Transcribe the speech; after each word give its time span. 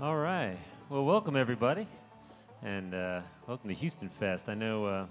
All 0.00 0.14
right. 0.14 0.56
Well, 0.90 1.04
welcome 1.04 1.34
everybody, 1.34 1.84
and 2.62 2.94
uh, 2.94 3.20
welcome 3.48 3.68
to 3.68 3.74
HoustonFest. 3.74 4.48
I 4.48 4.54
know 4.54 4.86
uh, 4.86 5.06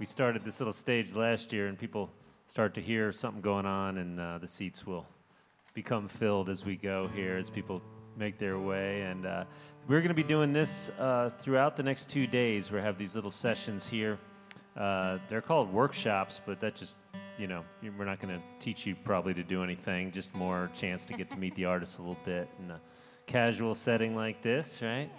we 0.00 0.04
started 0.04 0.42
this 0.42 0.58
little 0.58 0.72
stage 0.72 1.14
last 1.14 1.52
year, 1.52 1.68
and 1.68 1.78
people 1.78 2.10
start 2.48 2.74
to 2.74 2.80
hear 2.80 3.12
something 3.12 3.40
going 3.40 3.66
on, 3.66 3.98
and 3.98 4.18
uh, 4.18 4.38
the 4.38 4.48
seats 4.48 4.84
will 4.84 5.06
become 5.74 6.08
filled 6.08 6.48
as 6.48 6.64
we 6.64 6.74
go 6.74 7.06
here, 7.14 7.36
as 7.36 7.50
people 7.50 7.80
make 8.16 8.36
their 8.36 8.58
way. 8.58 9.02
And 9.02 9.26
uh, 9.26 9.44
we're 9.86 10.00
going 10.00 10.08
to 10.08 10.14
be 10.14 10.24
doing 10.24 10.52
this 10.52 10.90
uh, 10.98 11.30
throughout 11.38 11.76
the 11.76 11.84
next 11.84 12.10
two 12.10 12.26
days. 12.26 12.72
We 12.72 12.80
have 12.80 12.98
these 12.98 13.14
little 13.14 13.30
sessions 13.30 13.86
here. 13.86 14.18
Uh, 14.76 15.18
they're 15.28 15.40
called 15.40 15.72
workshops, 15.72 16.40
but 16.44 16.58
that 16.58 16.74
just 16.74 16.98
you 17.38 17.46
know, 17.46 17.62
we're 17.96 18.04
not 18.04 18.20
going 18.20 18.34
to 18.34 18.42
teach 18.58 18.86
you 18.86 18.96
probably 19.04 19.34
to 19.34 19.44
do 19.44 19.62
anything, 19.62 20.10
just 20.10 20.34
more 20.34 20.68
chance 20.74 21.04
to 21.04 21.14
get 21.14 21.30
to 21.30 21.36
meet 21.36 21.54
the 21.54 21.64
artists 21.64 21.98
a 21.98 22.00
little 22.00 22.18
bit 22.24 22.48
and 22.58 22.72
casual 23.26 23.74
setting 23.74 24.14
like 24.14 24.42
this, 24.42 24.80
right? 24.82 25.10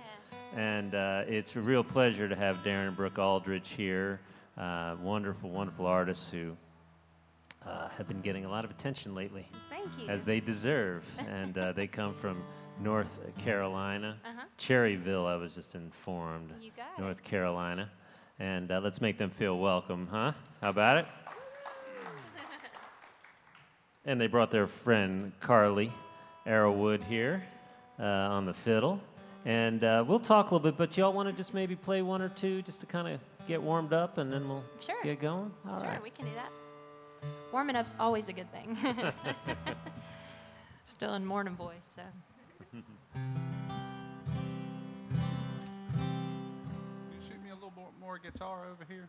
Yeah. 0.54 0.60
And 0.60 0.96
uh, 0.96 1.24
it's 1.28 1.56
a 1.56 1.62
real 1.62 1.84
pleasure 1.84 2.30
to 2.30 2.36
have 2.36 2.64
Darin 2.64 2.88
and 2.88 2.96
Brooke 2.98 3.20
Aldridge 3.20 3.70
here. 3.72 4.20
Uh, 4.58 4.96
wonderful, 5.02 5.50
wonderful 5.50 5.86
artists 5.86 6.32
who 6.32 6.56
uh, 7.66 7.90
have 7.90 8.08
been 8.08 8.22
getting 8.22 8.46
a 8.46 8.50
lot 8.50 8.64
of 8.64 8.72
attention 8.72 9.14
lately, 9.16 9.48
Thank 9.70 9.88
you. 10.00 10.08
as 10.08 10.24
they 10.24 10.40
deserve. 10.40 11.04
and 11.28 11.58
uh, 11.58 11.72
they 11.74 11.88
come 11.88 12.14
from 12.14 12.42
North 12.80 13.20
Carolina, 13.38 14.18
Uh-huh. 14.26 14.46
Cherryville, 14.58 15.26
I 15.28 15.36
was 15.36 15.56
just 15.56 15.76
informed. 15.76 16.54
You 16.62 16.72
got 16.76 16.98
it. 16.98 17.02
North 17.02 17.24
Carolina. 17.24 17.90
And 18.40 18.72
uh, 18.72 18.80
let's 18.82 19.00
make 19.02 19.18
them 19.18 19.30
feel 19.30 19.58
welcome, 19.58 20.08
huh? 20.12 20.34
How 20.62 20.70
about 20.70 20.98
it? 21.00 21.06
and 24.06 24.20
they 24.20 24.28
brought 24.28 24.52
their 24.52 24.68
friend 24.68 25.32
Carley 25.40 25.92
Arrowood 26.46 27.04
here 27.06 27.44
uh, 28.00 28.04
on 28.04 28.46
the 28.46 28.54
fiddle. 28.54 29.00
And 29.46 29.84
uh, 29.84 30.04
we'll 30.08 30.20
talk 30.20 30.50
a 30.52 30.56
little 30.56 30.72
bit, 30.72 30.78
but 30.78 30.98
y'all 30.98 31.14
want 31.14 31.30
to 31.30 31.34
just 31.34 31.54
maybe 31.54 31.76
play 31.76 32.02
one 32.02 32.22
or 32.22 32.30
two 32.30 32.62
just 32.64 32.80
to 32.82 32.86
kind 32.88 33.08
of 33.08 33.20
get 33.48 33.62
warmed 33.62 33.94
up 33.94 34.18
and 34.18 34.32
then 34.34 34.48
we'll 34.50 34.64
Sure. 34.80 34.96
get 35.04 35.20
going? 35.22 35.52
All 35.70 35.80
sure, 35.80 35.88
right. 35.88 36.02
we 36.02 36.10
can 36.10 36.26
do 36.26 36.32
that. 36.34 36.50
Warming 37.52 37.76
up's 37.76 37.94
always 38.00 38.28
a 38.28 38.34
good 38.34 38.52
thing. 38.52 38.76
Still 40.86 41.14
in 41.14 41.26
morning 41.26 41.56
voice, 41.56 41.94
so. 41.96 42.02
You 42.74 42.82
shoot 47.28 47.44
me 47.44 47.50
a 47.52 47.54
little 47.54 47.74
more, 47.76 47.90
more 48.00 48.18
guitar 48.20 48.66
over 48.72 48.84
here. 48.88 49.08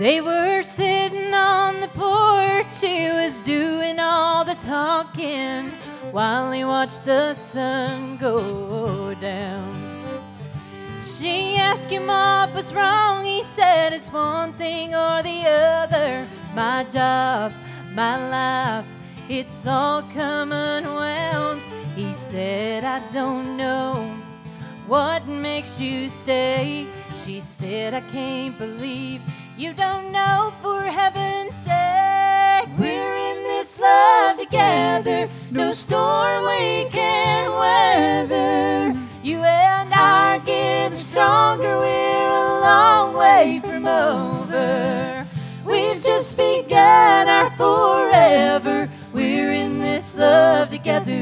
They 0.00 0.22
were 0.22 0.62
sitting 0.62 1.34
on 1.34 1.82
the 1.82 1.88
porch, 1.88 2.80
he 2.80 3.10
was 3.10 3.42
doing 3.42 4.00
all 4.00 4.46
the 4.46 4.54
talking 4.54 5.68
while 6.10 6.50
he 6.52 6.64
watched 6.64 7.04
the 7.04 7.34
sun 7.34 8.16
go 8.16 9.12
down. 9.20 10.22
She 11.02 11.56
asked 11.56 11.90
him 11.90 12.06
what 12.06 12.54
was 12.54 12.72
wrong, 12.72 13.26
he 13.26 13.42
said 13.42 13.92
it's 13.92 14.10
one 14.10 14.54
thing 14.54 14.94
or 14.94 15.22
the 15.22 15.42
other. 15.46 16.26
My 16.54 16.84
job, 16.84 17.52
my 17.92 18.16
life, 18.30 18.86
it's 19.28 19.66
all 19.66 20.02
come 20.14 20.52
unwound. 20.52 21.60
He 21.94 22.14
said, 22.14 22.84
I 22.84 23.00
don't 23.12 23.58
know 23.58 24.16
what 24.86 25.26
makes 25.28 25.78
you 25.78 26.08
stay? 26.08 26.86
She 27.14 27.42
said, 27.42 27.94
I 27.94 28.00
can't 28.00 28.58
believe 28.58 29.20
you 29.60 29.74
don't 29.74 30.10
know 30.10 30.54
for 30.62 30.80
heaven's 30.80 31.54
sake. 31.54 32.66
We're 32.78 33.16
in 33.30 33.42
this 33.42 33.78
love 33.78 34.38
together, 34.38 35.28
no 35.50 35.72
storm 35.72 36.44
we 36.44 36.88
can 36.88 37.50
weather. 37.52 38.98
You 39.22 39.40
and 39.40 39.92
I 39.92 40.36
are 40.36 40.38
getting 40.38 40.98
stronger, 40.98 41.76
we're 41.76 42.28
a 42.30 42.60
long 42.62 43.14
way 43.14 43.60
from 43.62 43.84
over. 43.84 45.26
We've 45.66 46.02
just 46.02 46.38
begun 46.38 47.28
our 47.28 47.54
forever, 47.54 48.88
we're 49.12 49.52
in 49.52 49.78
this 49.78 50.16
love 50.16 50.70
together. 50.70 51.12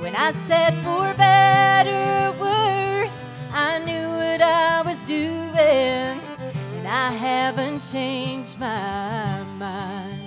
When 0.00 0.14
I 0.14 0.32
said 0.46 0.74
for 0.84 1.14
better 1.14 2.36
or 2.36 2.40
worse, 2.42 3.24
I 3.52 3.78
knew 3.78 4.08
what 4.08 4.40
I 4.40 4.82
was 4.82 5.02
doing, 5.02 5.52
and 5.56 6.86
I 6.86 7.12
haven't 7.12 7.80
changed 7.80 8.58
my 8.58 9.42
mind. 9.58 10.20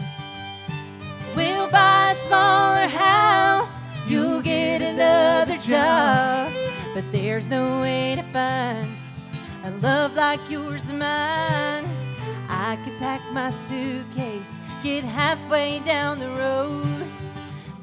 We'll 1.36 1.70
buy 1.70 2.12
a 2.12 2.16
smaller 2.16 2.88
house, 2.88 3.82
you'll 4.08 4.42
get 4.42 4.82
another 4.82 5.58
job, 5.58 6.52
but 6.94 7.04
there's 7.12 7.48
no 7.48 7.82
way 7.82 8.16
to 8.16 8.24
find 8.34 8.88
a 9.64 9.72
love 9.82 10.16
like 10.16 10.42
yours 10.50 10.90
and 10.90 11.00
mine. 11.00 11.86
I 12.50 12.78
could 12.84 12.98
pack 13.00 13.22
my 13.32 13.50
suitcase, 13.50 14.58
get 14.84 15.03
halfway 15.03 15.80
down 15.80 16.20
the 16.20 16.30
road 16.30 17.08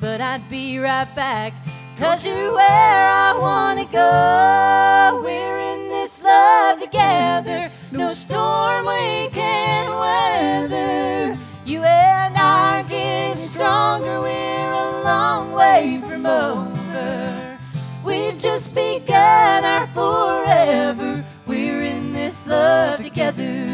but 0.01 0.21
I'd 0.21 0.49
be 0.49 0.79
right 0.79 1.13
back. 1.15 1.53
Cause 1.99 2.25
you're 2.25 2.55
where 2.55 3.09
I 3.11 3.37
wanna 3.37 3.85
go. 3.85 5.21
We're 5.21 5.59
in 5.59 5.89
this 5.89 6.23
love 6.23 6.79
together. 6.79 7.73
No 7.91 8.13
storm 8.13 8.87
we 8.87 9.29
can 9.31 9.91
weather. 9.99 11.37
You 11.67 11.83
and 11.83 12.37
I 12.37 12.83
are 12.83 12.89
getting 12.89 13.37
stronger. 13.37 14.21
We're 14.21 14.71
a 14.71 15.03
long 15.03 15.51
way 15.51 16.01
from 16.07 16.25
over. 16.25 17.59
We've 18.05 18.39
just 18.39 18.77
begun 18.77 19.65
our 19.65 19.89
forever. 19.89 21.25
We're 21.49 21.83
in 21.83 22.13
this 22.13 22.47
love 22.47 23.03
together. 23.03 23.67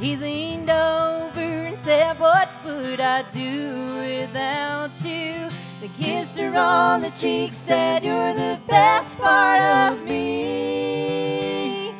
He 0.00 0.16
leaned 0.16 0.70
over 0.70 1.38
and 1.38 1.78
said, 1.78 2.18
What 2.18 2.48
would 2.64 2.98
I 2.98 3.30
do 3.30 3.98
without 4.00 5.04
you? 5.04 5.37
Then 5.80 5.90
kissed 5.96 6.36
her 6.38 6.56
on 6.56 7.02
the 7.02 7.10
cheek, 7.10 7.54
said, 7.54 8.02
You're 8.02 8.34
the 8.34 8.58
best 8.66 9.16
part 9.16 9.60
of 9.60 10.04
me. 10.04 11.94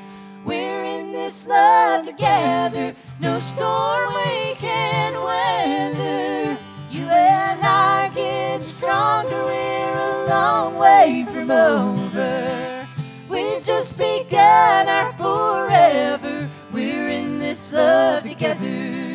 We're 0.44 0.84
in 0.84 1.12
this 1.12 1.46
love 1.46 2.04
together, 2.04 2.96
no 3.20 3.38
storm 3.38 4.14
we 4.14 4.54
can 4.54 5.14
weather. 5.22 6.56
You 6.90 7.04
and 7.04 7.62
I 7.62 8.08
are 8.08 8.14
getting 8.14 8.66
stronger, 8.66 9.44
we're 9.44 9.92
a 9.92 10.26
long 10.28 10.74
way 10.76 11.24
from 11.30 11.52
over. 11.52 12.84
We've 13.28 13.62
just 13.64 13.96
begun 13.96 14.88
our 14.88 15.12
forever. 15.12 16.50
We're 16.72 17.10
in 17.10 17.38
this 17.38 17.72
love 17.72 18.24
together. 18.24 19.06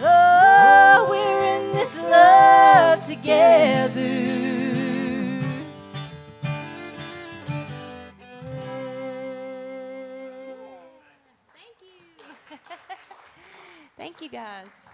Oh, 0.00 1.06
we're 1.10 1.42
in 1.56 1.57
love 2.10 3.06
together. 3.06 3.90
Thank 11.54 11.78
you. 11.82 12.58
Thank 13.96 14.22
you, 14.22 14.28
guys. 14.28 14.90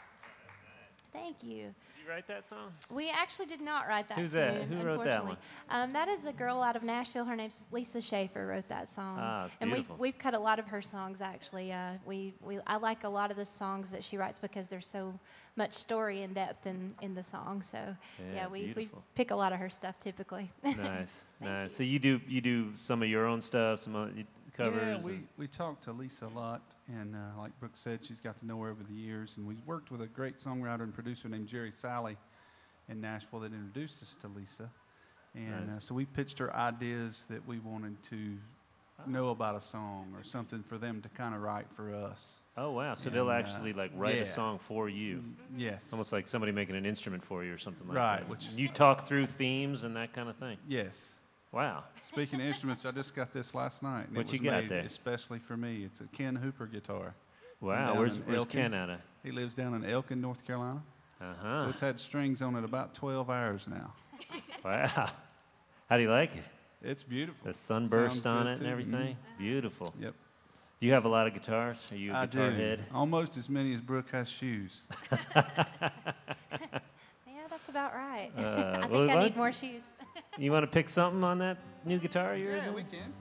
Thank 1.12 1.42
you. 1.42 1.74
You 2.04 2.10
write 2.10 2.26
that 2.28 2.44
song? 2.44 2.72
We 2.90 3.08
actually 3.10 3.46
did 3.46 3.62
not 3.62 3.88
write 3.88 4.08
that 4.10 4.18
Who's 4.18 4.32
tune. 4.32 4.40
that? 4.40 4.62
Who 4.64 4.84
wrote 4.84 5.04
that 5.04 5.22
unfortunately. 5.22 5.36
Um, 5.70 5.90
that 5.92 6.08
is 6.08 6.26
a 6.26 6.32
girl 6.32 6.60
out 6.62 6.76
of 6.76 6.82
Nashville. 6.82 7.24
Her 7.24 7.34
name's 7.36 7.60
Lisa 7.72 8.02
Shaffer. 8.02 8.46
Wrote 8.46 8.68
that 8.68 8.90
song. 8.90 9.16
Ah, 9.18 9.48
and 9.60 9.72
we've 9.72 9.88
we've 9.98 10.18
cut 10.18 10.34
a 10.34 10.38
lot 10.38 10.58
of 10.58 10.66
her 10.66 10.82
songs 10.82 11.22
actually. 11.22 11.72
Uh, 11.72 11.92
we 12.04 12.34
we 12.42 12.58
I 12.66 12.76
like 12.76 13.04
a 13.04 13.08
lot 13.08 13.30
of 13.30 13.38
the 13.38 13.46
songs 13.46 13.90
that 13.90 14.04
she 14.04 14.18
writes 14.18 14.38
because 14.38 14.68
there's 14.68 14.86
so 14.86 15.18
much 15.56 15.72
story 15.72 16.22
and 16.22 16.34
depth 16.34 16.66
in, 16.66 16.94
in 17.00 17.14
the 17.14 17.24
song. 17.24 17.62
So 17.62 17.78
yeah, 18.18 18.34
Yeah, 18.34 18.48
we 18.48 18.74
we 18.76 18.90
pick 19.14 19.30
a 19.30 19.36
lot 19.36 19.52
of 19.54 19.58
her 19.58 19.70
stuff 19.70 19.98
typically. 19.98 20.50
nice, 20.64 20.76
nice. 21.40 21.70
you. 21.70 21.76
So 21.76 21.82
you 21.84 21.98
do 21.98 22.20
you 22.28 22.40
do 22.42 22.72
some 22.76 23.02
of 23.02 23.08
your 23.08 23.24
own 23.26 23.40
stuff, 23.40 23.80
some 23.80 23.96
other 23.96 24.12
you- 24.14 24.24
covers. 24.54 24.80
Yeah, 24.82 24.94
and- 24.94 25.04
we, 25.04 25.20
we 25.36 25.46
talked 25.46 25.84
to 25.84 25.92
Lisa 25.92 26.26
a 26.26 26.28
lot, 26.38 26.62
and 26.88 27.14
uh, 27.14 27.40
like 27.40 27.58
Brooke 27.60 27.72
said, 27.76 28.04
she's 28.04 28.20
got 28.20 28.38
to 28.38 28.46
know 28.46 28.60
her 28.62 28.70
over 28.70 28.82
the 28.82 28.94
years, 28.94 29.34
and 29.36 29.46
we 29.46 29.56
worked 29.66 29.90
with 29.90 30.00
a 30.00 30.06
great 30.06 30.38
songwriter 30.38 30.82
and 30.82 30.94
producer 30.94 31.28
named 31.28 31.46
Jerry 31.48 31.72
Salley 31.72 32.16
in 32.88 33.00
Nashville 33.00 33.40
that 33.40 33.52
introduced 33.52 34.02
us 34.02 34.16
to 34.22 34.28
Lisa, 34.28 34.70
and 35.34 35.70
uh, 35.76 35.80
so 35.80 35.94
we 35.94 36.04
pitched 36.04 36.38
her 36.38 36.54
ideas 36.54 37.26
that 37.30 37.46
we 37.46 37.58
wanted 37.58 38.00
to 38.04 38.36
know 39.08 39.30
about 39.30 39.56
a 39.56 39.60
song 39.60 40.12
or 40.16 40.22
something 40.22 40.62
for 40.62 40.78
them 40.78 41.02
to 41.02 41.08
kind 41.08 41.34
of 41.34 41.40
write 41.42 41.66
for 41.74 41.92
us. 41.92 42.42
Oh 42.56 42.70
wow! 42.70 42.94
So 42.94 43.10
they'll 43.10 43.28
And, 43.28 43.30
uh, 43.44 43.48
actually 43.48 43.72
like 43.72 43.90
write 43.96 44.14
yeah. 44.14 44.22
a 44.22 44.26
song 44.26 44.58
for 44.60 44.88
you, 44.88 45.24
Yes. 45.56 45.88
almost 45.92 46.12
like 46.12 46.28
somebody 46.28 46.52
making 46.52 46.76
an 46.76 46.86
instrument 46.86 47.24
for 47.24 47.42
you 47.42 47.52
or 47.52 47.58
something 47.58 47.88
like 47.88 47.96
Right, 47.96 48.18
that. 48.20 48.28
which- 48.28 48.46
you 48.54 48.68
talk 48.68 49.04
through 49.06 49.26
themes 49.26 49.82
and 49.82 49.96
that 49.96 50.12
kind 50.12 50.28
of 50.28 50.36
thing. 50.36 50.56
Yes. 50.68 51.14
Wow. 51.54 51.84
Speaking 52.02 52.40
of 52.40 52.46
instruments, 52.46 52.84
I 52.84 52.90
just 52.90 53.14
got 53.14 53.32
this 53.32 53.54
last 53.54 53.82
night. 53.82 54.08
And 54.08 54.16
What 54.16 54.26
it 54.26 54.32
you 54.32 54.38
got 54.40 54.62
made 54.62 54.68
there? 54.70 54.80
Especially 54.80 55.38
for 55.38 55.56
me. 55.56 55.84
It's 55.84 56.00
a 56.00 56.04
Ken 56.04 56.34
Hooper 56.34 56.66
guitar. 56.66 57.14
Wow. 57.60 57.94
Where's 57.96 58.16
in 58.16 58.22
Where's 58.22 58.40
Elkin. 58.40 58.60
Ken 58.62 58.74
out 58.74 58.90
of? 58.90 59.00
He 59.22 59.30
lives 59.30 59.54
down 59.54 59.74
in 59.74 59.84
Elkin, 59.88 60.20
North 60.20 60.44
Carolina. 60.44 60.82
Uh 61.20 61.24
huh. 61.40 61.62
So 61.62 61.68
it's 61.68 61.80
had 61.80 62.00
strings 62.00 62.42
on 62.42 62.56
it 62.56 62.64
about 62.64 62.94
12 62.94 63.30
hours 63.30 63.66
now. 63.68 63.92
Wow. 64.64 65.10
How 65.90 65.96
do 65.98 66.02
you 66.02 66.10
like 66.10 66.34
it? 66.34 66.42
It's 66.82 67.02
beautiful. 67.02 67.46
The 67.46 67.52
sunburst 67.52 68.22
Sounds 68.22 68.26
on 68.26 68.44
good 68.46 68.52
it 68.52 68.58
and 68.60 68.66
everything. 68.66 69.16
Beautiful. 69.38 69.88
Mhm. 69.98 70.04
Yep. 70.04 70.14
Do 70.80 70.86
you 70.86 70.92
have 70.94 71.04
a 71.04 71.08
lot 71.08 71.26
of 71.26 71.34
guitars? 71.34 71.86
Are 71.92 71.96
you 71.96 72.12
a 72.12 72.16
I 72.16 72.26
guitar 72.26 72.48
do. 72.50 72.56
head? 72.56 72.84
Almost 72.94 73.36
as 73.36 73.50
many 73.50 73.74
as 73.74 73.82
Brooke 73.82 74.08
has 74.12 74.26
shoes. 74.28 74.80
Yeah, 77.26 77.48
that's 77.50 77.68
about 77.68 77.94
right. 77.94 78.30
Uh, 78.36 78.40
I 78.82 78.86
well, 78.86 79.06
think 79.06 79.18
I 79.18 79.22
need 79.24 79.36
more 79.36 79.52
shoes. 79.52 79.82
You 80.38 80.50
want 80.50 80.64
to 80.64 80.66
pick 80.66 80.88
something 80.88 81.22
on 81.22 81.38
that 81.38 81.58
new 81.84 81.98
guitar 81.98 82.34
of 82.34 82.40
yours? 82.40 82.62
then? 82.64 82.74
can. 82.90 83.12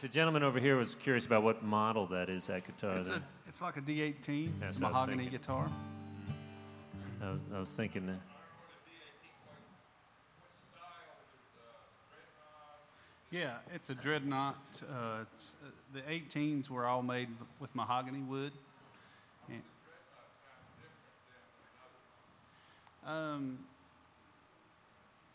The 0.00 0.06
gentleman 0.08 0.44
over 0.44 0.60
here 0.60 0.76
was 0.76 0.94
curious 0.94 1.26
about 1.26 1.42
what 1.42 1.64
model 1.64 2.06
that 2.06 2.28
is, 2.28 2.46
that 2.46 2.64
guitar. 2.64 2.98
It's, 2.98 3.08
a, 3.08 3.20
it's 3.48 3.60
like 3.60 3.76
a 3.78 3.80
D18. 3.80 4.60
That's 4.60 4.76
It's 4.76 4.82
what 4.82 4.88
I 4.88 4.90
was 4.90 4.94
mahogany 4.94 5.24
thinking. 5.24 5.40
guitar. 5.40 5.68
I, 7.20 7.30
was, 7.30 7.40
I 7.52 7.58
was 7.58 7.70
thinking 7.70 8.06
that. 8.06 8.20
Yeah, 13.32 13.56
it's 13.74 13.90
a 13.90 13.94
dreadnought. 13.94 14.56
Uh, 14.82 15.24
it's, 15.34 15.56
uh, 15.64 15.70
the 15.92 16.00
18s 16.02 16.70
were 16.70 16.86
all 16.86 17.02
made 17.02 17.28
with 17.58 17.74
mahogany 17.74 18.20
wood. 18.20 18.52
And- 19.48 19.62
um, 23.04 23.58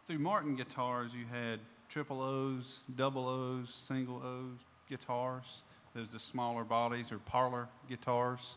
through 0.07 0.19
Martin 0.19 0.55
guitars, 0.55 1.13
you 1.13 1.25
had 1.25 1.59
triple 1.93 2.23
O's, 2.23 2.79
double 2.95 3.27
O's, 3.27 3.69
single 3.71 4.19
O's 4.25 4.57
guitars. 4.89 5.61
There's 5.93 6.09
the 6.09 6.19
smaller 6.19 6.63
bodies 6.63 7.11
or 7.11 7.19
parlor 7.19 7.67
guitars. 7.87 8.55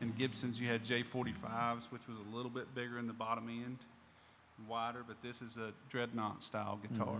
And 0.00 0.16
Gibsons, 0.16 0.60
you 0.60 0.68
had 0.68 0.84
J45s, 0.84 1.90
which 1.90 2.06
was 2.08 2.16
a 2.18 2.36
little 2.36 2.50
bit 2.50 2.72
bigger 2.76 3.00
in 3.00 3.08
the 3.08 3.12
bottom 3.12 3.48
end, 3.48 3.78
wider, 4.68 5.02
but 5.06 5.16
this 5.20 5.42
is 5.42 5.56
a 5.56 5.72
dreadnought 5.88 6.44
style 6.44 6.78
guitar. 6.88 7.18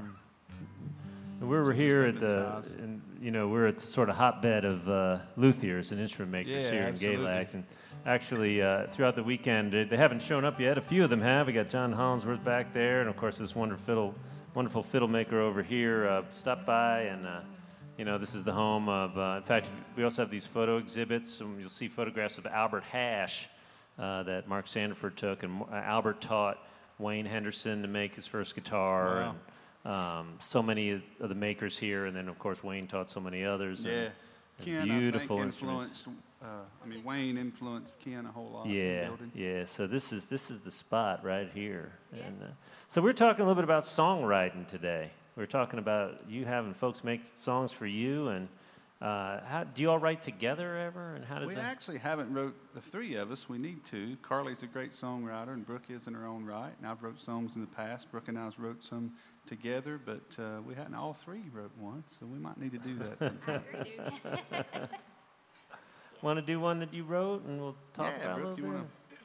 And 1.41 1.49
we 1.49 1.57
were 1.57 1.65
So 1.65 1.71
here 1.73 2.05
at 2.05 2.21
the, 2.21 2.63
and 2.79 3.03
you 3.21 3.33
know, 3.33 3.49
we're 3.49 3.67
at 3.67 3.79
the 3.79 3.87
sort 3.87 4.09
of 4.09 4.15
hotbed 4.15 4.65
of 4.65 4.89
uh, 4.89 5.19
luthiers 5.37 5.91
and 5.91 6.01
instrument 6.01 6.31
makers 6.31 6.67
Yeah, 6.67 6.71
here 6.71 6.83
absolutely. 6.83 7.25
in 7.25 7.29
Galax. 7.29 7.55
And 7.55 7.65
actually, 8.07 8.63
uh, 8.63 8.87
throughout 8.87 9.17
the 9.17 9.25
weekend, 9.25 9.73
they 9.73 9.83
they 9.85 9.97
haven't 9.97 10.23
shown 10.23 10.45
up 10.45 10.61
yet. 10.61 10.79
A 10.79 10.81
few 10.81 11.03
of 11.03 11.11
them 11.11 11.21
have. 11.23 11.49
We 11.49 11.55
got 11.55 11.69
John 11.69 11.93
Hollingsworth 11.93 12.45
back 12.45 12.73
there, 12.73 13.01
and 13.01 13.11
of 13.11 13.17
course, 13.17 13.39
this 13.39 13.55
wonderful 13.55 13.85
fiddle, 13.85 14.15
wonderful 14.57 14.83
fiddle 14.83 15.07
maker 15.07 15.39
over 15.39 15.63
here 15.63 16.09
uh, 16.09 16.23
stopped 16.33 16.65
by, 16.65 17.03
and 17.03 17.27
uh, 17.27 17.41
you 17.99 18.07
know, 18.07 18.17
this 18.17 18.35
is 18.35 18.43
the 18.43 18.53
home 18.53 18.89
of. 18.89 19.17
Uh, 19.17 19.35
in 19.37 19.43
fact, 19.43 19.69
we 19.97 20.03
also 20.03 20.23
have 20.23 20.31
these 20.31 20.47
photo 20.47 20.79
exhibits, 20.79 21.41
and 21.41 21.61
you'll 21.61 21.69
see 21.69 21.89
photographs 21.89 22.39
of 22.39 22.47
Albert 22.47 22.85
Hash 22.85 23.51
uh, 23.99 24.23
that 24.23 24.49
Mark 24.49 24.65
Sandiford 24.65 25.15
took, 25.15 25.43
and 25.43 25.61
uh, 25.71 25.75
Albert 25.75 26.23
taught 26.23 26.59
Wayne 26.99 27.27
Henderson 27.27 27.83
to 27.83 27.89
make 27.89 28.15
his 28.15 28.27
first 28.27 28.55
guitar. 28.55 29.07
Wow. 29.21 29.35
And, 29.85 29.93
um, 29.93 30.35
so 30.41 30.63
many 30.63 30.91
of 31.21 31.29
the 31.29 31.35
makers 31.35 31.77
here, 31.77 32.07
and 32.07 32.17
then 32.17 32.27
of 32.29 32.39
course 32.39 32.65
Wayne 32.65 32.87
taught 32.87 33.11
so 33.11 33.21
many 33.21 33.45
others. 33.45 33.85
Yeah. 33.85 33.93
and 33.93 34.13
Ken, 34.63 34.89
beautiful 34.89 35.37
I 35.37 35.41
think, 35.43 35.53
influenced, 35.53 36.09
uh, 36.43 36.47
I 36.83 36.87
mean, 36.87 37.05
Wayne 37.05 37.37
influenced 37.39 38.01
Ken 38.01 38.25
a 38.27 38.33
whole 38.33 38.51
lot. 38.51 38.67
in 38.67 38.73
Yeah, 38.73 39.07
building. 39.09 39.33
yeah. 39.35 39.65
So 39.67 39.87
this 39.87 40.13
is 40.13 40.27
this 40.27 40.51
is 40.51 40.61
the 40.61 40.71
spot 40.71 41.25
right 41.25 41.51
here. 41.55 41.93
Yeah. 42.15 42.25
And 42.25 42.43
uh, 42.43 42.47
so 42.89 43.01
we're 43.03 43.13
talking 43.13 43.43
a 43.45 43.47
little 43.47 43.61
bit 43.61 43.65
about 43.65 43.83
songwriting 43.83 44.67
today. 44.69 45.11
We're 45.37 45.47
talking 45.47 45.79
about 45.79 46.23
you 46.29 46.45
having 46.47 46.73
folks 46.73 47.05
make 47.05 47.21
songs 47.37 47.71
for 47.73 47.87
you, 47.87 48.29
and 48.29 48.49
uh, 49.01 49.41
how 49.45 49.65
do 49.65 49.83
you 49.83 49.91
all 49.91 49.99
write 49.99 50.23
together 50.23 50.77
ever? 50.79 51.15
And 51.17 51.25
how 51.25 51.39
does 51.39 51.49
We 51.49 51.55
that? 51.55 51.65
actually 51.65 51.99
haven't 51.99 52.33
wrote 52.33 52.55
the 52.75 52.81
three 52.81 53.15
of 53.17 53.31
us. 53.31 53.49
We 53.49 53.59
need 53.59 53.85
to. 53.87 54.17
Carley's 54.23 54.63
a 54.63 54.67
great 54.67 54.93
songwriter, 54.93 55.53
and 55.53 55.67
Brooke 55.67 55.91
is 55.91 56.07
in 56.07 56.15
her 56.15 56.27
own 56.27 56.47
right. 56.47 56.73
And 56.79 56.89
I've 56.89 57.03
wrote 57.03 57.21
songs 57.21 57.57
in 57.57 57.61
the 57.61 57.67
past. 57.67 58.11
Brooke 58.11 58.29
and 58.29 58.39
I 58.39 58.51
wrote 58.59 58.83
some 58.83 59.13
together, 59.47 60.01
but 60.03 60.43
uh, 60.43 60.63
we 60.67 60.75
hadn't 60.75 60.95
all 60.95 61.13
three 61.13 61.43
wrote 61.53 61.73
one, 61.79 62.05
so 62.19 62.27
we 62.27 62.39
might 62.39 62.59
need 62.59 62.73
to 62.73 62.79
do 62.79 62.97
that. 62.99 63.19
sometime. 63.47 63.63
agree, 63.75 63.99
dude. 63.99 64.89
Want 66.23 66.39
to 66.39 66.43
do 66.43 66.59
one 66.59 66.81
that 66.81 66.95
you 66.95 67.05
wrote, 67.05 67.45
and 67.45 67.61
we'll 67.61 67.77
talk 67.93 68.15
yeah, 68.19 68.25
about 68.25 68.41
Brooke, 68.41 68.59
it 68.59 68.63
a 68.63 68.65
little 68.65 68.79
want 68.79 68.91
bit. 69.11 69.19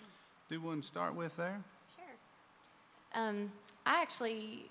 do 0.50 0.62
one 0.62 0.84
start 0.84 1.16
with 1.16 1.36
there? 1.38 1.64
Sure. 1.96 3.22
Um, 3.24 3.52
I 3.86 4.02
actually, 4.02 4.66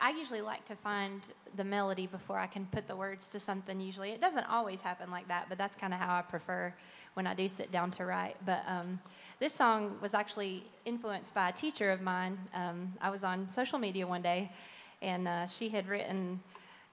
I 0.00 0.10
usually 0.10 0.42
like 0.42 0.64
to 0.66 0.76
find 0.76 1.22
the 1.56 1.64
melody 1.64 2.06
before 2.06 2.38
I 2.38 2.46
can 2.46 2.66
put 2.66 2.86
the 2.86 2.96
words 2.96 3.28
to 3.28 3.40
something. 3.40 3.80
Usually, 3.80 4.10
it 4.10 4.20
doesn't 4.20 4.44
always 4.44 4.80
happen 4.80 5.10
like 5.10 5.26
that, 5.28 5.46
but 5.48 5.56
that's 5.56 5.74
kind 5.74 5.94
of 5.94 6.00
how 6.00 6.16
I 6.16 6.22
prefer 6.22 6.74
when 7.14 7.26
I 7.26 7.34
do 7.34 7.48
sit 7.48 7.72
down 7.72 7.90
to 7.92 8.04
write. 8.04 8.36
But 8.44 8.62
um, 8.68 9.00
this 9.40 9.54
song 9.54 9.96
was 10.02 10.12
actually 10.12 10.64
influenced 10.84 11.32
by 11.32 11.48
a 11.48 11.52
teacher 11.52 11.90
of 11.90 12.02
mine. 12.02 12.38
Um, 12.54 12.92
I 13.00 13.08
was 13.08 13.24
on 13.24 13.48
social 13.48 13.78
media 13.78 14.06
one 14.06 14.22
day, 14.22 14.52
and 15.00 15.26
uh, 15.26 15.46
she 15.46 15.70
had 15.70 15.88
written 15.88 16.40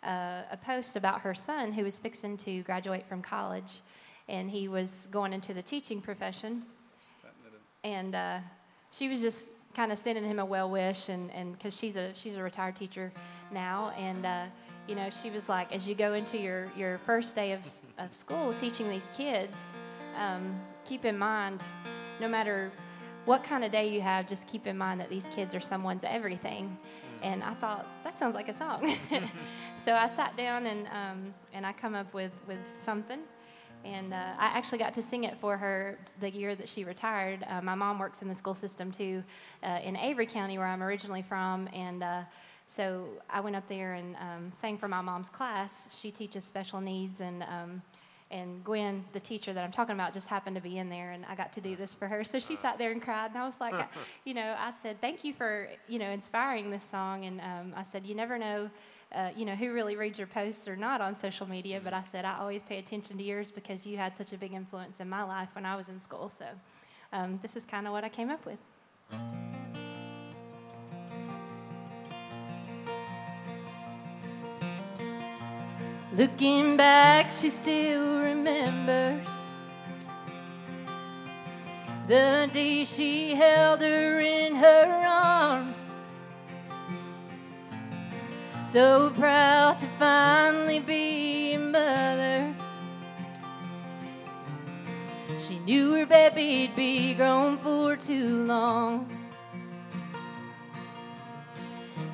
uh, 0.03 0.43
a 0.51 0.57
post 0.57 0.95
about 0.95 1.22
her 1.22 1.33
son 1.33 1.74
who 1.74 1.83
was 1.83 2.00
fixing 2.00 2.38
to 2.38 2.63
graduate 2.63 3.05
from 3.05 3.22
college, 3.22 3.81
and 4.29 4.50
he 4.50 4.69
was 4.69 5.07
going 5.12 5.33
into 5.33 5.53
the 5.53 5.62
teaching 5.62 6.01
profession 6.01 6.63
and 7.83 8.15
uh, 8.15 8.39
she 8.91 9.10
was 9.10 9.22
just 9.22 9.50
kind 9.74 9.92
of 9.92 9.98
sending 9.98 10.24
him 10.24 10.39
a 10.39 10.46
well 10.46 10.70
wish 10.70 11.10
and 11.10 11.32
and 11.32 11.53
because 11.53 11.75
she's 11.77 11.96
a 11.96 12.12
she's 12.13 12.36
a 12.36 12.44
retired 12.44 12.75
teacher 12.75 13.12
now. 13.51 13.94
And 13.98 14.25
uh, 14.25 14.46
you 14.88 14.96
know 14.96 15.10
she 15.10 15.30
was 15.30 15.50
like 15.50 15.72
as 15.72 15.88
you 15.88 15.96
go 15.96 16.13
into 16.13 16.38
your 16.38 16.72
your 16.75 16.98
first 17.00 17.36
day 17.36 17.53
of, 17.53 17.62
of 17.98 18.13
school 18.13 18.53
teaching 18.53 18.89
these 18.89 19.10
kids 19.15 19.72
um, 20.18 20.60
keep 20.86 21.06
in 21.06 21.18
mind 21.18 21.63
no 22.20 22.27
matter 22.27 22.72
what 23.25 23.44
kind 23.44 23.63
of 23.63 23.72
day 23.72 23.88
you 23.88 24.01
have 24.01 24.27
just 24.27 24.48
keep 24.48 24.68
in 24.68 24.77
mind 24.77 25.00
that 25.00 25.10
these 25.10 25.30
kids 25.30 25.56
are 25.56 25.62
someone's 25.62 26.03
everything. 26.03 26.77
And 27.22 27.42
i 27.42 27.53
thought 27.53 27.86
that 28.03 28.18
sounds 28.18 28.36
like 28.36 28.50
a 28.50 28.58
song. 28.58 28.98
So 29.77 29.96
i 29.96 30.08
sat 30.08 30.38
down 30.38 30.68
and 30.68 30.88
um, 30.88 31.34
and 31.53 31.65
i 31.65 31.74
come 31.74 31.96
up 31.96 32.13
with 32.13 32.32
with 32.48 32.60
something 32.77 33.20
and 33.84 34.13
uh, 34.13 34.34
I 34.38 34.46
actually 34.48 34.78
got 34.78 34.94
to 34.96 35.02
sing 35.02 35.24
it 35.25 35.38
for 35.38 35.58
her 35.58 35.98
the 36.20 36.30
year 36.30 36.56
that 36.56 36.70
she 36.70 36.84
retired. 36.84 37.46
Uh, 37.48 37.62
my 37.62 37.75
mom 37.75 38.00
works 38.00 38.22
in 38.22 38.28
the 38.28 38.36
school 38.36 38.54
system 38.54 38.92
too, 38.92 39.24
uh, 39.63 39.80
in 39.84 39.96
Avery 39.98 40.25
County, 40.25 40.58
where 40.58 40.68
I'm 40.68 40.82
originally 40.82 41.22
from, 41.22 41.68
and 41.74 42.04
uh, 42.04 42.22
so 42.68 43.06
I 43.30 43.40
went 43.40 43.56
up 43.56 43.68
there 43.68 43.94
and 43.94 44.16
um, 44.16 44.52
sang 44.56 44.78
for 44.78 44.88
my 44.88 45.02
mom's 45.02 45.30
class. 45.30 45.98
She 46.00 46.12
teaches 46.12 46.44
special 46.44 46.82
needs, 46.82 47.22
and 47.22 47.44
um, 47.44 47.82
and 48.32 48.63
Gwen, 48.63 49.06
the 49.13 49.20
teacher 49.20 49.54
that 49.54 49.63
I'm 49.63 49.72
talking 49.72 49.94
about, 49.94 50.12
just 50.12 50.28
happened 50.28 50.56
to 50.56 50.62
be 50.62 50.80
in 50.80 50.90
there, 50.90 51.12
and 51.12 51.24
I 51.25 51.36
got 51.36 51.54
to 51.54 51.62
do 51.62 51.75
this 51.75 51.94
for 51.94 52.08
her. 52.08 52.24
So 52.24 52.40
she 52.40 52.56
sat 52.56 52.80
there 52.80 52.92
and 52.92 53.02
cried, 53.02 53.32
and 53.32 53.38
I 53.38 53.46
was 53.46 53.60
like, 53.60 53.75
you 54.25 54.34
know, 54.34 54.56
I 54.58 54.72
said, 54.82 55.00
thank 55.02 55.24
you 55.24 55.34
for 55.34 55.68
you 55.88 56.00
know 56.00 56.10
inspiring 56.10 56.72
this 56.72 56.84
song, 56.84 57.25
and 57.25 57.42
um, 57.42 57.74
I 57.75 57.84
said, 57.84 58.06
you 58.06 58.16
never 58.16 58.38
know 58.38 58.70
uh, 59.13 59.29
you 59.36 59.46
know, 59.46 59.55
who 59.55 59.72
really 59.74 59.96
reads 59.96 60.17
your 60.17 60.27
posts 60.27 60.67
or 60.67 60.75
not 60.75 61.01
on 61.01 61.13
social 61.13 61.48
media, 61.48 61.79
but 61.84 61.93
I 61.93 62.03
said 62.03 62.25
I 62.25 62.38
always 62.39 62.62
pay 62.63 62.79
attention 62.79 63.17
to 63.17 63.24
yours 63.24 63.51
because 63.51 63.86
you 63.86 63.98
had 63.98 64.17
such 64.17 64.34
a 64.34 64.38
big 64.38 64.53
influence 64.53 65.00
in 65.00 65.10
my 65.10 65.24
life 65.24 65.50
when 65.53 65.65
I 65.65 65.75
was 65.75 65.89
in 65.89 66.00
school. 66.01 66.29
So 66.29 66.46
um, 67.12 67.39
this 67.41 67.55
is 67.55 67.65
kind 67.65 67.86
of 67.86 67.93
what 67.93 68.03
I 68.03 68.10
came 68.10 68.29
up 68.29 68.46
with. 68.46 68.60
Looking 76.15 76.77
back, 76.77 77.32
she 77.32 77.50
still 77.50 78.20
remembers 78.20 79.27
the 82.08 82.50
day 82.53 82.84
she 82.84 83.34
held 83.34 83.82
her 83.82 84.20
in 84.20 84.55
her 84.55 85.03
arms. 85.08 85.73
So 88.74 89.12
proud 89.12 89.77
to 89.77 89.88
finally 90.00 90.80
be 90.80 91.53
a 91.53 91.60
mother. 91.60 92.56
She 95.38 95.60
knew 95.60 95.94
her 95.94 96.08
baby'd 96.08 96.75
be 96.75 97.13
grown 97.13 97.60
for 97.60 97.96
too 97.96 98.48
long. 98.48 99.08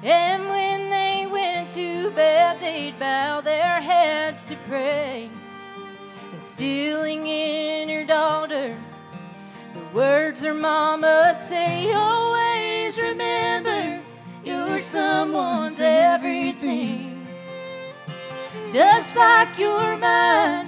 And 0.04 0.50
when 0.50 0.90
they 0.90 1.28
went 1.32 1.72
to 1.72 2.12
bed, 2.12 2.60
they'd 2.60 3.00
bow 3.00 3.40
their 3.40 3.80
heads 3.80 4.44
to 4.48 4.58
pray. 4.68 5.30
Instilling 6.34 7.26
in 7.26 7.88
her 7.88 8.04
daughter 8.04 8.76
the 9.74 9.88
words 9.94 10.42
her 10.42 10.54
mama'd 10.54 11.42
say, 11.42 11.94
always 11.94 13.00
remember 13.00 13.69
you're 14.50 14.80
someone's 14.80 15.80
everything. 15.80 17.26
Just 18.74 19.16
like 19.16 19.58
you're 19.58 19.98
mine 19.98 20.68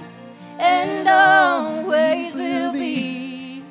and 0.58 1.08
always 1.08 2.34
will 2.34 2.72
be. 2.72 3.62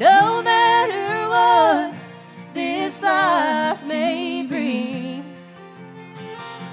No 0.00 0.42
matter 0.42 1.28
what 1.28 1.94
this 2.54 3.00
life 3.02 3.84
may 3.84 4.46
bring, 4.46 5.24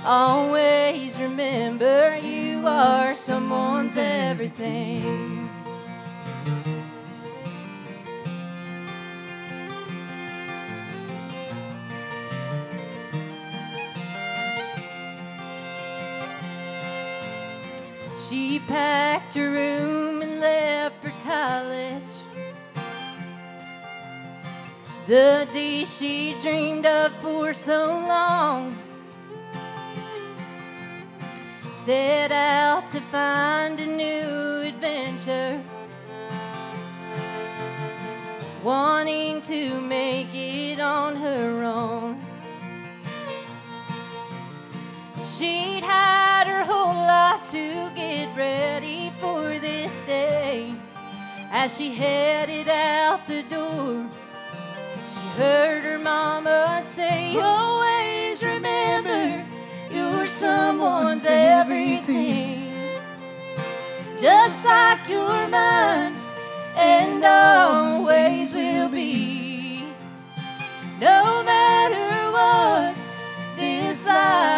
always 0.06 1.20
remember 1.20 2.18
you 2.18 2.66
are 2.68 3.14
someone's 3.16 3.98
everything. 3.98 5.35
She 18.30 18.58
packed 18.58 19.36
her 19.36 19.52
room 19.52 20.24
and 20.24 20.40
left 20.40 20.96
for 21.04 21.14
college. 21.24 22.02
The 25.06 25.48
day 25.54 25.86
she 25.86 26.36
dreamed 26.42 26.88
of 26.88 27.14
for 27.22 27.54
so 27.54 27.86
long. 27.86 28.76
Set 31.72 32.32
out 32.32 32.90
to 32.94 33.00
find 33.12 33.80
a 33.80 33.86
new 33.86 34.70
adventure. 34.70 35.62
Wanting 38.64 39.44
to 39.44 39.80
make 39.82 40.34
it 40.34 40.80
on 40.80 41.16
her 41.18 41.64
own. 41.64 42.20
She'd 45.22 45.84
had 45.84 46.20
her 46.20 46.25
whole 46.66 47.08
life 47.08 47.50
to 47.52 47.90
get 47.96 48.36
ready 48.36 49.12
for 49.20 49.60
this 49.60 50.02
day. 50.02 50.74
As 51.52 51.78
she 51.78 51.92
headed 51.94 52.68
out 52.68 53.28
the 53.28 53.44
door, 53.44 54.10
she 55.08 55.22
heard 55.38 55.84
her 55.84 56.00
mama 56.00 56.82
say, 56.84 57.38
Always 57.38 58.44
remember 58.44 59.46
you're 59.92 60.28
someone's 60.28 61.26
everything. 61.26 62.74
Just 64.20 64.66
like 64.66 65.08
you're 65.08 65.48
mine 65.48 66.16
and 66.76 67.24
always 67.24 68.54
will 68.54 68.90
be. 68.90 69.84
No 71.00 71.44
matter 71.44 72.32
what 72.32 72.96
this 73.56 74.06
life 74.06 74.55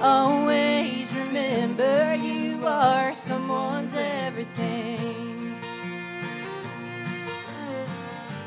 Always 0.00 1.12
remember 1.14 2.14
you 2.14 2.66
are 2.66 3.12
someone's 3.14 3.94
everything. 3.96 5.56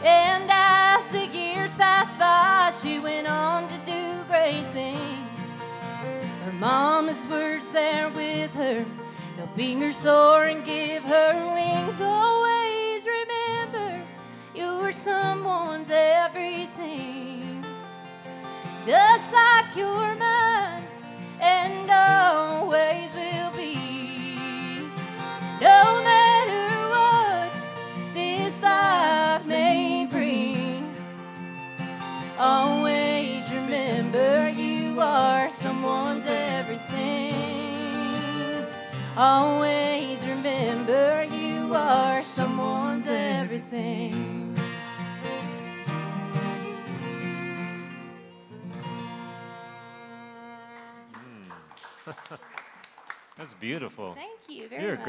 And 0.04 0.48
as 0.50 1.12
the 1.12 1.26
years 1.26 1.76
passed 1.76 2.20
by, 2.20 2.72
she 2.80 3.00
went 3.00 3.28
on 3.28 3.68
to 3.68 3.78
do 3.86 4.24
great 4.30 4.64
things. 4.74 5.62
Her 6.46 6.52
mama's 6.54 7.26
words 7.26 7.70
there 7.70 8.10
with 8.10 8.54
her, 8.54 8.86
helping 9.36 9.82
her 9.82 9.92
soar 9.92 10.44
and 10.44 10.64
give 10.64 11.04
her 11.04 11.54
wings. 11.56 12.00
Always 12.00 13.08
remember 13.08 14.02
you 14.54 14.78
were 14.78 14.94
someone's 14.94 15.90
everything. 15.90 17.64
just 18.86 19.32
like 19.34 19.76
you're 19.76 20.16
mine, 20.16 20.39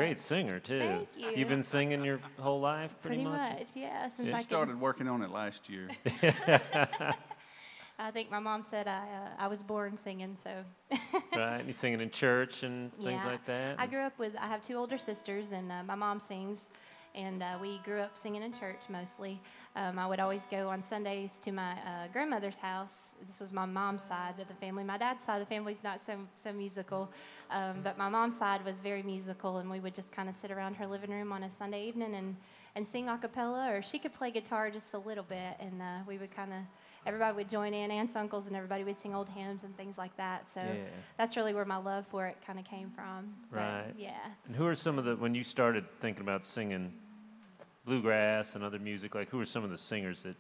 great 0.01 0.19
singer 0.19 0.59
too. 0.61 0.79
Thank 0.79 1.09
you. 1.17 1.31
You've 1.37 1.49
been 1.49 1.63
singing 1.63 2.05
your 2.05 2.21
whole 2.39 2.61
life, 2.61 2.95
pretty, 3.03 3.23
Pretty 3.23 3.25
much, 3.25 3.67
yeah. 3.75 4.09
Since 4.09 4.29
She 4.29 4.35
I 4.35 4.43
started 4.43 4.73
Can, 4.73 4.81
working 4.81 5.09
on 5.09 5.23
it 5.23 5.31
last 5.31 5.69
year. 5.69 5.89
I 7.99 8.11
think 8.11 8.31
my 8.31 8.39
mom 8.39 8.63
said 8.63 8.89
I 8.89 9.03
uh, 9.03 9.29
I 9.45 9.47
was 9.47 9.63
born 9.63 9.97
singing, 9.97 10.37
so. 10.43 10.51
Right? 11.37 11.65
You 11.65 11.73
singing 11.73 12.01
in 12.01 12.11
church 12.11 12.63
and 12.65 12.93
things 12.95 13.21
Yeah. 13.23 13.27
like 13.31 13.45
that. 13.47 13.79
I 13.79 13.87
grew 13.87 14.01
up 14.01 14.19
with, 14.19 14.35
I 14.37 14.49
have 14.49 14.63
two 14.63 14.75
older 14.75 14.99
sisters, 14.99 15.53
and 15.53 15.71
uh, 15.71 15.83
my 15.85 15.95
mom 15.95 16.19
sings, 16.19 16.71
and 17.15 17.43
uh, 17.43 17.59
we 17.61 17.79
grew 17.85 18.01
up 18.01 18.17
singing 18.17 18.43
in 18.43 18.53
church 18.53 18.81
mostly. 18.89 19.41
Um, 19.77 19.99
I 19.99 20.07
would 20.07 20.19
always 20.21 20.47
go 20.51 20.69
on 20.69 20.83
Sundays 20.83 21.37
to 21.39 21.53
my 21.53 21.73
uh, 21.73 22.09
grandmother's 22.13 22.57
house. 22.57 23.15
This 23.29 23.39
was 23.39 23.53
my 23.53 23.67
mom's 23.67 24.03
side 24.03 24.35
of 24.41 24.49
the 24.49 24.55
family. 24.55 24.83
My 24.83 24.99
dad's 24.99 25.23
side 25.23 25.41
of 25.41 25.49
the 25.49 25.55
family's 25.55 25.85
not 25.85 26.01
so, 26.01 26.15
so 26.35 26.53
musical, 26.53 27.11
um, 27.51 27.81
but 27.83 27.97
my 27.97 28.09
mom's 28.09 28.37
side 28.37 28.65
was 28.65 28.81
very 28.81 29.03
musical, 29.03 29.59
and 29.59 29.71
we 29.71 29.79
would 29.79 29.95
just 29.95 30.11
kind 30.11 30.29
of 30.29 30.35
sit 30.35 30.51
around 30.51 30.75
her 30.75 30.87
living 30.87 31.11
room 31.11 31.33
on 31.33 31.45
a 31.45 31.51
Sunday 31.51 31.87
evening 31.87 32.15
and, 32.15 32.37
and 32.75 32.87
sing 32.87 33.09
a 33.09 33.17
cappella, 33.17 33.73
or 33.73 33.83
she 33.83 33.99
could 33.99 34.13
play 34.13 34.31
guitar 34.31 34.71
just 34.71 34.95
a 34.95 34.99
little 34.99 35.25
bit, 35.25 35.55
and 35.61 35.81
uh, 35.81 35.99
we 36.07 36.19
would 36.19 36.35
kind 36.35 36.53
of, 36.53 36.59
everybody 37.07 37.35
would 37.37 37.49
join 37.49 37.73
in, 37.75 37.91
aunts, 37.91 38.15
uncles, 38.17 38.47
and 38.47 38.55
everybody 38.55 38.85
would 38.85 38.99
sing 38.99 39.15
old 39.15 39.29
hymns 39.31 39.65
and 39.65 39.77
things 39.77 39.97
like 39.97 40.15
that. 40.17 40.51
So 40.51 40.61
Yeah. 40.61 40.85
that's 41.17 41.37
really 41.37 41.55
where 41.55 41.65
my 41.65 41.77
love 41.79 42.07
for 42.07 42.27
it 42.27 42.37
kind 42.47 42.59
of 42.59 42.65
came 42.65 42.91
from. 42.91 43.35
But, 43.51 43.57
Right. 43.59 43.95
Yeah. 43.97 44.19
And 44.47 44.55
who 44.57 44.67
are 44.67 44.75
some 44.75 44.99
of 44.99 45.05
the 45.05 45.17
when 45.17 45.35
you 45.35 45.43
started 45.45 45.85
thinking 46.01 46.23
about 46.23 46.45
singing 46.45 46.93
bluegrass 47.85 48.55
and 48.55 48.65
other 48.65 48.79
music? 48.79 49.15
Like, 49.15 49.29
who 49.31 49.41
are 49.41 49.47
some 49.47 49.65
of 49.65 49.71
the 49.71 49.79
singers 49.79 50.23
that 50.25 50.37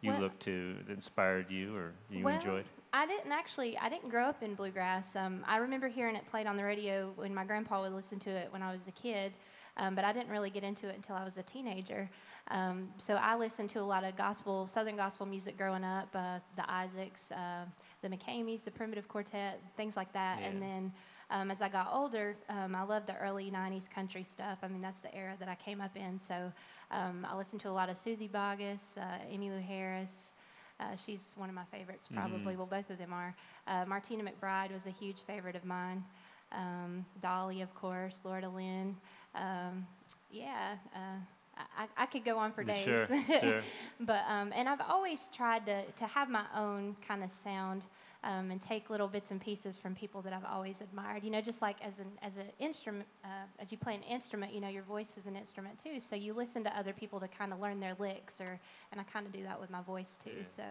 you 0.00 0.10
Well- 0.12 0.20
looked 0.20 0.40
to 0.42 0.74
that 0.86 0.92
inspired 0.92 1.50
you 1.50 1.74
or 1.76 1.92
you 2.10 2.24
well, 2.24 2.34
enjoyed? 2.34 2.64
I 2.92 3.06
didn't 3.06 3.32
actually. 3.32 3.76
I 3.78 3.88
didn't 3.88 4.08
grow 4.10 4.26
up 4.26 4.42
in 4.42 4.54
bluegrass. 4.54 5.16
Um, 5.16 5.42
I 5.48 5.56
remember 5.56 5.88
hearing 5.88 6.14
it 6.14 6.24
played 6.26 6.46
on 6.46 6.56
the 6.56 6.62
radio 6.64 7.10
when 7.16 7.34
my 7.34 7.44
grandpa 7.44 7.80
would 7.82 7.92
listen 7.92 8.20
to 8.20 8.30
it 8.30 8.52
when 8.52 8.62
I 8.62 8.70
was 8.70 8.86
a 8.86 8.92
kid, 8.92 9.32
um, 9.76 9.94
but 9.94 10.04
I 10.04 10.12
didn't 10.12 10.30
really 10.30 10.50
get 10.50 10.62
into 10.64 10.88
it 10.88 10.96
until 10.96 11.16
I 11.16 11.24
was 11.24 11.36
a 11.36 11.42
teenager. 11.42 12.08
Um, 12.48 12.88
so 12.98 13.14
I 13.14 13.36
listened 13.36 13.70
to 13.70 13.80
a 13.80 13.82
lot 13.82 14.04
of 14.04 14.16
gospel, 14.16 14.66
Southern 14.66 14.96
gospel 14.96 15.26
music 15.26 15.56
growing 15.56 15.84
up. 15.84 16.08
Uh, 16.14 16.38
the 16.56 16.70
Isaacs, 16.70 17.32
uh, 17.32 17.64
the 18.02 18.08
McKameys, 18.08 18.64
the 18.64 18.70
Primitive 18.70 19.08
Quartet, 19.08 19.60
things 19.76 19.96
like 19.96 20.12
that. 20.12 20.40
And 20.50 20.62
then 20.62 20.92
um, 21.30 21.50
as 21.50 21.62
I 21.62 21.68
got 21.68 21.88
older, 21.92 22.36
um, 22.48 22.74
I 22.74 22.82
loved 22.82 23.06
the 23.06 23.16
early 23.16 23.50
'90s 23.50 23.90
country 23.90 24.22
stuff. 24.22 24.58
I 24.62 24.68
mean, 24.68 24.82
that's 24.82 25.00
the 25.00 25.14
era 25.14 25.34
that 25.40 25.48
I 25.48 25.54
came 25.54 25.80
up 25.80 25.96
in. 25.96 26.18
So 26.18 26.52
um, 26.90 27.26
I 27.28 27.36
listened 27.36 27.62
to 27.62 27.70
a 27.70 27.72
lot 27.72 27.88
of 27.88 27.96
Suzy 27.96 28.28
Bogguss, 28.28 28.98
uh, 28.98 29.18
Emmylou 29.32 29.62
Harris. 29.62 30.32
Uh, 30.78 30.96
she's 30.96 31.34
one 31.36 31.48
of 31.48 31.54
my 31.54 31.64
favorites, 31.72 32.08
probably. 32.12 32.56
Well, 32.56 32.66
both 32.66 32.90
of 32.90 32.98
them 32.98 33.12
are. 33.12 33.34
Uh, 33.66 33.84
Martina 33.86 34.22
McBride 34.24 34.72
was 34.72 34.86
a 34.86 34.90
huge 34.90 35.22
favorite 35.26 35.56
of 35.56 35.64
mine. 35.64 36.04
Um, 36.52 37.04
Dolly, 37.22 37.62
of 37.62 37.74
course, 37.74 38.20
Loretta 38.24 38.48
Lynn. 38.48 38.96
Um, 39.34 39.86
yeah, 40.30 40.76
uh, 40.94 41.58
I, 41.78 41.86
I 41.96 42.06
could 42.06 42.24
go 42.24 42.38
on 42.38 42.52
for 42.52 42.64
days. 42.64 42.82
Sure, 42.82 43.06
sure. 43.40 43.62
but 44.00 44.24
um, 44.28 44.52
and 44.54 44.68
I've 44.68 44.80
always 44.80 45.28
tried 45.34 45.66
to 45.66 45.84
to 45.84 46.06
have 46.06 46.28
my 46.28 46.44
own 46.56 46.96
kind 47.06 47.22
of 47.22 47.30
sound. 47.30 47.86
Um, 48.26 48.50
and 48.50 48.58
take 48.58 48.88
little 48.88 49.06
bits 49.06 49.32
and 49.32 49.38
pieces 49.38 49.76
from 49.76 49.94
people 49.94 50.22
that 50.22 50.32
I've 50.32 50.46
always 50.50 50.80
admired. 50.80 51.24
You 51.24 51.30
know, 51.30 51.42
just 51.42 51.60
like 51.60 51.76
as 51.82 52.00
an 52.00 52.06
as 52.22 52.38
an 52.38 52.46
instrument, 52.58 53.06
uh, 53.22 53.28
as 53.58 53.70
you 53.70 53.76
play 53.76 53.94
an 53.94 54.02
instrument, 54.02 54.54
you 54.54 54.62
know, 54.62 54.68
your 54.68 54.82
voice 54.82 55.18
is 55.18 55.26
an 55.26 55.36
instrument 55.36 55.78
too. 55.84 56.00
So 56.00 56.16
you 56.16 56.32
listen 56.32 56.64
to 56.64 56.74
other 56.74 56.94
people 56.94 57.20
to 57.20 57.28
kind 57.28 57.52
of 57.52 57.60
learn 57.60 57.80
their 57.80 57.94
licks, 57.98 58.40
or 58.40 58.58
and 58.92 58.98
I 58.98 59.04
kind 59.04 59.26
of 59.26 59.32
do 59.32 59.42
that 59.42 59.60
with 59.60 59.68
my 59.68 59.82
voice 59.82 60.16
too. 60.24 60.30
Yeah, 60.38 60.44
So 60.56 60.62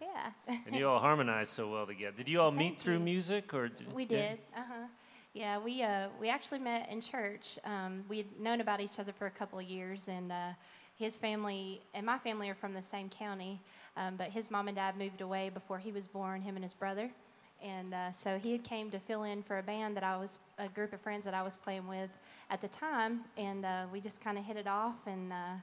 yeah. 0.00 0.30
yeah, 0.48 0.56
and 0.66 0.74
you 0.74 0.88
all 0.88 0.98
harmonize 0.98 1.50
so 1.50 1.70
well 1.70 1.86
together. 1.86 2.16
Did 2.16 2.26
you 2.26 2.40
all 2.40 2.50
meet 2.64 2.68
Thank 2.68 2.80
through 2.80 3.00
music 3.00 3.52
or? 3.52 3.68
Did, 3.68 3.92
we 3.92 4.04
yeah? 4.04 4.08
did. 4.08 4.38
Uh 4.56 4.62
huh. 4.66 4.86
Yeah, 5.34 5.58
we 5.58 5.82
uh, 5.82 6.10
we 6.20 6.28
actually 6.28 6.60
met 6.60 6.88
in 6.88 7.00
church. 7.00 7.58
Um, 7.64 8.04
we'd 8.08 8.40
known 8.40 8.60
about 8.60 8.80
each 8.80 9.00
other 9.00 9.12
for 9.12 9.26
a 9.26 9.30
couple 9.32 9.58
of 9.58 9.64
years, 9.64 10.06
and 10.06 10.30
uh, 10.30 10.50
his 10.96 11.16
family 11.16 11.82
and 11.92 12.06
my 12.06 12.18
family 12.18 12.48
are 12.50 12.54
from 12.54 12.72
the 12.72 12.82
same 12.84 13.08
county, 13.08 13.60
um, 13.96 14.14
but 14.16 14.28
his 14.28 14.48
mom 14.48 14.68
and 14.68 14.76
dad 14.76 14.96
moved 14.96 15.22
away 15.22 15.50
before 15.52 15.78
he 15.78 15.90
was 15.90 16.06
born. 16.06 16.40
Him 16.40 16.54
and 16.54 16.62
his 16.62 16.72
brother, 16.72 17.10
and 17.60 17.92
uh, 17.92 18.12
so 18.12 18.38
he 18.38 18.52
had 18.52 18.62
came 18.62 18.92
to 18.92 19.00
fill 19.00 19.24
in 19.24 19.42
for 19.42 19.58
a 19.58 19.62
band 19.64 19.96
that 19.96 20.04
I 20.04 20.16
was 20.16 20.38
a 20.58 20.68
group 20.68 20.92
of 20.92 21.00
friends 21.00 21.24
that 21.24 21.34
I 21.34 21.42
was 21.42 21.56
playing 21.56 21.88
with 21.88 22.10
at 22.48 22.60
the 22.60 22.68
time, 22.68 23.22
and 23.36 23.64
uh, 23.64 23.86
we 23.92 24.00
just 24.00 24.20
kind 24.20 24.38
of 24.38 24.44
hit 24.44 24.56
it 24.56 24.68
off 24.68 25.04
and. 25.06 25.32
Uh, 25.32 25.56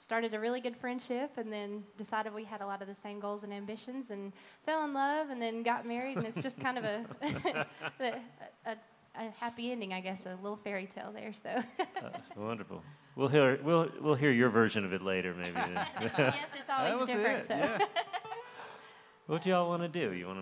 started 0.00 0.32
a 0.32 0.38
really 0.38 0.60
good 0.60 0.76
friendship 0.76 1.32
and 1.38 1.52
then 1.52 1.82
decided 1.96 2.32
we 2.32 2.44
had 2.44 2.60
a 2.60 2.66
lot 2.66 2.80
of 2.80 2.86
the 2.86 2.94
same 2.94 3.18
goals 3.18 3.42
and 3.42 3.52
ambitions 3.52 4.12
and 4.12 4.32
fell 4.64 4.84
in 4.84 4.94
love 4.94 5.28
and 5.30 5.42
then 5.42 5.64
got 5.64 5.84
married 5.84 6.16
and 6.16 6.24
it's 6.24 6.40
just 6.40 6.60
kind 6.60 6.78
of 6.78 6.84
a, 6.84 7.04
a, 8.00 8.14
a, 8.64 8.76
a 9.18 9.30
happy 9.40 9.70
ending 9.72 9.92
i 9.92 10.00
guess 10.00 10.26
a 10.26 10.36
little 10.42 10.56
fairy 10.56 10.86
tale 10.86 11.10
there 11.12 11.32
so 11.32 11.50
Uh, 11.80 12.08
wonderful. 12.36 12.82
We'll 13.16 13.28
hear 13.28 13.58
we'll 13.64 13.88
we'll 14.00 14.14
hear 14.14 14.30
your 14.30 14.48
version 14.48 14.84
of 14.84 14.92
it 14.92 15.02
later, 15.02 15.34
maybe. 15.34 15.50
yes 16.18 16.50
it's 16.58 16.70
always 16.74 16.92
that 16.92 16.98
was 17.00 17.08
different 17.10 17.38
it. 17.40 17.46
so 17.48 17.56
Yeah. 17.56 17.78
what 19.26 19.42
do 19.42 19.50
y'all 19.50 19.68
want 19.68 19.82
to 19.82 19.88
do? 19.88 20.12
You 20.14 20.26
want 20.28 20.38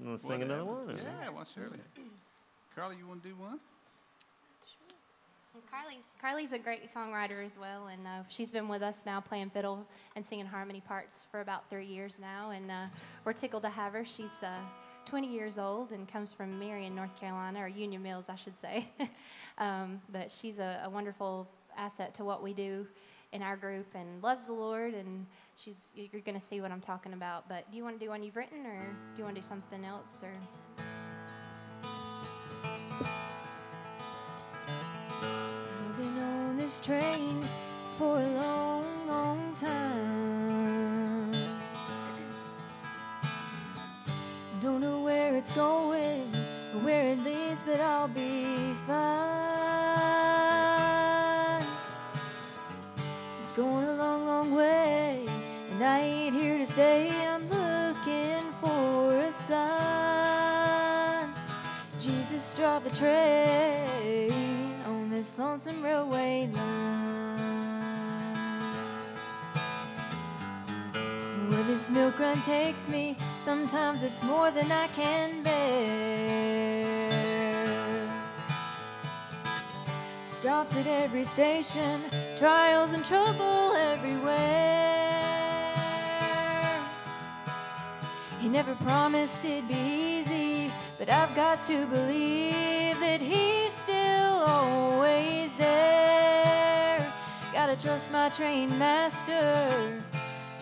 to 0.00 0.04
want 0.06 0.18
to 0.20 0.24
sing 0.24 0.42
another 0.42 0.64
one? 0.64 0.88
or- 0.88 0.92
Yeah, 0.92 1.28
well, 1.34 1.44
surely. 1.52 1.78
Carley, 2.76 2.96
you 2.98 3.06
want 3.08 3.22
to 3.24 3.28
do 3.30 3.34
one? 3.34 3.58
And 5.54 5.62
Carley's 5.70 6.16
Carley's 6.20 6.52
a 6.52 6.58
great 6.58 6.88
songwriter 6.94 7.44
as 7.44 7.58
well, 7.58 7.88
and 7.88 8.06
uh, 8.06 8.22
she's 8.28 8.48
been 8.50 8.68
with 8.68 8.82
us 8.82 9.04
now 9.04 9.20
playing 9.20 9.50
fiddle 9.50 9.84
and 10.14 10.24
singing 10.24 10.46
harmony 10.46 10.80
parts 10.86 11.26
for 11.32 11.40
about 11.40 11.68
three 11.68 11.86
years 11.86 12.18
now, 12.20 12.50
and 12.50 12.70
uh, 12.70 12.86
we're 13.24 13.32
tickled 13.32 13.64
to 13.64 13.68
have 13.70 13.92
her. 13.94 14.04
She's 14.04 14.40
uh, 14.44 14.54
20 15.08 15.26
years 15.26 15.58
old 15.58 15.90
and 15.92 16.06
comes 16.06 16.34
from 16.34 16.58
Marion, 16.58 16.94
North 16.94 17.16
Carolina, 17.18 17.60
or 17.60 17.68
Union 17.68 18.02
Mills, 18.02 18.28
I 18.28 18.36
should 18.36 18.56
say. 18.56 18.88
um, 19.58 20.02
but 20.12 20.30
she's 20.30 20.58
a, 20.58 20.82
a 20.84 20.90
wonderful 20.90 21.48
asset 21.76 22.14
to 22.16 22.24
what 22.24 22.42
we 22.42 22.52
do 22.52 22.86
in 23.32 23.40
our 23.42 23.56
group 23.56 23.86
and 23.94 24.22
loves 24.22 24.44
the 24.44 24.52
Lord, 24.52 24.92
and 24.92 25.24
she's 25.56 25.92
you're 25.94 26.20
going 26.22 26.38
to 26.38 26.44
see 26.44 26.60
what 26.60 26.70
I'm 26.70 26.80
talking 26.80 27.14
about. 27.14 27.48
But 27.48 27.70
do 27.70 27.76
you 27.78 27.84
want 27.84 27.98
to 27.98 28.04
do 28.04 28.10
one 28.10 28.22
you've 28.22 28.36
written, 28.36 28.66
or 28.66 28.80
do 29.14 29.18
you 29.18 29.24
want 29.24 29.36
to 29.36 29.40
do 29.40 29.46
something 29.46 29.82
else, 29.84 30.22
or? 30.22 30.32
I've 35.22 35.96
been 35.96 36.18
on 36.18 36.58
this 36.58 36.80
train 36.80 37.42
for 37.96 38.20
a 38.20 38.28
long, 38.28 38.84
long 39.06 39.54
time. 39.56 41.32
Don't 44.60 44.80
know 44.80 44.97
it's 45.38 45.50
going 45.52 46.34
or 46.74 46.80
where 46.80 47.12
it 47.12 47.18
leads, 47.20 47.62
but 47.62 47.78
I'll 47.78 48.08
be 48.08 48.74
fine. 48.88 48.98
It's 53.40 53.52
going 53.52 53.86
a 53.86 53.94
long, 53.94 54.26
long 54.26 54.52
way, 54.52 55.24
and 55.70 55.84
I 55.84 56.00
ain't 56.00 56.34
here 56.34 56.58
to 56.58 56.66
stay. 56.66 57.08
I'm 57.24 57.48
looking 57.48 58.42
for 58.60 59.14
a 59.14 59.30
sign. 59.30 61.28
Jesus, 62.00 62.52
drive 62.54 62.84
a 62.86 62.90
train 62.90 64.74
on 64.86 65.08
this 65.08 65.38
lonesome 65.38 65.80
railway 65.84 66.50
line. 66.52 67.38
Where 71.48 71.62
this 71.62 71.88
milk 71.88 72.18
run 72.18 72.42
takes 72.42 72.88
me, 72.88 73.16
sometimes 73.48 74.02
it's 74.02 74.22
more 74.22 74.50
than 74.50 74.70
I 74.70 74.88
can 74.88 75.42
bear. 75.42 77.08
Stops 80.26 80.76
at 80.76 80.86
every 80.86 81.24
station, 81.24 82.02
trials 82.36 82.92
and 82.92 83.02
trouble 83.06 83.72
everywhere. 83.72 85.16
He 88.38 88.50
never 88.50 88.74
promised 88.74 89.46
it'd 89.46 89.66
be 89.66 90.18
easy, 90.18 90.70
but 90.98 91.08
I've 91.08 91.34
got 91.34 91.64
to 91.70 91.86
believe 91.86 93.00
that 93.00 93.22
he's 93.22 93.72
still 93.72 94.44
always 94.58 95.56
there. 95.56 96.98
Gotta 97.54 97.80
trust 97.80 98.12
my 98.12 98.28
train 98.28 98.78
master, 98.78 99.72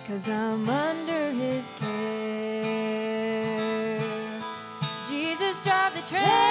cause 0.06 0.28
I'm 0.28 0.68
under 0.68 1.30
his 1.32 1.72
care. 1.80 2.60
Jesus, 5.08 5.60
drive 5.62 5.94
the 5.94 6.02
train. 6.02 6.45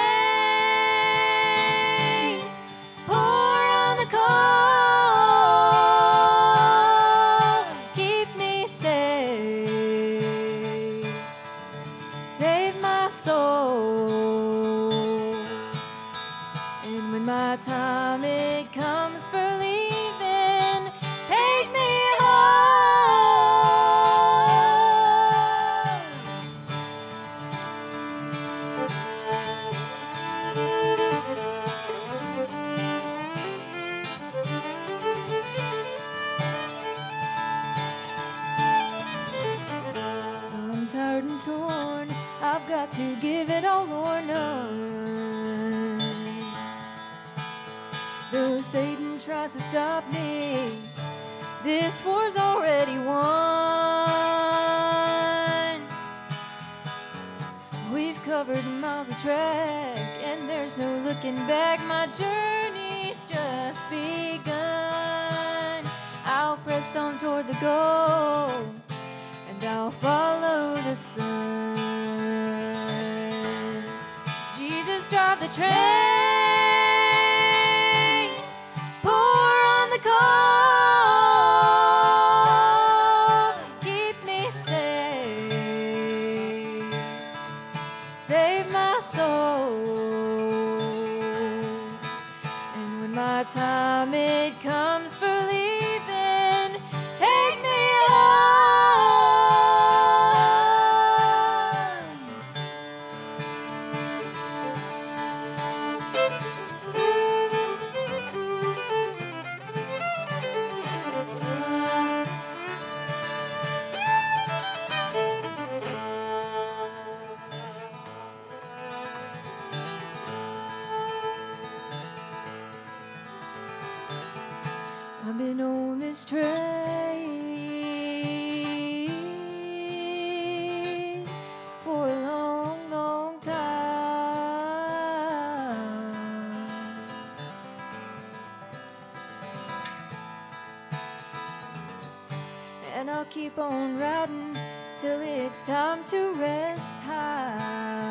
On 143.58 143.98
riding 143.98 144.56
till 144.98 145.20
it's 145.20 145.62
time 145.62 146.04
to 146.04 146.32
rest 146.34 146.96
high 146.98 148.06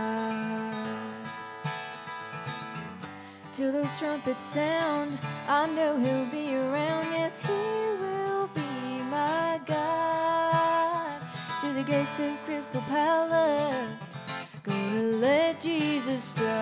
till 3.55 3.71
those 3.71 3.97
trumpets 3.97 4.43
sound. 4.43 5.17
I 5.47 5.65
know 5.67 5.97
he'll 5.97 6.25
be 6.25 6.55
around. 6.55 7.05
Yes, 7.05 7.39
he 7.39 7.47
will 7.47 8.47
be 8.53 9.01
my 9.10 9.62
guide 9.65 11.21
to 11.62 11.73
the 11.73 11.84
gates 11.84 12.19
of 12.19 12.31
Crystal 12.45 12.81
Palace. 12.81 14.17
Gonna 14.63 15.01
let 15.01 15.62
Jesus 15.62 16.34
drive. 16.34 16.55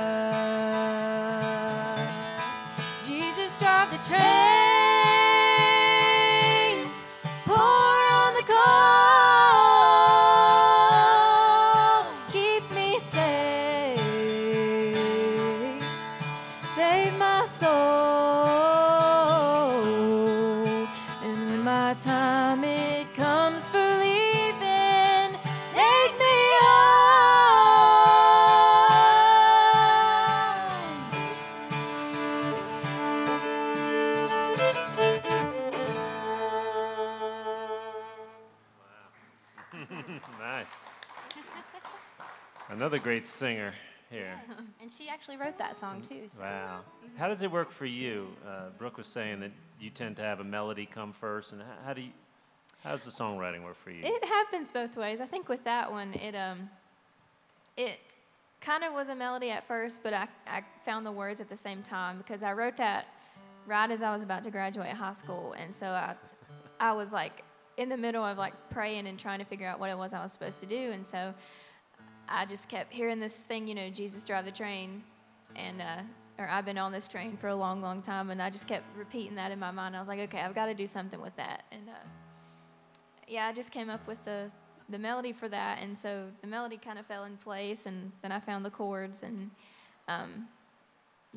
Another 42.84 43.00
great 43.00 43.26
singer 43.26 43.74
here. 44.12 44.34
And 44.82 44.92
she 44.92 45.08
actually 45.08 45.38
wrote 45.38 45.58
that 45.58 45.78
song 45.78 46.02
too. 46.02 46.28
So. 46.28 46.42
Wow. 46.42 46.82
How 47.18 47.30
does 47.30 47.42
it 47.42 47.50
work 47.50 47.72
for 47.72 47.86
you? 47.86 48.28
Uh, 48.46 48.72
Brooke 48.78 48.98
was 48.98 49.08
saying 49.08 49.40
that 49.40 49.52
you 49.80 49.90
tend 49.90 50.18
to 50.18 50.22
have 50.22 50.42
a 50.42 50.44
melody 50.44 50.86
come 50.86 51.14
first, 51.14 51.54
and 51.54 51.62
how, 51.62 51.86
how 51.86 51.94
do 51.94 52.02
you? 52.02 52.10
How 52.84 52.92
does 52.92 53.06
the 53.06 53.12
songwriting 53.12 53.64
work 53.64 53.78
for 53.82 53.90
you? 53.90 54.02
It 54.04 54.26
happens 54.26 54.70
both 54.70 54.98
ways. 54.98 55.22
I 55.22 55.26
think 55.26 55.48
with 55.48 55.64
that 55.64 55.90
one, 55.90 56.14
it 56.16 56.36
um, 56.36 56.70
it 57.78 58.02
kind 58.60 58.84
of 58.84 58.92
was 58.92 59.08
a 59.08 59.16
melody 59.16 59.50
at 59.50 59.66
first, 59.66 60.04
but 60.04 60.14
I, 60.14 60.28
I 60.46 60.64
found 60.84 61.06
the 61.06 61.12
words 61.14 61.40
at 61.40 61.48
the 61.48 61.56
same 61.56 61.84
time 61.84 62.18
because 62.18 62.44
I 62.44 62.52
wrote 62.52 62.76
that 62.76 63.08
right 63.66 63.90
as 63.90 64.04
I 64.04 64.12
was 64.12 64.24
about 64.24 64.44
to 64.44 64.52
graduate 64.52 64.90
high 64.90 65.14
school, 65.14 65.56
and 65.58 65.74
so 65.74 65.88
I, 65.88 66.16
I 66.82 66.92
was 66.92 67.14
like 67.14 67.46
in 67.78 67.88
the 67.88 67.98
middle 67.98 68.26
of 68.26 68.38
like 68.38 68.54
praying 68.72 69.08
and 69.08 69.18
trying 69.18 69.40
to 69.40 69.46
figure 69.46 69.68
out 69.68 69.80
what 69.80 69.90
it 69.90 69.98
was 69.98 70.14
I 70.14 70.22
was 70.22 70.34
supposed 70.34 70.60
to 70.60 70.66
do, 70.66 70.92
and 70.92 71.08
so 71.08 71.34
I 72.30 72.46
just 72.46 72.70
kept 72.70 72.92
hearing 72.94 73.20
this 73.20 73.42
thing, 73.42 73.68
you 73.68 73.76
know, 73.76 73.90
Jesus 73.90 74.24
drive 74.24 74.46
the 74.46 74.52
train, 74.52 75.04
and 75.56 75.82
uh, 75.82 76.02
or 76.40 76.48
I've 76.50 76.66
been 76.66 76.78
on 76.78 76.92
this 76.92 77.08
train 77.08 77.38
for 77.38 77.48
a 77.50 77.56
long, 77.56 77.82
long 77.82 78.02
time, 78.02 78.30
and 78.30 78.42
I 78.42 78.50
just 78.50 78.68
kept 78.68 78.86
repeating 78.98 79.36
that 79.36 79.52
in 79.52 79.60
my 79.60 79.72
mind. 79.72 79.96
I 79.96 80.00
was 80.00 80.08
like, 80.08 80.20
okay, 80.22 80.40
I've 80.40 80.56
got 80.56 80.68
to 80.68 80.74
do 80.74 80.88
something 80.88 81.22
with 81.22 81.36
that, 81.36 81.64
and 81.72 81.90
uh, 81.90 81.94
yeah, 83.28 83.48
I 83.48 83.54
just 83.54 83.72
came 83.72 83.90
up 83.90 84.06
with 84.08 84.24
the 84.26 84.50
the 84.90 85.00
melody 85.00 85.32
for 85.32 85.48
that, 85.48 85.80
and 85.82 85.98
so 85.98 86.26
the 86.42 86.48
melody 86.48 86.78
kind 86.78 87.00
of 87.00 87.06
fell 87.06 87.24
in 87.26 87.38
place, 87.38 87.86
and 87.86 88.12
then 88.22 88.32
I 88.32 88.40
found 88.40 88.66
the 88.66 88.70
chords, 88.70 89.24
and 89.24 89.50
um, 90.08 90.48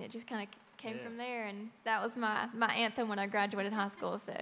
it 0.01 0.11
just 0.11 0.27
kind 0.27 0.43
of 0.43 0.49
came 0.79 0.97
Yeah. 0.97 1.05
from 1.05 1.17
there, 1.17 1.45
and 1.47 1.71
that 1.85 2.03
was 2.03 2.17
my 2.17 2.49
my 2.55 2.73
anthem 2.75 3.09
when 3.09 3.19
I 3.19 3.27
graduated 3.27 3.73
high 3.73 3.89
school. 3.89 4.19
So. 4.19 4.35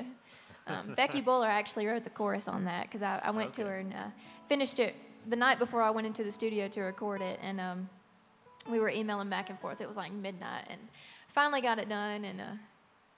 Um, 0.67 0.95
Becky 0.95 1.21
Buller 1.21 1.47
actually 1.47 1.87
wrote 1.87 2.05
the 2.05 2.11
chorus 2.11 2.49
on 2.49 2.65
that 2.65 2.85
because 2.85 3.03
I, 3.03 3.21
I 3.23 3.31
went 3.33 3.53
to 3.53 3.67
her 3.67 3.81
and 3.81 3.93
uh, 3.93 4.07
finished 4.49 4.79
it 4.81 4.95
the 5.29 5.37
night 5.37 5.59
before 5.59 5.83
I 5.83 5.91
went 5.91 6.07
into 6.07 6.25
the 6.25 6.33
studio 6.33 6.69
to 6.69 6.81
record 6.83 7.21
it, 7.21 7.39
and 7.43 7.61
um, 7.61 7.89
we 8.71 8.81
were 8.81 8.91
emailing 8.91 9.29
back 9.29 9.51
and 9.51 9.59
forth. 9.59 9.81
It 9.81 9.89
was 9.89 9.97
like 9.97 10.13
midnight, 10.13 10.67
and 10.69 10.81
finally 11.29 11.61
got 11.61 11.79
it 11.79 11.89
done, 11.89 12.25
and 12.25 12.41
uh, 12.41 12.45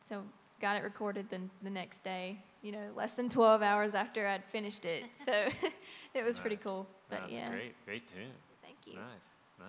so 0.05 0.23
got 0.61 0.77
it 0.77 0.83
recorded 0.83 1.29
the, 1.31 1.40
the 1.62 1.71
next 1.71 2.03
day. 2.05 2.38
You 2.62 2.73
know, 2.73 2.88
less 2.97 3.12
than 3.12 3.29
12 3.29 3.62
hours 3.62 3.95
after 3.95 4.27
I'd 4.27 4.45
finished 4.45 4.85
it. 4.85 5.05
So 5.25 5.33
it 6.14 6.25
was 6.25 6.38
pretty 6.38 6.57
cool. 6.57 6.87
But 7.09 7.21
That's 7.23 7.33
yeah, 7.33 7.51
great, 7.51 7.75
great 7.85 8.09
tune. 8.09 8.33
thank 8.62 8.77
you. 8.87 8.95
Nice, 8.95 9.29
nice. 9.59 9.69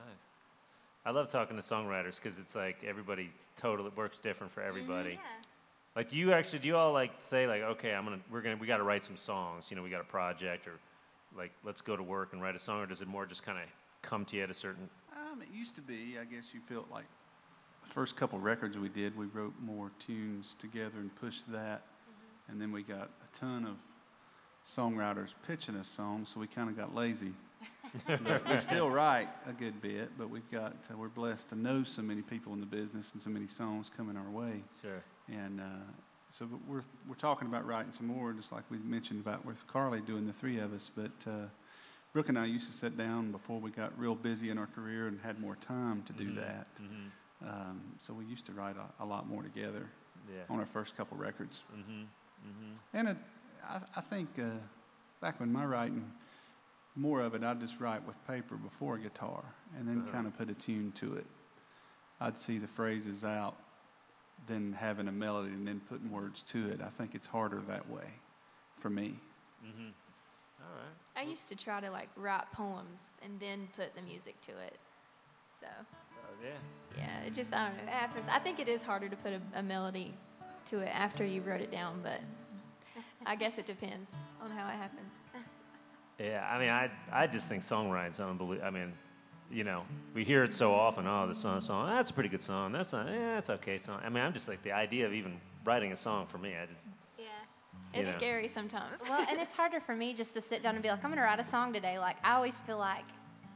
I 1.06 1.12
love 1.12 1.30
talking 1.30 1.56
to 1.56 1.62
songwriters 1.62 2.16
because 2.16 2.38
it's 2.40 2.56
like 2.56 2.84
everybody's 2.86 3.52
total. 3.56 3.86
It 3.88 3.96
works 3.96 4.18
different 4.18 4.52
for 4.52 4.62
everybody. 4.62 5.12
Yeah. 5.12 5.20
Like, 5.96 6.10
do 6.10 6.18
you 6.18 6.34
actually 6.34 6.60
do 6.60 6.68
you 6.68 6.78
all 6.78 6.92
like 6.94 7.12
say 7.20 7.48
like, 7.48 7.62
okay, 7.62 7.94
I'm 7.94 8.04
gonna 8.04 8.20
we're 8.32 8.42
gonna 8.42 8.58
we 8.58 8.68
got 8.68 8.78
to 8.78 8.84
write 8.84 9.04
some 9.04 9.18
songs. 9.18 9.72
You 9.72 9.78
know, 9.78 9.84
we 9.84 9.90
got 9.90 10.02
a 10.02 10.06
project 10.06 10.68
or 10.68 10.74
like 11.38 11.52
let's 11.64 11.82
go 11.82 11.96
to 11.96 12.04
work 12.04 12.34
and 12.34 12.42
write 12.42 12.56
a 12.56 12.60
song, 12.60 12.82
or 12.82 12.86
does 12.86 13.02
it 13.02 13.08
more 13.08 13.26
just 13.26 13.44
kind 13.44 13.58
of 13.58 13.66
come 14.02 14.26
to 14.26 14.38
you 14.38 14.44
at 14.44 14.50
a 14.50 14.54
certain? 14.54 14.90
Um, 15.16 15.42
it 15.42 15.50
used 15.54 15.76
to 15.76 15.82
be, 15.82 16.18
I 16.20 16.26
guess 16.26 16.54
you 16.54 16.60
felt 16.60 16.90
like 16.92 17.06
the 17.84 17.90
first 17.90 18.16
couple 18.16 18.40
records 18.40 18.78
we 18.78 18.90
did, 18.90 19.18
we 19.18 19.28
wrote 19.28 19.54
more 19.62 19.92
tunes 20.00 20.56
together 20.60 21.00
and 21.00 21.14
pushed 21.16 21.52
that. 21.52 21.84
And 22.50 22.62
then 22.62 22.72
we 22.72 22.82
got 22.82 23.10
a 23.10 23.38
ton 23.38 23.66
of 23.66 23.76
songwriters 24.66 25.34
pitching 25.46 25.76
us 25.76 25.88
songs, 25.88 26.30
so 26.34 26.40
we 26.40 26.48
kind 26.48 26.70
of 26.70 26.78
got 26.78 26.96
lazy. 26.96 27.34
We 28.08 28.58
still 28.60 28.90
write 28.90 29.30
a 29.48 29.54
good 29.54 29.82
bit, 29.82 30.12
but 30.18 30.30
we've 30.30 30.50
got, 30.52 30.76
uh, 30.92 30.98
we're 30.98 31.08
blessed 31.08 31.50
to 31.50 31.56
know 31.56 31.84
so 31.84 32.02
many 32.02 32.22
people 32.22 32.54
in 32.54 32.60
the 32.60 32.66
business 32.66 33.14
and 33.14 33.22
so 33.22 33.30
many 33.30 33.48
songs 33.48 33.90
coming 33.96 34.16
our 34.16 34.30
way. 34.30 34.64
Sure. 34.82 35.04
And 35.30 35.60
uh, 35.60 35.64
so 36.30 36.46
but 36.46 36.60
we're, 36.68 36.82
we're 37.08 37.16
talking 37.16 37.48
about 37.48 37.66
writing 37.66 37.92
some 37.92 38.08
more, 38.08 38.34
just 38.34 38.52
like 38.52 38.64
we 38.70 38.78
mentioned 38.80 39.20
about 39.22 39.46
with 39.46 39.66
Carley 39.68 40.02
doing 40.02 40.26
the 40.26 40.34
three 40.34 40.60
of 40.60 40.74
us. 40.74 40.90
But 40.96 41.12
uh, 41.26 41.48
Brooke 42.14 42.30
and 42.30 42.38
I 42.38 42.46
used 42.46 42.68
to 42.68 42.74
sit 42.74 42.98
down 42.98 43.32
before 43.32 43.60
we 43.60 43.72
got 43.72 43.98
real 43.98 44.16
busy 44.16 44.50
in 44.50 44.58
our 44.58 44.68
career 44.68 45.08
and 45.08 45.20
had 45.22 45.40
more 45.40 45.56
time 45.56 46.04
to 46.04 46.14
do 46.14 46.26
Mhm. 46.32 46.36
that. 46.36 46.68
Mm-hmm. 46.82 47.48
Um, 47.50 47.82
so 48.00 48.14
we 48.14 48.26
used 48.26 48.46
to 48.48 48.52
write 48.52 48.76
a, 48.78 49.04
a 49.04 49.06
lot 49.06 49.28
more 49.28 49.44
together 49.44 49.88
Yeah. 50.30 50.44
on 50.50 50.60
our 50.60 50.66
first 50.66 50.98
couple 50.98 51.18
records. 51.18 51.64
Mm-hmm. 51.76 52.02
Mm-hmm. 52.02 52.74
And 52.98 53.08
it, 53.10 53.18
I, 53.68 53.80
I 53.96 54.02
think 54.02 54.30
uh, 54.40 54.44
back 55.22 55.40
when 55.40 55.52
my 55.52 55.64
writing, 55.66 56.12
more 56.96 57.22
of 57.22 57.36
it 57.36 57.44
I'd 57.44 57.60
just 57.62 57.80
write 57.80 58.06
with 58.08 58.16
paper 58.28 58.56
before 58.56 58.96
a 58.96 59.00
guitar 59.00 59.44
and 59.78 59.88
then 59.88 60.00
Uh-huh. 60.02 60.12
kind 60.12 60.28
of 60.28 60.36
put 60.38 60.50
a 60.50 60.54
tune 60.56 60.92
to 60.94 61.16
it. 61.16 61.26
I'd 62.20 62.40
see 62.40 62.58
the 62.58 62.68
phrases 62.68 63.24
out, 63.24 63.56
then 64.46 64.76
having 64.80 65.08
a 65.08 65.12
melody 65.12 65.50
and 65.54 65.68
then 65.68 65.82
putting 65.90 66.12
words 66.12 66.42
to 66.44 66.70
it. 66.70 66.80
I 66.86 66.90
think 66.90 67.16
it's 67.16 67.28
harder 67.28 67.62
that 67.68 67.90
way 67.90 68.06
for 68.80 68.90
me. 68.90 69.16
Mm-hmm. 69.66 69.90
All 70.62 70.76
right. 70.76 71.26
I 71.26 71.30
used 71.30 71.50
to 71.50 71.56
try 71.56 71.80
to 71.82 71.90
like 71.90 72.10
write 72.16 72.52
poems 72.54 73.10
and 73.24 73.40
then 73.40 73.68
put 73.76 73.96
the 73.96 74.02
music 74.02 74.40
to 74.42 74.52
it. 74.52 74.78
So 75.60 75.68
Oh, 75.70 76.44
yeah. 76.44 76.50
yeah, 76.98 77.28
it 77.28 77.34
just 77.34 77.54
I 77.54 77.70
don't 77.70 77.78
know. 77.78 77.84
It 77.84 77.90
happens. 77.90 78.26
I 78.30 78.40
think 78.40 78.60
it 78.60 78.68
is 78.68 78.84
harder 78.84 79.10
to 79.10 79.16
put 79.16 79.34
a, 79.34 79.42
a 79.56 79.64
melody 79.64 80.14
to 80.68 80.80
it 80.80 80.90
after 80.94 81.26
you 81.26 81.42
wrote 81.42 81.62
it 81.62 81.72
down, 81.72 82.00
but 82.04 82.20
I 83.26 83.36
guess 83.36 83.58
it 83.58 83.66
depends 83.66 84.12
on 84.42 84.52
how 84.52 84.68
it 84.68 84.74
happens. 84.76 85.14
Yeah, 86.20 86.50
I 86.52 86.58
mean, 86.58 86.70
I 86.70 86.90
I 87.12 87.28
just 87.28 87.48
think 87.48 87.62
songwriting's 87.62 88.20
unbelievable. 88.20 88.66
I 88.68 88.72
mean, 88.72 88.92
you 89.52 89.64
know, 89.64 89.84
we 90.14 90.24
hear 90.24 90.44
it 90.44 90.54
so 90.54 90.74
often. 90.74 91.08
Oh, 91.08 91.28
the 91.28 91.36
song, 91.36 91.62
song, 91.62 91.90
that's 91.90 92.10
a 92.10 92.14
pretty 92.14 92.30
good 92.30 92.42
song. 92.42 92.72
That's 92.72 92.94
not, 92.94 93.08
yeah, 93.08 93.36
that's 93.36 93.50
okay 93.50 93.78
song. 93.78 94.02
I 94.04 94.10
mean, 94.10 94.24
I'm 94.24 94.34
just 94.34 94.48
like 94.48 94.62
the 94.64 94.72
idea 94.72 95.06
of 95.06 95.14
even 95.14 95.40
writing 95.64 95.92
a 95.92 95.96
song 95.96 96.26
for 96.26 96.38
me. 96.38 96.54
I 96.62 96.66
just, 96.66 96.88
Yeah. 97.18 97.26
It's 97.94 98.12
know. 98.12 98.18
scary 98.18 98.48
sometimes. 98.48 99.00
Well, 99.08 99.26
and 99.30 99.40
it's 99.40 99.54
harder 99.54 99.80
for 99.80 99.96
me 99.96 100.14
just 100.14 100.34
to 100.34 100.42
sit 100.42 100.62
down 100.62 100.76
and 100.76 100.84
be 100.84 100.90
like, 100.90 101.04
I'm 101.04 101.10
going 101.10 101.18
to 101.18 101.24
write 101.24 101.40
a 101.40 101.46
song 101.46 101.72
today. 101.74 101.98
Like, 102.00 102.18
I 102.24 102.34
always 102.34 102.60
feel 102.60 102.78
like, 102.78 103.06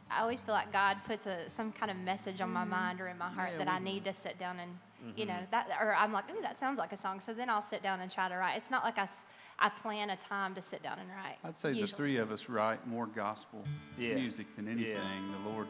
I 0.09 0.21
always 0.21 0.41
feel 0.41 0.53
like 0.53 0.71
God 0.73 0.97
puts 1.05 1.25
a 1.25 1.49
some 1.49 1.71
kind 1.71 1.89
of 1.89 1.97
message 1.97 2.41
on 2.41 2.51
my 2.51 2.61
mm-hmm. 2.61 2.69
mind 2.71 3.01
or 3.01 3.07
in 3.07 3.17
my 3.17 3.29
heart 3.29 3.51
Yeah, 3.53 3.65
that 3.65 3.67
I 3.67 3.79
we- 3.79 3.85
need 3.85 4.05
to 4.05 4.13
sit 4.13 4.39
down 4.39 4.59
and, 4.59 4.71
you 5.17 5.25
mm-hmm. 5.25 5.33
know, 5.33 5.39
that, 5.51 5.69
or 5.81 5.93
I'm 5.95 6.13
like, 6.13 6.25
ooh, 6.31 6.41
that 6.41 6.57
sounds 6.57 6.77
like 6.77 6.93
a 6.93 6.97
song. 6.97 7.19
So 7.19 7.33
then 7.33 7.49
I'll 7.49 7.61
sit 7.61 7.83
down 7.83 7.99
and 8.01 8.11
try 8.11 8.29
to 8.29 8.35
write. 8.35 8.55
It's 8.57 8.71
not 8.71 8.83
like 8.83 8.97
I, 8.97 9.03
s- 9.03 9.23
I 9.63 9.69
plan 9.69 10.09
a 10.09 10.15
time 10.17 10.55
to 10.55 10.61
sit 10.61 10.81
down 10.81 10.97
and 10.97 11.07
write. 11.09 11.37
I'd 11.43 11.55
say 11.55 11.79
the 11.79 11.85
three 11.85 12.17
of 12.17 12.31
us 12.31 12.49
write 12.49 12.85
more 12.87 13.05
gospel 13.05 13.63
Yeah. 13.97 14.15
music 14.15 14.47
than 14.55 14.67
anything. 14.67 15.31
The 15.43 15.49
Lord 15.49 15.67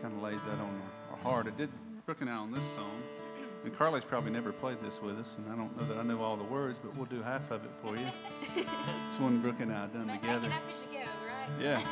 kind 0.00 0.14
of 0.14 0.22
lays 0.22 0.42
that 0.44 0.52
on 0.58 0.80
our, 1.10 1.16
our 1.16 1.22
heart. 1.22 1.46
It 1.46 1.58
did 1.58 1.68
Brooke 2.06 2.22
and 2.22 2.30
I 2.30 2.34
on 2.34 2.50
this 2.50 2.64
song. 2.74 3.02
And 3.64 3.76
Carley's 3.76 4.04
probably 4.04 4.30
never 4.30 4.52
played 4.52 4.80
this 4.80 5.02
with 5.02 5.18
us, 5.18 5.34
and 5.38 5.52
I 5.52 5.56
don't 5.56 5.76
know 5.76 5.86
that 5.88 5.98
I 5.98 6.02
know 6.04 6.22
all 6.22 6.36
the 6.36 6.44
words, 6.44 6.78
but 6.82 6.94
we'll 6.96 7.06
do 7.06 7.20
half 7.20 7.50
of 7.50 7.64
it 7.64 7.70
for 7.82 7.96
you. 7.96 8.06
it's 9.08 9.18
one 9.18 9.40
Brooke 9.42 9.60
and 9.60 9.72
I 9.72 9.86
done 9.88 10.06
Make 10.06 10.20
together. 10.22 10.46
it 10.46 10.52
up 10.52 10.62
as 10.72 10.80
you 10.82 10.98
go, 11.00 11.04
right? 11.26 11.48
Yeah. 11.60 11.82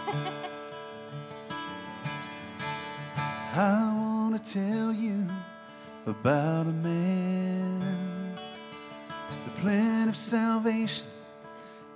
I 3.56 3.92
want 3.96 4.42
to 4.44 4.52
tell 4.52 4.92
you 4.92 5.28
about 6.06 6.66
a 6.68 6.72
man, 6.72 8.34
the 9.44 9.60
plan 9.60 10.08
of 10.08 10.16
salvation 10.16 11.08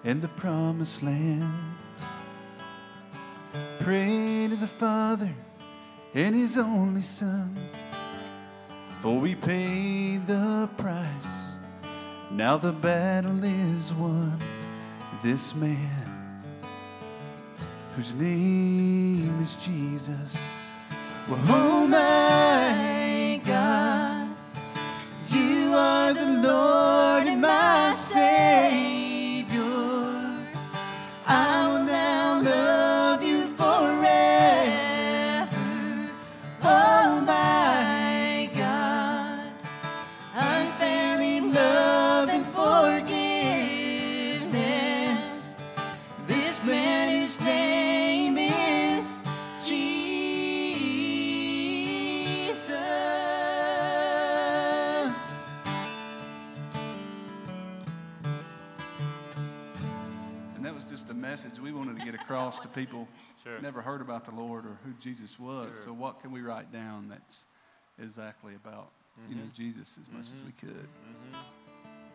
and 0.04 0.22
the 0.22 0.28
promised 0.28 1.02
land. 1.02 1.52
Pray 3.80 4.48
to 4.48 4.56
the 4.56 4.66
Father 4.66 5.32
and 6.14 6.34
His 6.34 6.56
only 6.56 7.02
Son, 7.02 7.56
for 8.98 9.18
we 9.18 9.34
paid 9.34 10.26
the 10.26 10.68
price. 10.76 11.52
Now 12.30 12.56
the 12.56 12.72
battle 12.72 13.42
is 13.42 13.92
won. 13.92 14.38
This 15.22 15.54
man 15.54 16.42
whose 17.96 18.14
name 18.14 19.40
is 19.40 19.56
Jesus. 19.56 20.60
Well, 21.28 21.40
oh 21.48 21.86
my 21.88 22.97
wanted 62.38 62.52
to 62.52 62.58
across 62.58 62.60
to 62.60 62.68
people 62.80 63.08
Sure. 63.42 63.60
never 63.60 63.80
heard 63.82 64.00
about 64.00 64.24
the 64.24 64.32
Lord 64.32 64.64
or 64.66 64.76
who 64.84 64.92
Jesus 65.00 65.38
was. 65.38 65.74
Sure. 65.74 65.84
So 65.86 65.92
what 65.92 66.20
can 66.20 66.32
we 66.32 66.40
write 66.42 66.72
down 66.72 67.08
that's 67.08 67.44
exactly 68.00 68.54
about 68.54 68.90
you 69.28 69.34
know 69.36 69.42
Jesus 69.54 69.98
as 70.00 70.08
much 70.12 70.22
as 70.26 70.40
we 70.44 70.52
could? 70.52 70.86
mm-hmm. 70.86 71.36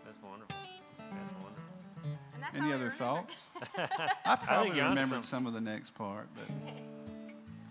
That's 0.05 0.21
wonderful. 0.23 0.55
That's 0.97 1.33
wonderful. 1.33 2.19
That's 2.41 2.55
Any 2.57 2.73
other 2.73 2.89
thoughts? 2.89 3.41
I 4.25 4.35
probably 4.35 4.75
you're 4.77 4.89
remembered 4.89 5.23
something. 5.23 5.23
some 5.23 5.47
of 5.47 5.53
the 5.53 5.61
next 5.61 5.93
part, 5.95 6.27
but 6.35 6.47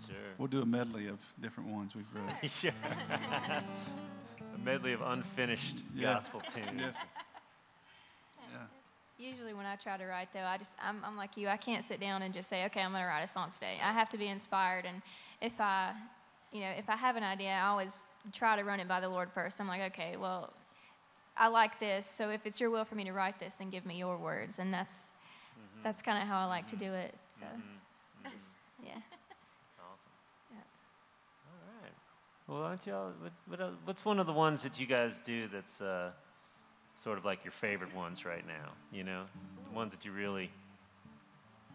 Sure. 0.07 0.17
we'll 0.38 0.49
do 0.49 0.62
a 0.62 0.67
medley 0.67 1.09
of 1.09 1.19
different 1.41 1.71
ones 1.71 1.95
we've 1.95 2.07
wrote. 2.15 2.51
sure. 2.51 2.73
a 3.11 4.59
medley 4.65 4.93
of 4.95 5.03
unfinished 5.03 5.83
Yeah. 5.95 6.15
gospel 6.15 6.41
tunes. 6.41 6.67
Yes. 6.79 7.05
Usually, 9.23 9.55
when 9.55 9.67
I 9.67 9.77
try 9.77 9.97
to 9.97 10.05
write, 10.05 10.33
though, 10.33 10.43
I 10.43 10.59
just 10.59 10.73
I'm, 10.83 10.97
I'm 11.05 11.17
like 11.17 11.37
you. 11.37 11.47
I 11.47 11.57
can't 11.57 11.85
sit 11.85 12.01
down 12.01 12.23
and 12.23 12.35
just 12.35 12.49
say, 12.49 12.65
okay, 12.65 12.81
I'm 12.81 12.91
going 12.91 13.05
to 13.05 13.07
write 13.07 13.23
a 13.23 13.29
song 13.29 13.53
today. 13.53 13.79
I 13.81 13.93
have 13.93 14.11
to 14.11 14.19
be 14.19 14.27
inspired, 14.27 14.85
and 14.85 15.01
if 15.41 15.61
I, 15.61 15.93
you 16.51 16.63
know, 16.63 16.71
if 16.77 16.91
I 16.91 16.97
have 16.97 17.15
an 17.15 17.23
idea, 17.23 17.51
I 17.51 17.69
always 17.69 18.03
try 18.33 18.57
to 18.57 18.65
run 18.65 18.81
it 18.81 18.89
by 18.89 18.99
the 18.99 19.09
Lord 19.09 19.31
first. 19.31 19.61
I'm 19.61 19.69
like, 19.69 19.93
okay, 19.93 20.17
well, 20.17 20.53
I 21.37 21.47
like 21.47 21.79
this, 21.79 22.05
so 22.05 22.31
if 22.31 22.47
it's 22.47 22.61
your 22.61 22.71
will 22.71 22.85
for 22.85 22.97
me 22.97 23.05
to 23.05 23.13
write 23.13 23.39
this, 23.39 23.55
then 23.55 23.71
give 23.71 23.87
me 23.87 23.97
your 23.97 24.17
words, 24.17 24.59
and 24.59 24.75
that's 24.75 24.93
mm-hmm. 24.93 25.85
that's 25.85 26.03
kind 26.03 26.21
of 26.21 26.27
how 26.27 26.41
I 26.41 26.47
like 26.47 26.67
to 26.69 26.77
do 26.77 26.87
mm-hmm. 26.87 26.95
it. 26.95 27.15
So, 27.39 27.45
mm-hmm. 27.45 28.27
yeah. 28.85 28.95
That's 28.95 29.79
awesome. 29.79 30.13
Yeah. 30.51 30.59
All 31.47 31.81
right. 31.81 31.93
Well, 32.49 32.63
aren't 32.63 32.87
y'all? 32.89 33.13
What, 33.21 33.33
what, 33.47 33.61
uh, 33.61 33.71
what's 33.85 34.05
one 34.05 34.19
of 34.19 34.27
the 34.27 34.33
ones 34.33 34.65
that 34.65 34.81
you 34.81 34.87
guys 34.87 35.21
do 35.21 35.47
that's 35.47 35.81
uh, 35.81 36.11
sort 37.03 37.19
of 37.19 37.25
like 37.25 37.45
your 37.45 37.53
favorite 37.53 37.95
ones 37.95 38.25
right 38.25 38.47
now? 38.47 38.71
You 38.93 39.05
know, 39.05 39.23
the 39.69 39.75
ones 39.77 39.91
that 39.93 40.05
you 40.05 40.12
really 40.12 40.51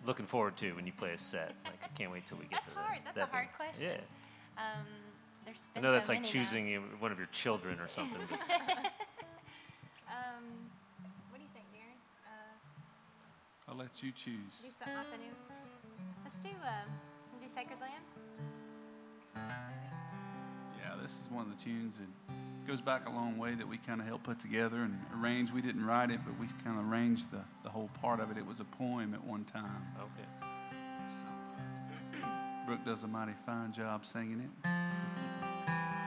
looking 0.06 0.26
forward 0.26 0.56
to 0.58 0.72
when 0.74 0.86
you 0.86 0.94
play 0.94 1.12
a 1.14 1.18
set. 1.18 1.54
Like, 1.66 1.84
I 1.84 1.88
can't 1.98 2.12
wait 2.12 2.26
till 2.26 2.38
we 2.38 2.46
get 2.46 2.62
That's 2.64 2.68
to 2.70 2.76
that. 2.76 2.82
That's 2.84 2.88
hard. 2.88 3.02
That's 3.06 3.18
a 3.18 3.20
that 3.20 3.30
hard 3.30 3.48
bit. 3.48 3.56
question. 3.58 4.02
Yeah. 4.58 4.64
Um, 4.64 4.86
there's 5.46 5.66
I 5.76 5.80
been 5.80 5.84
know 5.84 5.90
so 5.90 5.94
that's 5.94 6.10
like 6.10 6.22
many 6.22 6.28
now. 6.34 6.44
choosing 6.44 6.68
you- 6.68 6.82
one 7.00 7.12
of 7.12 7.18
your 7.18 7.28
children 7.28 7.80
or 7.80 7.88
something. 7.88 8.22
Um, 10.08 10.44
what 11.30 11.38
do 11.38 11.44
you 11.44 11.50
think, 11.54 11.66
Darin? 11.74 12.00
Uh, 12.26 13.70
I'll 13.72 13.76
let 13.78 14.02
you 14.02 14.12
choose. 14.14 14.64
do 14.64 14.70
something 14.80 14.96
off 14.96 15.06
the 15.12 15.18
new. 15.18 15.34
Let's 16.24 16.40
do 16.40 16.48
um, 16.64 16.90
do 17.44 17.48
Sacred 17.50 17.78
Land. 17.82 18.06
Yeah, 20.80 20.96
this 21.02 21.12
is 21.12 21.28
one 21.30 21.46
of 21.46 21.56
the 21.58 21.62
tunes 21.62 21.98
that 22.00 22.08
goes 22.68 22.82
back 22.82 23.08
a 23.08 23.10
long 23.10 23.38
way 23.38 23.56
that 23.56 23.66
we 23.66 23.78
kind 23.78 24.02
of 24.02 24.08
helped 24.08 24.26
put 24.26 24.42
together 24.42 24.84
and 24.84 25.00
arrange. 25.18 25.54
We 25.54 25.62
didn't 25.62 25.86
write 25.86 26.12
it, 26.12 26.20
but 26.26 26.38
we 26.38 26.48
kind 26.66 26.78
of 26.78 26.92
arranged 26.92 27.32
the, 27.32 27.40
the 27.64 27.70
whole 27.70 27.90
part 28.02 28.20
of 28.20 28.30
it. 28.30 28.38
It 28.38 28.46
was 28.46 28.60
a 28.60 28.66
poem 28.66 29.14
at 29.14 29.24
one 29.24 29.46
time. 29.46 29.88
okay. 29.98 30.28
Brooke 32.68 32.84
does 32.84 33.04
a 33.04 33.08
mighty 33.08 33.32
fine 33.46 33.72
job 33.72 34.06
singing 34.06 34.42
it. 34.42 34.70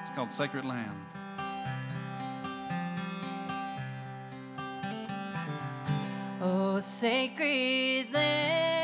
It's 0.03 0.11
called 0.11 0.31
Sacred 0.31 0.67
Land. 0.67 0.91
Oh, 6.43 6.79
sacred 6.81 8.13
land, 8.13 8.80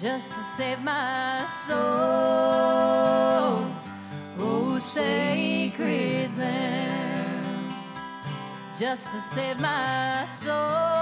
just 0.00 0.30
to 0.32 0.42
save 0.42 0.82
my 0.82 1.44
soul. 1.66 1.76
Oh, 4.38 4.78
sacred 4.80 6.30
lamb, 6.38 7.74
just 8.78 9.12
to 9.12 9.20
save 9.20 9.60
my 9.60 10.24
soul. 10.24 10.99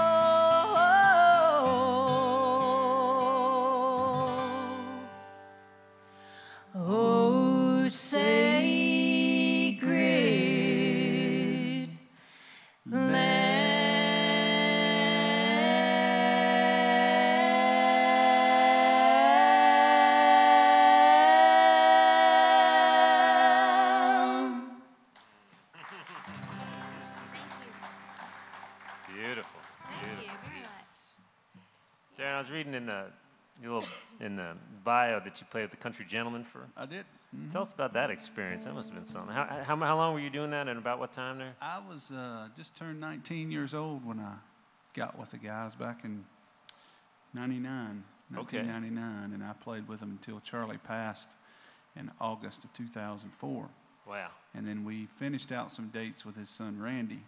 Played 35.49 35.63
with 35.63 35.71
the 35.71 35.77
Country 35.77 36.05
Gentlemen 36.07 36.43
for. 36.43 36.67
I 36.77 36.85
did. 36.85 37.05
Mhm. 37.35 37.51
Tell 37.51 37.61
us 37.61 37.73
about 37.73 37.93
that 37.93 38.09
experience. 38.09 38.65
That 38.65 38.73
must 38.73 38.89
have 38.89 38.95
been 38.97 39.05
something. 39.05 39.33
How, 39.33 39.45
how, 39.63 39.75
how 39.77 39.97
long 39.97 40.13
were 40.13 40.19
you 40.19 40.29
doing 40.29 40.49
that, 40.51 40.67
and 40.67 40.77
about 40.79 40.99
what 40.99 41.11
time 41.13 41.37
there? 41.37 41.55
I 41.61 41.79
was 41.79 42.11
uh, 42.11 42.47
just 42.55 42.75
turned 42.75 42.99
19 42.99 43.51
years 43.51 43.73
old 43.73 44.05
when 44.05 44.19
I 44.19 44.33
got 44.95 45.17
with 45.17 45.31
the 45.31 45.37
guys 45.37 45.75
back 45.75 46.03
in 46.03 46.25
99, 47.33 48.03
Okay. 48.35 48.57
1999, 48.57 49.33
and 49.33 49.43
I 49.43 49.53
played 49.53 49.87
with 49.87 49.99
them 49.99 50.11
until 50.11 50.39
Charlie 50.39 50.77
passed 50.77 51.29
in 51.95 52.11
August 52.19 52.63
of 52.63 52.73
2004. 52.73 53.69
Wow. 54.07 54.29
And 54.55 54.67
then 54.67 54.83
we 54.83 55.05
finished 55.05 55.51
out 55.51 55.71
some 55.71 55.87
dates 55.89 56.25
with 56.25 56.35
his 56.35 56.49
son 56.49 56.79
Randy. 56.81 57.21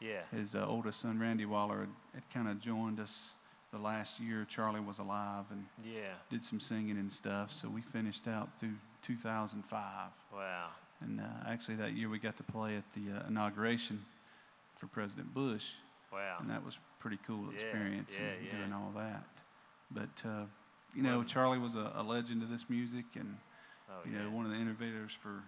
Yeah. 0.00 0.20
His 0.30 0.54
uh, 0.54 0.66
oldest 0.66 1.00
son 1.00 1.18
Randy 1.18 1.46
Waller 1.46 1.80
had, 1.80 1.88
had 2.14 2.30
kind 2.30 2.48
of 2.48 2.60
joined 2.60 3.00
us 3.00 3.32
the 3.72 3.78
last 3.78 4.20
year 4.20 4.44
Charlie 4.48 4.80
was 4.80 4.98
alive 4.98 5.44
and 5.50 5.66
Yeah. 5.84 6.14
did 6.30 6.44
some 6.44 6.60
singing 6.60 6.98
and 6.98 7.10
stuff. 7.10 7.52
So 7.52 7.68
we 7.68 7.80
finished 7.82 8.28
out 8.28 8.58
through 8.58 8.76
2005. 9.02 10.10
Wow. 10.32 10.68
And 11.00 11.20
uh, 11.20 11.24
actually, 11.46 11.76
that 11.76 11.92
year 11.92 12.08
we 12.08 12.18
got 12.18 12.36
to 12.38 12.42
play 12.42 12.76
at 12.76 12.84
the 12.94 13.18
uh, 13.18 13.26
inauguration 13.28 14.04
for 14.76 14.86
President 14.86 15.32
Bush, 15.34 15.72
Wow. 16.12 16.36
and 16.40 16.48
that 16.50 16.64
was 16.64 16.76
a 16.76 17.02
pretty 17.02 17.18
cool 17.26 17.46
Yeah, 17.48 17.54
experience 17.54 18.14
yeah, 18.18 18.26
and 18.28 18.46
yeah. 18.46 18.56
doing 18.56 18.72
all 18.72 18.92
that. 18.96 19.24
But 19.90 20.22
uh, 20.28 20.44
you 20.94 21.02
know, 21.02 21.22
Charlie 21.22 21.58
was 21.58 21.74
a, 21.74 21.92
a 21.96 22.02
legend 22.02 22.42
of 22.42 22.48
this 22.50 22.68
music, 22.70 23.04
and 23.14 23.36
Oh, 23.88 24.00
you 24.04 24.18
know, 24.18 24.28
one 24.30 24.44
of 24.46 24.50
the 24.50 24.56
innovators 24.58 25.12
for 25.12 25.44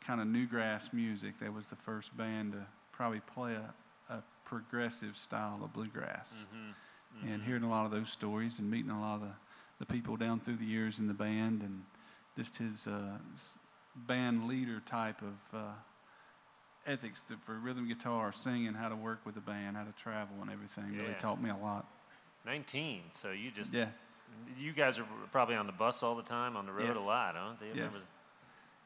kind 0.00 0.18
of 0.20 0.26
newgrass 0.26 0.90
music. 0.94 1.38
They 1.38 1.50
was 1.50 1.66
the 1.66 1.76
first 1.76 2.16
band 2.16 2.52
to 2.52 2.64
probably 2.92 3.20
play 3.20 3.54
a, 3.54 3.74
a 4.14 4.22
progressive 4.46 5.18
style 5.18 5.60
of 5.62 5.72
bluegrass. 5.74 6.32
Mm-hmm. 6.54 6.70
And 7.22 7.42
hearing 7.42 7.62
a 7.62 7.70
lot 7.70 7.86
of 7.86 7.90
those 7.90 8.10
stories 8.10 8.58
and 8.58 8.70
meeting 8.70 8.90
a 8.90 9.00
lot 9.00 9.14
of 9.16 9.20
the, 9.22 9.32
the 9.78 9.86
people 9.86 10.16
down 10.16 10.40
through 10.40 10.56
the 10.56 10.64
years 10.66 10.98
in 10.98 11.06
the 11.06 11.14
band 11.14 11.62
and 11.62 11.84
just 12.36 12.56
his 12.58 12.86
uh, 12.86 13.18
band 13.94 14.46
leader 14.46 14.80
type 14.84 15.22
of 15.22 15.58
uh, 15.58 15.72
ethics 16.86 17.22
to, 17.22 17.36
for 17.42 17.54
rhythm 17.54 17.88
guitar, 17.88 18.32
singing, 18.32 18.74
how 18.74 18.88
to 18.88 18.96
work 18.96 19.20
with 19.24 19.34
the 19.34 19.40
band, 19.40 19.76
how 19.76 19.84
to 19.84 19.92
travel 19.92 20.36
and 20.42 20.50
everything 20.50 20.96
really 20.98 21.14
taught 21.20 21.40
me 21.40 21.50
a 21.50 21.56
lot. 21.56 21.86
19. 22.44 23.02
So 23.10 23.30
you 23.30 23.50
just. 23.50 23.72
Yeah. 23.72 23.86
You 24.58 24.72
guys 24.72 24.98
are 24.98 25.06
probably 25.32 25.54
on 25.54 25.66
the 25.66 25.72
bus 25.72 26.02
all 26.02 26.16
the 26.16 26.22
time, 26.22 26.56
on 26.56 26.66
the 26.66 26.72
road 26.72 26.88
Yes. 26.88 26.96
a 26.96 27.00
lot, 27.00 27.36
huh? 27.36 27.52
Do 27.58 27.66
you 27.66 27.70
Yes. 27.74 27.92
remember? 27.92 27.98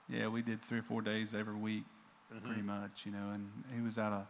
Yeah, 0.09 0.29
we 0.29 0.43
did 0.43 0.63
three 0.63 0.79
or 0.79 0.83
four 0.83 1.01
days 1.03 1.35
every 1.35 1.55
week, 1.55 1.85
pretty 2.45 2.61
Mhm. 2.61 2.67
much, 2.67 3.07
you 3.07 3.13
know. 3.13 3.31
And 3.31 3.51
he 3.75 3.81
was 3.81 3.99
out 3.99 4.13
of 4.13 4.27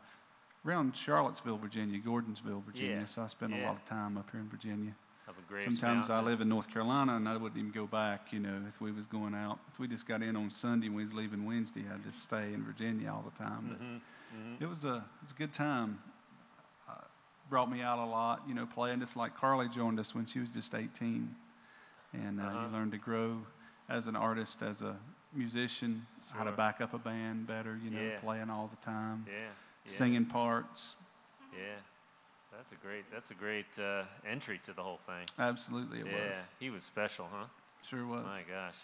around 0.66 0.96
Charlottesville, 0.96 1.56
Virginia, 1.58 1.98
Gordonsville, 2.00 2.62
Virginia. 2.64 2.98
Yeah, 3.00 3.04
So 3.06 3.22
I 3.22 3.28
spent 3.28 3.52
yeah. 3.54 3.64
a 3.64 3.66
lot 3.66 3.76
of 3.76 3.84
time 3.84 4.16
up 4.18 4.30
here 4.30 4.40
in 4.40 4.48
Virginia. 4.48 4.92
Up 5.28 5.36
at 5.38 5.46
Graves 5.46 5.64
Sometimes 5.64 6.08
I 6.10 6.20
live 6.20 6.40
in 6.40 6.48
North 6.48 6.70
Carolina 6.72 7.16
and 7.16 7.28
I 7.28 7.36
wouldn't 7.36 7.58
even 7.58 7.70
go 7.70 7.86
back, 7.86 8.32
you 8.32 8.40
know, 8.40 8.62
if 8.68 8.80
we 8.80 8.92
was 8.92 9.06
going 9.06 9.34
out. 9.34 9.58
If 9.72 9.78
we 9.78 9.86
just 9.86 10.06
got 10.06 10.22
in 10.22 10.36
on 10.36 10.50
Sunday 10.50 10.86
and 10.86 10.96
we 10.96 11.02
was 11.02 11.12
leaving 11.12 11.44
Wednesday, 11.44 11.84
I'd 11.92 12.02
just 12.02 12.22
stay 12.22 12.52
in 12.54 12.64
Virginia 12.64 13.10
all 13.12 13.22
the 13.30 13.38
time. 13.42 13.66
But 13.68 13.80
Mhm, 13.80 14.00
mhm. 14.56 14.62
it 14.62 14.66
was 14.66 14.84
a 14.84 14.96
it 14.96 15.20
was 15.22 15.30
a 15.32 15.34
good 15.34 15.52
time. 15.52 15.98
Uh, 16.88 16.94
brought 17.50 17.70
me 17.70 17.82
out 17.82 17.98
a 17.98 18.04
lot, 18.06 18.42
you 18.48 18.54
know, 18.54 18.64
playing 18.66 19.00
just 19.00 19.16
like 19.16 19.36
Carley 19.36 19.68
joined 19.68 20.00
us 20.00 20.14
when 20.14 20.24
she 20.24 20.38
was 20.38 20.50
just 20.50 20.74
18. 20.74 21.34
And 22.14 22.40
uh, 22.40 22.44
Uh-huh. 22.44 22.60
you 22.62 22.68
learn 22.72 22.90
to 22.92 22.98
grow 22.98 23.42
as 23.90 24.06
an 24.06 24.16
artist, 24.16 24.62
as 24.62 24.80
a 24.80 24.96
musician, 25.34 26.06
how 26.32 26.44
to 26.44 26.52
back 26.52 26.80
up 26.80 26.94
a 26.94 26.98
band 26.98 27.46
better, 27.46 27.76
you 27.82 27.90
know, 27.90 28.00
Yeah. 28.00 28.18
playing 28.20 28.48
all 28.48 28.66
the 28.68 28.76
time, 28.76 29.26
Yeah. 29.28 29.48
Yeah. 29.88 29.96
singing 29.96 30.26
parts. 30.26 30.96
Yeah. 31.52 31.74
That's 32.56 32.72
a 32.72 32.76
great. 32.76 33.04
That's 33.12 33.30
a 33.30 33.34
great 33.34 33.66
uh, 33.78 34.02
entry 34.28 34.60
to 34.64 34.72
the 34.72 34.82
whole 34.82 34.98
thing. 35.06 35.26
Absolutely, 35.38 36.00
it 36.00 36.06
yeah. 36.06 36.28
was. 36.28 36.36
He 36.58 36.70
was 36.70 36.82
special, 36.82 37.28
huh? 37.32 37.46
Sure 37.86 38.04
was. 38.04 38.24
My 38.24 38.42
gosh. 38.48 38.78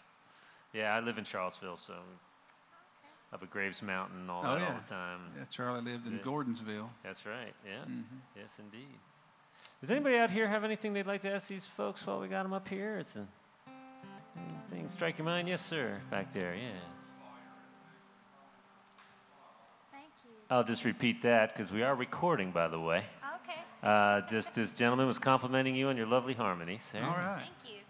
Yeah, 0.73 0.95
I 0.95 1.01
live 1.01 1.19
in 1.19 1.25
Charlottesville, 1.25 1.77
so 1.77 1.95
up 3.33 3.43
at 3.43 3.51
Graves 3.51 3.83
Mountain 3.83 4.21
and 4.21 4.31
all 4.31 4.43
Oh, 4.45 4.55
that 4.55 4.63
all 4.63 4.79
the 4.81 4.89
time. 4.89 5.21
Yeah, 5.37 5.45
Charlie 5.51 5.81
lived 5.81 6.07
in 6.07 6.15
Yeah. 6.15 6.19
Gordonsville. 6.21 6.89
That's 7.03 7.27
right. 7.27 7.53
Yeah. 7.67 7.83
Mm-hmm. 7.83 8.17
Yes, 8.37 8.51
indeed. 8.59 8.99
Does 9.81 9.91
anybody 9.91 10.17
out 10.17 10.31
here 10.31 10.47
have 10.49 10.63
anything 10.65 10.93
they'd 10.93 11.07
like 11.07 11.21
to 11.23 11.33
ask 11.33 11.49
these 11.49 11.67
folks 11.67 12.07
while 12.07 12.21
we 12.21 12.29
got 12.29 12.45
them 12.45 12.53
up 12.53 12.69
here? 12.69 12.97
It's 12.99 13.17
a 13.17 13.27
anything 14.37 14.89
strike 14.89 15.19
your 15.19 15.25
mind? 15.25 15.49
Yes, 15.49 15.63
sir. 15.63 16.01
Back 16.11 16.33
there. 16.33 16.55
Yeah. 16.55 16.71
Thank 19.91 20.13
you. 20.25 20.31
I'll 20.55 20.63
just 20.63 20.85
repeat 20.85 21.23
that 21.23 21.53
because 21.53 21.73
we 21.73 21.83
are 21.83 21.97
recording, 21.97 22.53
by 22.53 22.69
the 22.69 22.79
way. 22.79 23.03
Okay. 23.43 23.59
Uh, 23.83 24.21
just 24.21 24.55
this 24.55 24.73
gentleman 24.73 25.09
was 25.09 25.19
complimenting 25.19 25.75
you 25.75 25.89
on 25.89 25.97
your 25.97 26.07
lovely 26.07 26.35
harmonies. 26.35 26.89
There. 26.93 27.03
All 27.03 27.11
right. 27.11 27.43
Thank 27.43 27.75
you. 27.75 27.81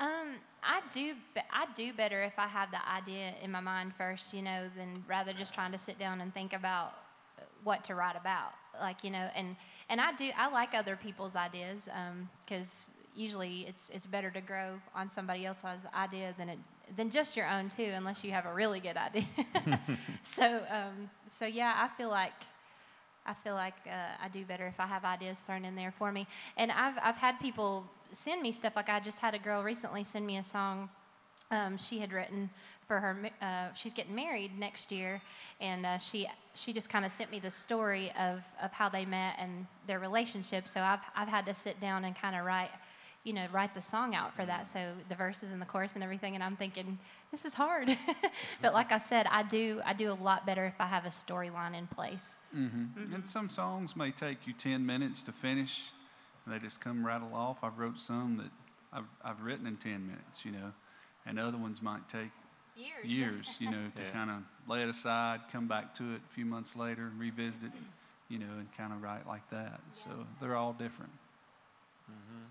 Um, 0.00 0.36
I 0.62 0.79
do. 0.92 1.14
I 1.52 1.66
do 1.74 1.92
better 1.92 2.22
if 2.22 2.38
I 2.38 2.46
have 2.46 2.70
the 2.70 2.88
idea 2.88 3.34
in 3.42 3.50
my 3.50 3.60
mind 3.60 3.94
first, 3.94 4.34
you 4.34 4.42
know, 4.42 4.68
than 4.76 5.04
rather 5.08 5.32
just 5.32 5.54
trying 5.54 5.72
to 5.72 5.78
sit 5.78 5.98
down 5.98 6.20
and 6.20 6.32
think 6.32 6.52
about 6.52 6.94
what 7.64 7.84
to 7.84 7.94
write 7.94 8.16
about. 8.16 8.52
Like 8.80 9.04
you 9.04 9.10
know, 9.10 9.28
and 9.34 9.56
and 9.88 10.00
I 10.00 10.12
do. 10.12 10.30
I 10.36 10.48
like 10.50 10.74
other 10.74 10.96
people's 10.96 11.36
ideas 11.36 11.88
because 12.44 12.90
usually 13.14 13.66
it's 13.68 13.90
it's 13.90 14.06
better 14.06 14.30
to 14.30 14.40
grow 14.40 14.80
on 14.94 15.10
somebody 15.10 15.46
else's 15.46 15.80
idea 15.94 16.34
than 16.38 16.48
it 16.48 16.58
than 16.96 17.10
just 17.10 17.36
your 17.36 17.48
own 17.48 17.68
too, 17.68 17.92
unless 17.94 18.24
you 18.24 18.32
have 18.32 18.46
a 18.46 18.52
really 18.52 18.80
good 18.80 18.96
idea. 18.96 19.26
so 20.22 20.62
um, 20.70 21.10
so 21.28 21.46
yeah, 21.46 21.74
I 21.76 21.88
feel 21.96 22.10
like 22.10 22.32
I 23.26 23.34
feel 23.34 23.54
like 23.54 23.74
uh, 23.86 24.24
I 24.24 24.28
do 24.28 24.44
better 24.44 24.66
if 24.66 24.80
I 24.80 24.86
have 24.86 25.04
ideas 25.04 25.38
thrown 25.40 25.64
in 25.64 25.76
there 25.76 25.90
for 25.90 26.10
me. 26.10 26.26
And 26.56 26.72
I've, 26.72 26.94
I've 27.02 27.16
had 27.16 27.38
people 27.38 27.84
send 28.12 28.42
me 28.42 28.52
stuff. 28.52 28.74
Like 28.76 28.88
I 28.88 29.00
just 29.00 29.20
had 29.20 29.34
a 29.34 29.38
girl 29.38 29.62
recently 29.62 30.04
send 30.04 30.26
me 30.26 30.36
a 30.36 30.42
song 30.42 30.88
um, 31.50 31.76
she 31.76 31.98
had 31.98 32.12
written 32.12 32.50
for 32.86 33.00
her. 33.00 33.16
Uh, 33.40 33.72
she's 33.74 33.92
getting 33.92 34.14
married 34.14 34.58
next 34.58 34.92
year, 34.92 35.20
and 35.60 35.86
uh, 35.86 35.98
she 35.98 36.28
she 36.54 36.72
just 36.72 36.88
kind 36.88 37.04
of 37.04 37.12
sent 37.12 37.30
me 37.30 37.38
the 37.38 37.50
story 37.50 38.12
of, 38.18 38.44
of 38.62 38.72
how 38.72 38.88
they 38.88 39.04
met 39.04 39.36
and 39.38 39.66
their 39.86 39.98
relationship. 39.98 40.68
So 40.68 40.80
I've 40.80 41.00
I've 41.16 41.28
had 41.28 41.46
to 41.46 41.54
sit 41.54 41.80
down 41.80 42.04
and 42.04 42.14
kind 42.14 42.36
of 42.36 42.44
write. 42.44 42.70
You 43.22 43.34
know, 43.34 43.44
write 43.52 43.74
the 43.74 43.82
song 43.82 44.14
out 44.14 44.34
for 44.34 44.46
that. 44.46 44.66
So 44.66 44.92
the 45.10 45.14
verses 45.14 45.52
and 45.52 45.60
the 45.60 45.66
chorus 45.66 45.94
and 45.94 46.02
everything. 46.02 46.36
And 46.36 46.42
I'm 46.42 46.56
thinking, 46.56 46.98
this 47.30 47.44
is 47.44 47.52
hard. 47.52 47.94
but 48.62 48.72
like 48.72 48.92
I 48.92 48.98
said, 48.98 49.26
I 49.30 49.42
do 49.42 49.82
I 49.84 49.92
do 49.92 50.10
a 50.10 50.14
lot 50.14 50.46
better 50.46 50.64
if 50.64 50.80
I 50.80 50.86
have 50.86 51.04
a 51.04 51.10
storyline 51.10 51.76
in 51.76 51.86
place. 51.86 52.38
And 53.12 53.28
some 53.28 53.50
songs 53.50 53.94
may 53.94 54.10
take 54.10 54.46
you 54.46 54.54
10 54.54 54.86
minutes 54.86 55.22
to 55.24 55.32
finish, 55.32 55.90
and 55.92 55.99
they 56.46 56.58
just 56.58 56.80
come 56.80 57.04
rattle 57.06 57.34
off. 57.34 57.62
I've 57.62 57.78
wrote 57.78 58.00
some 58.00 58.36
that 58.38 58.50
I've, 58.92 59.04
I've 59.24 59.40
written 59.42 59.66
in 59.66 59.76
10 59.76 60.06
minutes, 60.06 60.44
you 60.44 60.52
know, 60.52 60.72
and 61.26 61.38
other 61.38 61.58
ones 61.58 61.80
might 61.82 62.08
take 62.08 62.30
Years. 62.76 63.04
years, 63.12 63.56
you 63.60 63.70
know, 63.70 63.90
to 63.96 64.02
Yeah. 64.02 64.10
kind 64.10 64.30
of 64.30 64.42
lay 64.68 64.82
it 64.82 64.88
aside, 64.88 65.40
come 65.52 65.66
back 65.68 65.94
to 65.96 66.14
it 66.14 66.22
a 66.28 66.32
few 66.32 66.44
months 66.46 66.74
later, 66.76 67.10
revisit 67.16 67.64
it, 67.64 67.72
you 68.28 68.38
know, 68.38 68.52
and 68.58 68.72
kind 68.76 68.92
of 68.92 69.02
write 69.02 69.26
like 69.26 69.48
that. 69.50 69.80
So 69.92 70.08
they're 70.40 70.56
all 70.56 70.72
different. 70.72 71.12
Mm-hmm. 72.10 72.44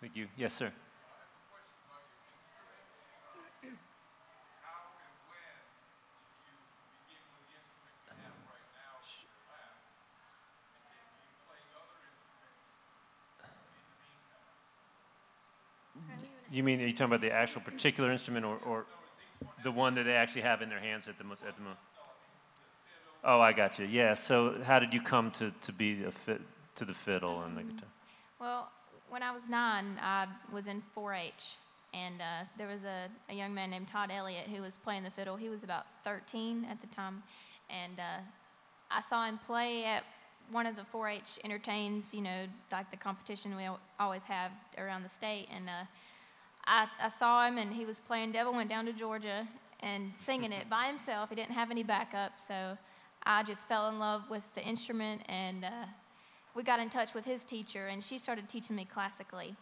Thank 0.00 0.16
you. 0.16 0.28
Yes, 0.36 0.54
sir. 0.54 0.72
You 16.50 16.64
mean, 16.64 16.80
are 16.80 16.86
you 16.86 16.92
talking 16.92 17.06
about 17.06 17.20
the 17.20 17.30
actual 17.30 17.62
particular 17.62 18.10
instrument 18.10 18.44
or, 18.44 18.58
or 18.66 18.86
the 19.62 19.70
one 19.70 19.94
that 19.94 20.04
they 20.04 20.14
actually 20.14 20.42
have 20.42 20.62
in 20.62 20.68
their 20.68 20.80
hands 20.80 21.06
at 21.06 21.16
the, 21.16 21.24
at 21.46 21.56
the 21.56 21.62
moment? 21.62 21.78
Oh, 23.22 23.40
I 23.40 23.52
got 23.52 23.78
you. 23.78 23.86
Yeah. 23.86 24.14
So, 24.14 24.56
how 24.64 24.78
did 24.78 24.92
you 24.92 25.00
come 25.00 25.30
to, 25.32 25.52
to 25.60 25.72
be 25.72 26.02
a 26.04 26.10
fit, 26.10 26.40
to 26.76 26.84
the 26.84 26.94
fiddle 26.94 27.42
and 27.42 27.56
the 27.56 27.62
guitar? 27.62 27.88
Well, 28.40 28.70
when 29.08 29.22
I 29.22 29.30
was 29.30 29.48
nine, 29.48 29.98
I 30.00 30.26
was 30.52 30.66
in 30.66 30.82
4 30.94 31.14
H, 31.14 31.56
and 31.92 32.20
uh, 32.20 32.44
there 32.56 32.66
was 32.66 32.84
a, 32.84 33.08
a 33.28 33.34
young 33.34 33.52
man 33.52 33.70
named 33.70 33.88
Todd 33.88 34.10
Elliott 34.10 34.46
who 34.48 34.62
was 34.62 34.78
playing 34.78 35.04
the 35.04 35.10
fiddle. 35.10 35.36
He 35.36 35.48
was 35.48 35.62
about 35.62 35.86
13 36.04 36.66
at 36.70 36.80
the 36.80 36.86
time, 36.86 37.22
and 37.68 37.98
uh, 38.00 38.22
I 38.90 39.00
saw 39.02 39.26
him 39.26 39.38
play 39.46 39.84
at 39.84 40.04
one 40.50 40.66
of 40.66 40.74
the 40.74 40.84
4 40.84 41.08
H 41.08 41.38
entertains, 41.44 42.14
you 42.14 42.22
know, 42.22 42.46
like 42.72 42.90
the 42.90 42.96
competition 42.96 43.54
we 43.56 43.68
always 43.98 44.24
have 44.24 44.50
around 44.78 45.02
the 45.02 45.08
state. 45.08 45.48
And 45.54 45.68
uh, 45.68 45.84
I, 46.70 46.86
I 47.02 47.08
saw 47.08 47.46
him, 47.46 47.58
and 47.58 47.72
he 47.72 47.84
was 47.84 48.00
playing 48.00 48.32
Devil 48.32 48.52
Went 48.52 48.70
Down 48.70 48.86
to 48.86 48.92
Georgia 48.92 49.46
and 49.80 50.12
singing 50.14 50.52
it 50.52 50.70
by 50.70 50.86
himself. 50.86 51.30
He 51.30 51.34
didn't 51.34 51.54
have 51.54 51.70
any 51.70 51.82
backup, 51.82 52.40
so 52.40 52.78
I 53.24 53.42
just 53.42 53.66
fell 53.66 53.88
in 53.88 53.98
love 53.98 54.22
with 54.30 54.44
the 54.54 54.62
instrument 54.62 55.22
and. 55.28 55.64
Uh, 55.64 55.86
we 56.54 56.62
got 56.62 56.80
in 56.80 56.90
touch 56.90 57.14
with 57.14 57.24
his 57.24 57.44
teacher, 57.44 57.86
and 57.86 58.02
she 58.02 58.18
started 58.18 58.48
teaching 58.48 58.76
me 58.76 58.84
classically. 58.84 59.54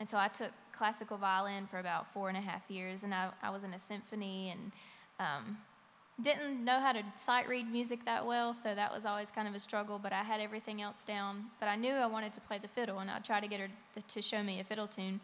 And 0.00 0.08
so 0.08 0.18
I 0.18 0.28
took 0.28 0.50
classical 0.72 1.16
violin 1.16 1.66
for 1.66 1.78
about 1.78 2.12
four 2.12 2.28
and 2.28 2.36
a 2.36 2.40
half 2.40 2.62
years, 2.68 3.04
and 3.04 3.14
I, 3.14 3.30
I 3.42 3.50
was 3.50 3.62
in 3.62 3.72
a 3.72 3.78
symphony 3.78 4.50
and 4.50 4.72
um, 5.20 5.58
didn't 6.20 6.64
know 6.64 6.80
how 6.80 6.92
to 6.92 7.04
sight 7.16 7.48
read 7.48 7.70
music 7.70 8.04
that 8.06 8.26
well, 8.26 8.54
so 8.54 8.74
that 8.74 8.92
was 8.92 9.06
always 9.06 9.30
kind 9.30 9.46
of 9.46 9.54
a 9.54 9.60
struggle, 9.60 10.00
but 10.02 10.12
I 10.12 10.24
had 10.24 10.40
everything 10.40 10.82
else 10.82 11.04
down. 11.04 11.44
But 11.60 11.68
I 11.68 11.76
knew 11.76 11.92
I 11.92 12.06
wanted 12.06 12.32
to 12.34 12.40
play 12.40 12.58
the 12.58 12.68
fiddle, 12.68 12.98
and 12.98 13.10
I 13.10 13.20
tried 13.20 13.40
to 13.40 13.48
get 13.48 13.60
her 13.60 13.68
to, 13.94 14.02
to 14.02 14.22
show 14.22 14.42
me 14.42 14.58
a 14.58 14.64
fiddle 14.64 14.88
tune 14.88 15.20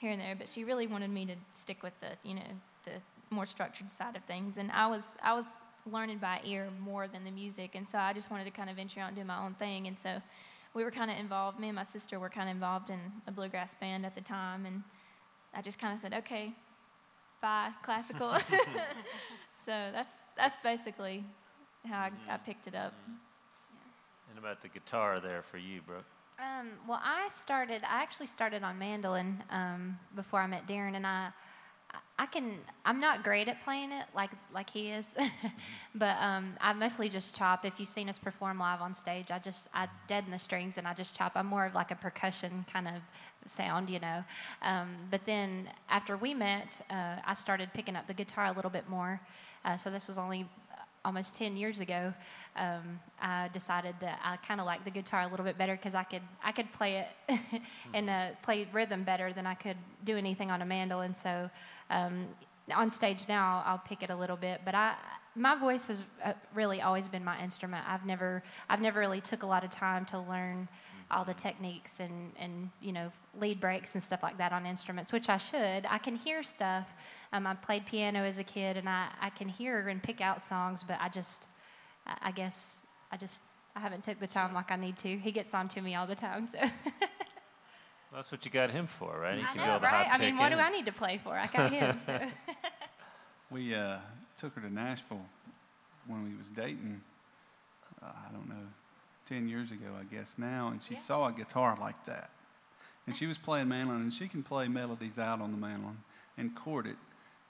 here 0.00 0.10
and 0.10 0.20
there, 0.20 0.34
but 0.34 0.48
she 0.48 0.64
really 0.64 0.86
wanted 0.86 1.10
me 1.10 1.26
to 1.26 1.36
stick 1.52 1.82
with 1.82 1.92
the, 2.00 2.08
you 2.26 2.34
know, 2.34 2.50
the 2.84 2.92
more 3.30 3.44
structured 3.44 3.90
side 3.90 4.16
of 4.16 4.24
things. 4.24 4.56
And 4.56 4.72
I 4.72 4.86
was, 4.86 5.16
I 5.22 5.34
was 5.34 5.44
learning 5.90 6.18
by 6.18 6.40
ear 6.44 6.68
more 6.80 7.06
than 7.06 7.22
the 7.24 7.30
music, 7.30 7.74
and 7.74 7.86
so 7.86 7.98
I 7.98 8.14
just 8.14 8.30
wanted 8.30 8.44
to 8.44 8.50
kind 8.50 8.70
of 8.70 8.76
venture 8.76 9.00
out 9.00 9.08
and 9.08 9.16
do 9.16 9.24
my 9.24 9.38
own 9.44 9.54
thing. 9.54 9.86
And 9.86 9.98
so 9.98 10.22
we 10.72 10.84
were 10.84 10.90
kind 10.90 11.10
of 11.10 11.18
involved. 11.18 11.60
Me 11.60 11.68
and 11.68 11.76
my 11.76 11.82
sister 11.82 12.18
were 12.18 12.30
kind 12.30 12.48
of 12.48 12.54
involved 12.54 12.88
in 12.88 12.98
a 13.26 13.32
bluegrass 13.32 13.74
band 13.74 14.06
at 14.06 14.14
the 14.14 14.22
time, 14.22 14.64
and 14.64 14.82
I 15.54 15.60
just 15.60 15.78
kind 15.78 15.92
of 15.92 15.98
said, 15.98 16.14
"Okay, 16.14 16.54
bye, 17.42 17.70
classical." 17.82 18.30
so 19.64 19.90
that's 19.92 20.12
that's 20.36 20.58
basically 20.60 21.24
how 21.86 21.98
I, 21.98 22.06
I 22.06 22.08
mm-hmm. 22.10 22.44
picked 22.46 22.66
it 22.66 22.74
up. 22.74 22.92
Mm-hmm. 22.92 23.14
And 24.30 24.38
about 24.38 24.62
the 24.62 24.68
guitar 24.68 25.20
there 25.20 25.42
for 25.42 25.58
you, 25.58 25.80
Brook. 25.82 26.04
Um, 26.40 26.70
well, 26.88 27.00
I 27.02 27.28
started. 27.30 27.82
I 27.84 28.02
actually 28.02 28.26
started 28.26 28.62
on 28.62 28.78
mandolin 28.78 29.42
um, 29.50 29.98
before 30.16 30.40
I 30.40 30.46
met 30.46 30.66
Darin, 30.66 30.94
and 30.94 31.06
I, 31.06 31.28
I 32.18 32.24
can. 32.24 32.54
I'm 32.86 32.98
not 32.98 33.22
great 33.22 33.46
at 33.48 33.62
playing 33.62 33.92
it 33.92 34.06
like 34.14 34.30
like 34.54 34.70
he 34.70 34.88
is, 34.88 35.04
but 35.94 36.16
um, 36.18 36.54
I 36.58 36.72
mostly 36.72 37.10
just 37.10 37.36
chop. 37.36 37.66
If 37.66 37.78
you've 37.78 37.90
seen 37.90 38.08
us 38.08 38.18
perform 38.18 38.58
live 38.58 38.80
on 38.80 38.94
stage, 38.94 39.30
I 39.30 39.38
just 39.38 39.68
I 39.74 39.86
deaden 40.08 40.30
the 40.30 40.38
strings 40.38 40.78
and 40.78 40.88
I 40.88 40.94
just 40.94 41.14
chop. 41.14 41.32
I'm 41.34 41.46
more 41.46 41.66
of 41.66 41.74
like 41.74 41.90
a 41.90 41.96
percussion 41.96 42.64
kind 42.72 42.88
of 42.88 42.94
sound, 43.44 43.90
you 43.90 44.00
know. 44.00 44.24
Um, 44.62 44.96
but 45.10 45.26
then 45.26 45.68
after 45.90 46.16
we 46.16 46.32
met, 46.32 46.80
uh, 46.88 47.16
I 47.26 47.34
started 47.34 47.70
picking 47.74 47.96
up 47.96 48.06
the 48.06 48.14
guitar 48.14 48.46
a 48.46 48.52
little 48.52 48.70
bit 48.70 48.88
more. 48.88 49.20
Uh, 49.62 49.76
so 49.76 49.90
this 49.90 50.08
was 50.08 50.16
only 50.16 50.46
almost 51.04 51.34
10 51.34 51.56
years 51.56 51.80
ago, 51.80 52.12
um, 52.56 53.00
I 53.20 53.48
decided 53.52 53.94
that 54.00 54.20
I 54.22 54.36
kind 54.36 54.60
of 54.60 54.66
liked 54.66 54.84
the 54.84 54.90
guitar 54.90 55.22
a 55.22 55.28
little 55.28 55.44
bit 55.44 55.56
better 55.56 55.76
because 55.76 55.94
I 55.94 56.04
could 56.04 56.22
I 56.44 56.52
could 56.52 56.72
play 56.72 57.06
it 57.28 57.38
and 57.94 58.10
uh, 58.10 58.28
play 58.42 58.68
rhythm 58.72 59.04
better 59.04 59.32
than 59.32 59.46
I 59.46 59.54
could 59.54 59.76
do 60.04 60.16
anything 60.16 60.50
on 60.50 60.62
a 60.62 60.66
mandolin. 60.66 61.14
So 61.14 61.50
um, 61.90 62.26
on 62.74 62.90
stage 62.90 63.28
now, 63.28 63.62
I'll 63.66 63.78
pick 63.78 64.02
it 64.02 64.10
a 64.10 64.16
little 64.16 64.36
bit, 64.36 64.60
but 64.64 64.74
I 64.74 64.94
my 65.36 65.54
voice 65.54 65.88
has 65.88 66.04
uh, 66.24 66.32
really 66.54 66.82
always 66.82 67.08
been 67.08 67.24
my 67.24 67.40
instrument. 67.42 67.84
I've 67.88 68.04
never 68.04 68.42
I've 68.68 68.80
never 68.80 69.00
really 69.00 69.20
took 69.20 69.42
a 69.42 69.46
lot 69.46 69.64
of 69.64 69.70
time 69.70 70.04
to 70.06 70.18
learn 70.18 70.68
all 71.10 71.24
the 71.24 71.34
techniques 71.34 72.00
and, 72.00 72.32
and 72.38 72.70
you 72.80 72.92
know 72.92 73.10
lead 73.38 73.60
breaks 73.60 73.94
and 73.94 74.02
stuff 74.02 74.22
like 74.22 74.38
that 74.38 74.52
on 74.52 74.66
instruments, 74.66 75.12
which 75.12 75.28
I 75.28 75.38
should. 75.38 75.86
I 75.88 75.98
can 75.98 76.16
hear 76.16 76.42
stuff. 76.42 76.86
Um, 77.32 77.46
I 77.46 77.54
played 77.54 77.86
piano 77.86 78.24
as 78.24 78.38
a 78.38 78.44
kid, 78.44 78.76
and 78.76 78.88
I, 78.88 79.08
I 79.20 79.30
can 79.30 79.48
hear 79.48 79.88
and 79.88 80.02
pick 80.02 80.20
out 80.20 80.42
songs, 80.42 80.84
but 80.84 80.98
I 81.00 81.08
just 81.08 81.48
I 82.06 82.16
I 82.22 82.30
guess 82.30 82.82
I 83.12 83.16
just 83.16 83.40
I 83.76 83.80
haven't 83.80 84.04
took 84.04 84.18
the 84.20 84.26
time 84.26 84.54
like 84.54 84.70
I 84.70 84.76
need 84.76 84.98
to. 84.98 85.16
He 85.16 85.32
gets 85.32 85.54
on 85.54 85.68
to 85.70 85.80
me 85.80 85.94
all 85.94 86.06
the 86.06 86.16
time, 86.16 86.46
so 86.46 86.58
That's 88.12 88.32
what 88.32 88.44
you 88.44 88.50
got 88.50 88.70
him 88.70 88.86
for, 88.86 89.16
right? 89.20 89.38
He 89.38 89.44
I 89.44 89.46
can 89.46 89.56
know, 89.58 89.78
do 89.78 89.84
right? 89.84 90.08
I 90.10 90.18
mean, 90.18 90.36
what 90.36 90.50
do 90.50 90.56
I 90.56 90.70
need 90.70 90.86
to 90.86 90.92
play 90.92 91.20
for? 91.22 91.34
I 91.34 91.46
got 91.46 91.70
him. 91.70 91.98
So. 92.04 92.18
We 93.52 93.74
uh, 93.74 93.98
took 94.36 94.54
her 94.54 94.60
to 94.60 94.72
Nashville 94.72 95.26
when 96.06 96.22
we 96.22 96.36
was 96.36 96.50
dating. 96.50 97.00
Uh, 98.00 98.06
I 98.06 98.32
don't 98.32 98.48
know, 98.48 98.64
ten 99.30 99.48
years 99.48 99.70
ago, 99.70 99.86
I 99.98 100.04
guess 100.12 100.34
now, 100.36 100.68
and 100.68 100.82
she 100.82 100.94
Yeah. 100.94 101.00
saw 101.00 101.26
a 101.28 101.32
guitar 101.32 101.76
like 101.80 102.04
that, 102.06 102.30
and 103.06 103.16
she 103.16 103.26
was 103.26 103.38
playing 103.38 103.68
mandolin, 103.68 104.02
and 104.02 104.12
she 104.12 104.28
can 104.28 104.42
play 104.42 104.66
melodies 104.68 105.18
out 105.18 105.40
on 105.40 105.52
the 105.52 105.56
mandolin 105.56 106.02
and 106.36 106.54
chord 106.54 106.86
it. 106.86 106.96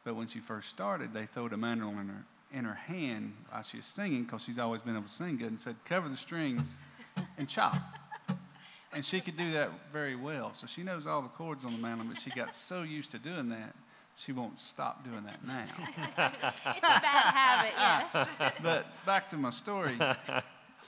But 0.05 0.15
when 0.15 0.29
she 0.29 0.41
first 0.41 0.69
started, 0.69 1.13
they 1.15 1.27
threw 1.27 1.49
the 1.49 1.57
mandolin 1.57 1.99
in 1.99 2.09
her 2.09 2.25
in 2.53 2.65
her 2.65 2.75
hand 2.75 3.33
while 3.49 3.63
she 3.63 3.77
was 3.77 3.87
singing, 3.87 4.25
because 4.25 4.43
she's 4.43 4.59
always 4.59 4.83
been 4.83 4.95
able 4.97 5.07
to 5.07 5.13
sing 5.13 5.37
good, 5.39 5.49
and 5.49 5.59
said, 5.61 5.77
"Cover 5.85 6.09
the 6.09 6.17
strings 6.17 6.79
and 7.39 7.49
chop." 7.49 7.77
and 8.93 9.05
she 9.05 9.21
could 9.21 9.37
do 9.37 9.53
that 9.53 9.71
very 9.93 10.17
well. 10.17 10.53
So 10.55 10.67
she 10.67 10.83
knows 10.83 11.07
all 11.07 11.23
the 11.23 11.29
chords 11.29 11.65
on 11.65 11.73
the 11.73 11.79
mandolin, 11.79 12.09
but 12.13 12.21
she 12.21 12.31
got 12.31 12.55
so 12.55 12.83
used 12.83 13.13
to 13.13 13.19
doing 13.19 13.49
that, 13.51 13.75
she 14.17 14.33
won't 14.33 14.61
stop 14.61 15.05
doing 15.05 15.25
that 15.25 15.45
now. 15.47 15.65
It's 16.77 16.89
a 16.89 17.01
bad 17.01 17.25
habit, 17.35 17.73
yes. 17.77 18.29
but 18.63 18.87
back 19.07 19.29
to 19.31 19.37
my 19.37 19.51
story. 19.51 19.97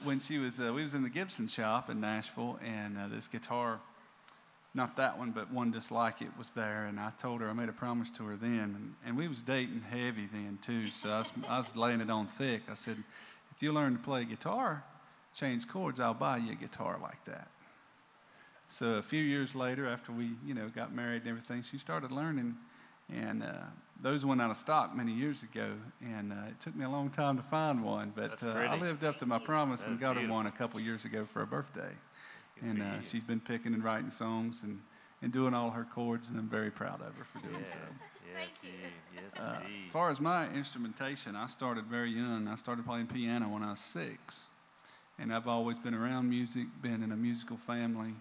When 0.05 0.19
she 0.19 0.39
was, 0.39 0.59
uh, 0.59 0.73
we 0.73 0.83
was 0.83 0.95
in 0.95 1.05
the 1.05 1.11
Gibson 1.11 1.47
shop 1.47 1.89
in 1.89 2.01
Nashville, 2.01 2.59
and 2.65 2.99
uh, 2.99 3.07
this 3.07 3.29
guitar, 3.29 3.79
not 4.75 4.97
that 4.97 5.17
one, 5.17 5.31
but 5.31 5.53
one 5.53 5.73
just 5.73 5.93
like 5.93 6.21
it, 6.21 6.31
was 6.37 6.51
there. 6.51 6.87
And 6.87 6.99
I 6.99 7.13
told 7.21 7.41
her, 7.41 7.49
I 7.49 7.53
made 7.53 7.69
a 7.69 7.73
promise 7.73 8.11
to 8.11 8.25
her 8.25 8.35
then, 8.35 8.59
and, 8.59 8.95
and 9.07 9.17
we 9.17 9.29
was 9.29 9.41
dating 9.41 9.83
heavy 9.83 10.29
then 10.33 10.59
too. 10.61 10.89
So 10.89 11.11
I 11.11 11.19
was, 11.19 11.33
I 11.49 11.59
was 11.59 11.77
laying 11.77 12.01
it 12.01 12.11
on 12.11 12.27
thick. 12.27 12.63
I 12.69 12.75
said, 12.75 12.97
if 13.55 13.63
you 13.63 13.73
learn 13.73 13.93
to 13.93 14.03
play 14.03 14.25
guitar, 14.25 14.83
change 15.35 15.69
chords, 15.69 16.01
I'll 16.01 16.15
buy 16.15 16.39
you 16.39 16.53
a 16.53 16.57
guitar 16.57 16.99
like 17.01 17.25
that. 17.27 17.47
So 18.67 18.95
a 18.95 19.03
few 19.03 19.23
years 19.23 19.55
later, 19.55 19.87
after 19.87 20.11
we, 20.11 20.31
you 20.45 20.55
know, 20.55 20.69
got 20.69 20.93
married 20.93 21.23
and 21.23 21.31
everything, 21.31 21.63
she 21.63 21.79
started 21.79 22.11
learning, 22.11 22.57
and 23.09 23.45
uh, 23.45 23.67
those 24.03 24.25
went 24.25 24.43
out 24.43 24.51
of 24.51 24.57
stock 24.57 24.95
many 24.97 25.13
years 25.13 25.43
ago. 25.43 25.71
And 26.03 26.33
uh, 26.33 26.49
it 26.49 26.61
took 26.61 26.75
me 26.75 26.85
a 26.85 26.91
long 26.91 27.09
time 27.09 27.37
to 27.37 27.43
find 27.43 27.83
one, 27.83 28.13
but 28.15 28.43
uh, 28.43 28.49
I 28.49 28.77
lived 28.77 29.05
up 29.05 29.19
to 29.21 29.27
my 29.27 29.39
promise 29.39 29.87
and 29.87 29.95
That's 29.99 30.01
got 30.15 30.17
her 30.17 30.29
one 30.29 30.47
a 30.47 30.51
couple 30.51 30.81
years 30.81 31.05
ago 31.05 31.27
for 31.33 31.41
her 31.41 31.47
birthday. 31.47 31.93
Good 32.61 32.69
and 32.69 32.83
uh, 32.83 33.01
she's 33.03 33.23
been 33.23 33.41
picking 33.41 33.75
and 33.75 33.83
writing 33.83 34.11
songs 34.11 34.63
and, 34.65 34.81
and 35.23 35.33
doing 35.33 35.55
all 35.55 35.71
her 35.71 35.85
chords, 35.85 36.31
and 36.31 36.39
I'm 36.39 36.49
very 36.49 36.71
proud 36.71 37.01
of 37.01 37.17
her 37.17 37.25
for 37.25 37.39
doing 37.39 37.61
Yeah. 37.61 37.73
so. 37.73 37.79
Yes, 38.35 38.59
Thank 38.61 38.73
you. 38.75 38.81
Yes, 39.15 39.41
Uh, 39.41 39.59
indeed. 39.63 39.87
as 39.87 39.93
far 39.93 40.11
as 40.11 40.21
my 40.21 40.49
instrumentation, 40.53 41.37
I 41.37 41.47
started 41.47 41.87
very 41.87 42.11
young. 42.11 42.49
I 42.49 42.57
started 42.57 42.85
playing 42.85 43.07
piano 43.07 43.49
when 43.49 43.63
I 43.63 43.71
was 43.71 43.81
six. 43.81 44.47
And 45.19 45.33
I've 45.33 45.47
always 45.47 45.79
been 45.79 45.95
around 45.95 46.29
music, 46.29 46.67
been 46.81 47.03
in 47.03 47.13
a 47.13 47.17
musical 47.17 47.57
family, 47.57 48.15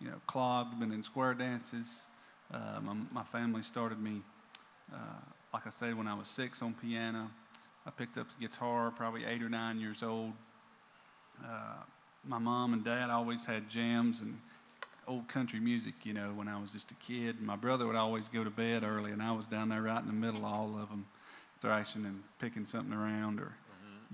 you 0.00 0.08
know, 0.08 0.20
clogged, 0.26 0.78
been 0.80 0.90
in 0.92 1.02
square 1.02 1.34
dances. 1.34 2.00
Uh, 2.52 2.80
my, 2.82 2.94
my 3.12 3.22
family 3.22 3.62
started 3.62 4.00
me, 4.00 4.22
uh, 4.92 4.96
like 5.52 5.66
I 5.66 5.70
said, 5.70 5.96
when 5.96 6.06
I 6.06 6.14
was 6.14 6.28
six 6.28 6.62
on 6.62 6.74
piano. 6.74 7.30
I 7.86 7.90
picked 7.90 8.18
up 8.18 8.26
guitar 8.38 8.90
probably 8.90 9.24
eight 9.24 9.42
or 9.42 9.48
nine 9.48 9.80
years 9.80 10.02
old. 10.02 10.32
Uh, 11.42 11.82
my 12.26 12.38
mom 12.38 12.74
and 12.74 12.84
dad 12.84 13.08
always 13.10 13.46
had 13.46 13.68
jams 13.68 14.20
and 14.20 14.38
old 15.08 15.26
country 15.28 15.58
music, 15.58 15.94
you 16.04 16.12
know, 16.12 16.32
when 16.34 16.46
I 16.46 16.60
was 16.60 16.70
just 16.70 16.90
a 16.90 16.94
kid. 16.94 17.40
My 17.40 17.56
brother 17.56 17.86
would 17.86 17.96
always 17.96 18.28
go 18.28 18.44
to 18.44 18.50
bed 18.50 18.84
early, 18.84 19.10
and 19.12 19.22
I 19.22 19.32
was 19.32 19.46
down 19.46 19.70
there 19.70 19.82
right 19.82 20.00
in 20.00 20.06
the 20.06 20.12
middle 20.12 20.44
of 20.44 20.52
all 20.52 20.78
of 20.78 20.88
them, 20.90 21.06
thrashing 21.60 22.04
and 22.04 22.22
picking 22.38 22.66
something 22.66 22.92
around 22.92 23.40
or, 23.40 23.52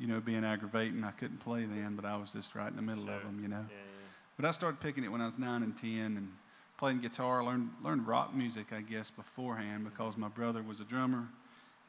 you 0.01 0.07
know, 0.07 0.21
being 0.21 0.45
aggravating. 0.45 1.03
I 1.05 1.11
couldn't 1.11 1.39
play 1.39 1.65
then, 1.65 1.97
but 1.97 2.05
I 2.05 2.17
was 2.17 2.33
just 2.33 2.55
right 2.55 2.69
in 2.69 2.77
the 2.77 2.83
middle 2.83 3.11
of 3.11 3.23
them, 3.23 3.41
you 3.43 3.49
know. 3.49 3.67
Yeah, 3.69 3.77
But 4.37 4.47
I 4.47 4.53
started 4.53 4.81
picking 4.81 5.05
it 5.05 5.11
when 5.11 5.21
I 5.21 5.27
was 5.27 5.39
nine 5.39 5.63
and 5.65 5.77
ten, 5.77 6.17
and 6.17 6.33
playing 6.79 7.01
guitar. 7.01 7.45
Learned 7.45 7.71
learned 7.83 8.07
rock 8.07 8.35
music, 8.35 8.67
I 8.73 8.81
guess, 8.81 9.11
beforehand 9.11 9.85
because 9.85 10.17
my 10.17 10.29
brother 10.29 10.63
was 10.63 10.81
a 10.81 10.85
drummer, 10.85 11.29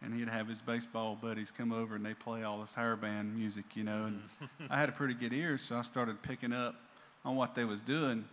and 0.01 0.13
he'd 0.13 0.29
have 0.29 0.47
his 0.47 0.61
baseball 0.61 1.17
buddies 1.19 1.51
come 1.51 1.71
over 1.71 1.95
and 1.95 2.05
they 2.05 2.13
play 2.13 2.43
all 2.43 2.61
this 2.61 2.73
hair 2.73 2.95
band 2.95 3.35
music, 3.35 3.65
you 3.75 3.83
know. 3.83 4.05
And 4.05 4.21
I 4.69 4.79
had 4.79 4.89
a 4.89 4.93
pretty 4.93 5.13
good 5.13 5.33
ear, 5.33 5.57
so 5.57 5.77
I 5.77 5.81
started 5.81 6.21
picking 6.21 6.53
up 6.53 6.75
on 7.25 7.35
what 7.35 7.55
they 7.55 7.65
was 7.65 7.81
doing, 7.81 8.25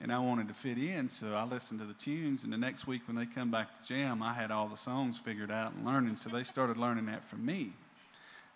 and 0.00 0.12
I 0.12 0.18
wanted 0.18 0.48
to 0.48 0.54
fit 0.54 0.78
in, 0.78 1.08
so 1.08 1.34
I 1.34 1.44
listened 1.44 1.80
to 1.80 1.86
the 1.86 1.94
tunes. 1.94 2.44
And 2.44 2.52
the 2.52 2.58
next 2.58 2.86
week 2.86 3.02
when 3.06 3.16
they 3.16 3.26
come 3.26 3.50
back 3.50 3.80
to 3.80 3.88
jam, 3.88 4.22
I 4.22 4.32
had 4.32 4.50
all 4.50 4.68
the 4.68 4.76
songs 4.76 5.18
figured 5.18 5.50
out 5.50 5.72
and 5.72 5.84
learning, 5.84 6.16
so 6.16 6.28
they 6.28 6.44
started 6.44 6.76
learning 6.76 7.06
that 7.06 7.24
from 7.24 7.44
me 7.44 7.72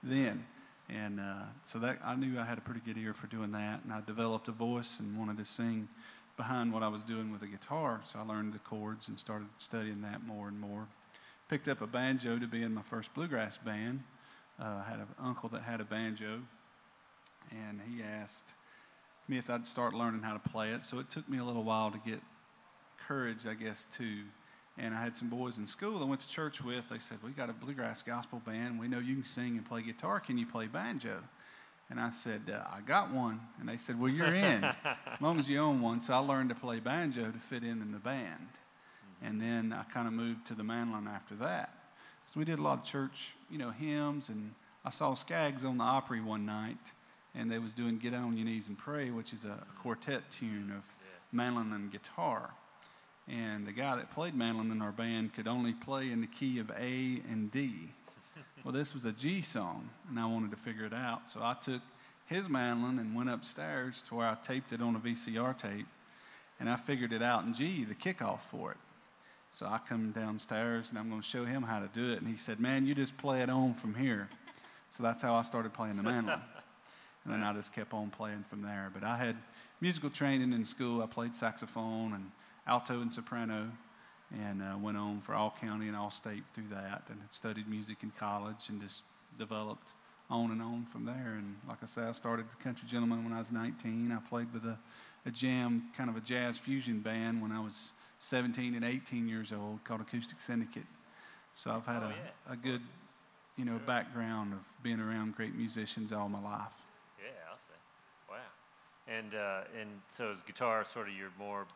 then. 0.02 0.44
And 0.88 1.20
uh, 1.20 1.44
so 1.64 1.78
that 1.78 1.98
I 2.04 2.14
knew 2.16 2.38
I 2.38 2.44
had 2.44 2.58
a 2.58 2.60
pretty 2.60 2.80
good 2.84 2.98
ear 2.98 3.14
for 3.14 3.26
doing 3.26 3.52
that, 3.52 3.80
and 3.82 3.92
I 3.92 4.02
developed 4.06 4.48
a 4.48 4.52
voice 4.52 5.00
and 5.00 5.16
wanted 5.18 5.38
to 5.38 5.44
sing 5.44 5.88
behind 6.36 6.72
what 6.72 6.82
I 6.82 6.88
was 6.88 7.02
doing 7.02 7.32
with 7.32 7.42
a 7.42 7.46
guitar. 7.46 8.00
So 8.04 8.18
I 8.18 8.22
learned 8.22 8.52
the 8.52 8.58
chords 8.58 9.08
and 9.08 9.18
started 9.18 9.48
studying 9.58 10.02
that 10.02 10.24
more 10.24 10.48
and 10.48 10.58
more. 10.58 10.86
Picked 11.48 11.68
up 11.68 11.80
a 11.82 11.86
banjo 11.86 12.38
to 12.38 12.46
be 12.46 12.62
in 12.62 12.74
my 12.74 12.82
first 12.82 13.12
bluegrass 13.14 13.58
band. 13.58 14.02
Uh, 14.60 14.82
I 14.86 14.90
had 14.90 15.00
an 15.00 15.06
uncle 15.22 15.48
that 15.50 15.62
had 15.62 15.80
a 15.80 15.84
banjo, 15.84 16.40
and 17.50 17.80
he 17.88 18.02
asked 18.02 18.54
me 19.28 19.38
if 19.38 19.50
I'd 19.50 19.66
start 19.66 19.94
learning 19.94 20.22
how 20.22 20.32
to 20.32 20.48
play 20.48 20.70
it. 20.70 20.84
So 20.84 20.98
it 20.98 21.10
took 21.10 21.28
me 21.28 21.38
a 21.38 21.44
little 21.44 21.64
while 21.64 21.90
to 21.90 21.98
get 21.98 22.20
courage, 23.06 23.46
I 23.46 23.54
guess, 23.54 23.86
too. 23.92 24.22
And 24.78 24.94
I 24.94 25.02
had 25.02 25.16
some 25.16 25.28
boys 25.28 25.58
in 25.58 25.66
school 25.66 26.00
I 26.00 26.04
went 26.04 26.22
to 26.22 26.28
church 26.28 26.62
with. 26.62 26.88
They 26.88 26.98
said, 26.98 27.18
We 27.22 27.30
got 27.32 27.50
a 27.50 27.52
bluegrass 27.52 28.02
gospel 28.02 28.40
band. 28.44 28.78
We 28.80 28.88
know 28.88 28.98
you 28.98 29.16
can 29.16 29.24
sing 29.24 29.56
and 29.58 29.66
play 29.66 29.82
guitar. 29.82 30.18
Can 30.20 30.38
you 30.38 30.46
play 30.46 30.66
banjo? 30.66 31.18
And 31.92 32.00
I 32.00 32.08
said, 32.08 32.50
uh, 32.50 32.62
I 32.74 32.80
got 32.80 33.12
one. 33.12 33.38
And 33.60 33.68
they 33.68 33.76
said, 33.76 34.00
Well, 34.00 34.10
you're 34.10 34.34
in, 34.34 34.64
as 34.84 35.20
long 35.20 35.38
as 35.38 35.46
you 35.46 35.58
own 35.58 35.82
one. 35.82 36.00
So 36.00 36.14
I 36.14 36.18
learned 36.18 36.48
to 36.48 36.54
play 36.54 36.80
banjo 36.80 37.30
to 37.30 37.38
fit 37.38 37.62
in 37.62 37.82
in 37.82 37.92
the 37.92 37.98
band. 37.98 38.48
And 39.22 39.38
then 39.38 39.74
I 39.78 39.82
kind 39.92 40.08
of 40.08 40.14
moved 40.14 40.46
to 40.46 40.54
the 40.54 40.64
mandolin 40.64 41.06
after 41.06 41.34
that. 41.34 41.74
So 42.24 42.40
we 42.40 42.46
did 42.46 42.58
a 42.58 42.62
lot 42.62 42.78
of 42.78 42.84
church, 42.84 43.32
you 43.50 43.58
know, 43.58 43.70
hymns. 43.70 44.30
And 44.30 44.54
I 44.86 44.88
saw 44.88 45.12
Skaggs 45.12 45.66
on 45.66 45.76
the 45.76 45.84
Opry 45.84 46.22
one 46.22 46.46
night, 46.46 46.92
and 47.34 47.52
they 47.52 47.58
was 47.58 47.74
doing 47.74 47.98
Get 47.98 48.14
On 48.14 48.38
Your 48.38 48.46
Knees 48.46 48.68
and 48.68 48.78
Pray, 48.78 49.10
which 49.10 49.34
is 49.34 49.44
a, 49.44 49.50
a 49.50 49.82
quartet 49.82 50.30
tune 50.30 50.72
of 50.74 50.84
mandolin 51.30 51.74
and 51.74 51.92
guitar. 51.92 52.54
And 53.28 53.66
the 53.66 53.72
guy 53.72 53.96
that 53.96 54.14
played 54.14 54.34
mandolin 54.34 54.72
in 54.72 54.80
our 54.80 54.92
band 54.92 55.34
could 55.34 55.46
only 55.46 55.74
play 55.74 56.10
in 56.10 56.22
the 56.22 56.26
key 56.26 56.58
of 56.58 56.70
A 56.70 57.20
and 57.30 57.50
D. 57.52 57.90
Well, 58.64 58.72
this 58.72 58.94
was 58.94 59.04
a 59.04 59.12
G 59.12 59.42
song, 59.42 59.90
and 60.08 60.20
I 60.20 60.26
wanted 60.26 60.52
to 60.52 60.56
figure 60.56 60.84
it 60.84 60.94
out. 60.94 61.28
So 61.28 61.40
I 61.42 61.54
took 61.60 61.82
his 62.26 62.48
mandolin 62.48 62.98
and 62.98 63.14
went 63.14 63.28
upstairs 63.28 64.04
to 64.08 64.14
where 64.14 64.28
I 64.28 64.36
taped 64.40 64.72
it 64.72 64.80
on 64.80 64.94
a 64.94 65.00
VCR 65.00 65.56
tape, 65.56 65.86
and 66.60 66.70
I 66.70 66.76
figured 66.76 67.12
it 67.12 67.22
out 67.22 67.44
in 67.44 67.54
G, 67.54 67.84
the 67.84 67.94
kickoff 67.94 68.40
for 68.40 68.70
it. 68.70 68.78
So 69.50 69.66
I 69.66 69.78
come 69.86 70.12
downstairs 70.12 70.88
and 70.90 70.98
I'm 70.98 71.10
going 71.10 71.20
to 71.20 71.26
show 71.26 71.44
him 71.44 71.62
how 71.62 71.78
to 71.80 71.88
do 71.92 72.12
it. 72.12 72.20
And 72.20 72.26
he 72.26 72.38
said, 72.38 72.58
Man, 72.58 72.86
you 72.86 72.94
just 72.94 73.16
play 73.18 73.42
it 73.42 73.50
on 73.50 73.74
from 73.74 73.94
here. 73.94 74.28
So 74.90 75.02
that's 75.02 75.20
how 75.22 75.34
I 75.34 75.42
started 75.42 75.74
playing 75.74 75.96
the 75.96 76.02
mandolin. 76.02 76.40
And 77.24 77.32
then 77.32 77.44
I 77.44 77.52
just 77.52 77.72
kept 77.72 77.94
on 77.94 78.10
playing 78.10 78.44
from 78.50 78.62
there. 78.62 78.90
But 78.92 79.04
I 79.04 79.16
had 79.16 79.36
musical 79.80 80.10
training 80.10 80.52
in 80.52 80.64
school. 80.64 81.04
I 81.04 81.06
played 81.06 81.32
saxophone 81.34 82.14
and 82.14 82.32
alto 82.66 83.00
and 83.00 83.14
soprano, 83.14 83.70
and 84.32 84.62
uh, 84.62 84.76
went 84.78 84.96
on 84.96 85.20
for 85.20 85.34
all 85.34 85.54
county 85.60 85.88
and 85.88 85.96
all 85.96 86.10
state 86.10 86.42
through 86.54 86.68
that. 86.70 87.02
And 87.08 87.18
studied 87.30 87.68
music 87.68 87.98
in 88.02 88.10
college 88.18 88.68
and 88.68 88.80
just 88.80 89.02
developed 89.38 89.88
on 90.30 90.50
and 90.50 90.62
on 90.62 90.86
from 90.90 91.04
there. 91.04 91.34
And 91.38 91.56
like 91.68 91.78
I 91.82 91.86
said, 91.86 92.04
I 92.04 92.12
started 92.12 92.46
the 92.50 92.62
Country 92.62 92.88
Gentlemen 92.88 93.24
when 93.24 93.32
I 93.32 93.38
was 93.38 93.52
19. 93.52 94.10
I 94.12 94.28
played 94.28 94.52
with 94.52 94.64
a, 94.64 94.78
a 95.26 95.30
jam, 95.30 95.84
kind 95.96 96.08
of 96.08 96.16
a 96.16 96.20
jazz 96.20 96.58
fusion 96.58 97.00
band 97.00 97.42
when 97.42 97.52
I 97.52 97.60
was 97.60 97.92
17 98.20 98.74
and 98.74 98.84
18 98.84 99.28
years 99.28 99.52
old 99.52 99.84
called 99.84 100.00
Acoustic 100.00 100.40
Syndicate. 100.40 100.86
So 101.54 101.70
I've 101.70 101.84
had 101.86 102.02
Oh, 102.02 102.06
a, 102.06 102.10
yeah. 102.10 102.52
a 102.52 102.56
good, 102.56 102.80
you 103.58 103.64
know, 103.66 103.78
background 103.86 104.54
of 104.54 104.60
being 104.82 105.00
around 105.00 105.34
great 105.36 105.54
musicians 105.54 106.12
all 106.12 106.28
my 106.30 106.40
life. 106.40 106.72
Yeah, 107.22 107.30
I'll 107.50 107.58
say. 107.58 108.30
Wow. 108.30 108.36
And 109.08 109.34
uh, 109.34 109.80
and 109.80 109.90
so 110.08 110.30
is 110.30 110.42
guitar 110.42 110.82
sort 110.84 111.08
of 111.08 111.14
your 111.14 111.28
more 111.38 111.66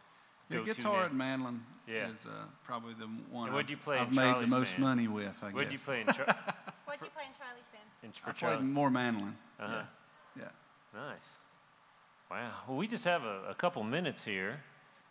Yeah, 0.48 0.60
guitar 0.60 1.00
now? 1.00 1.06
and 1.06 1.14
mandolin 1.18 1.64
Yeah. 1.86 2.08
is 2.10 2.26
uh, 2.26 2.30
probably 2.64 2.94
the 2.94 3.06
one 3.30 3.50
I've, 3.50 3.70
you 3.70 3.76
play 3.76 3.98
I've 3.98 4.14
made 4.14 4.40
the 4.42 4.46
most 4.46 4.72
band? 4.72 4.82
money 4.82 5.08
with, 5.08 5.42
I 5.42 5.46
guess. 5.48 5.54
What'd 5.54 5.70
guess. 5.70 5.80
you 5.80 5.84
play 5.84 6.00
in, 6.02 6.06
Char- 6.06 6.26
What'd 6.84 7.02
you 7.02 7.10
play 7.10 7.24
in 7.26 7.34
Charlie's 7.36 7.66
band? 7.72 7.84
in 8.02 8.10
I 8.24 8.32
for 8.32 8.46
played 8.46 8.60
more 8.62 8.90
mandolin. 8.90 9.36
Uh-huh. 9.58 9.82
Yeah. 10.36 10.42
yeah. 10.94 11.00
Nice. 11.00 11.28
Wow. 12.30 12.50
Well, 12.68 12.76
we 12.76 12.86
just 12.88 13.04
have 13.04 13.24
a, 13.24 13.42
a 13.50 13.54
couple 13.54 13.82
minutes 13.82 14.24
here. 14.24 14.60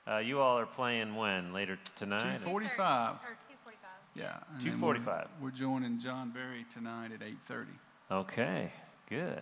Uh, 0.08 0.18
you 0.18 0.40
all 0.40 0.60
are 0.60 0.66
playing 0.66 1.16
when? 1.16 1.52
Later 1.54 1.80
tonight? 1.96 2.38
Two 2.40 2.50
45. 2.50 3.16
Or 3.16 3.18
245. 3.18 3.90
Yeah. 4.14 4.38
and 4.54 4.62
then 4.62 4.80
we're- 4.82 5.00
2:45. 5.00 5.28
We're, 5.42 5.52
joining 5.52 6.00
John 6.00 6.30
Berry 6.32 6.66
tonight 6.70 7.12
at 7.12 7.22
8:30. 7.22 7.66
Okay, 8.12 8.72
good. 9.10 9.42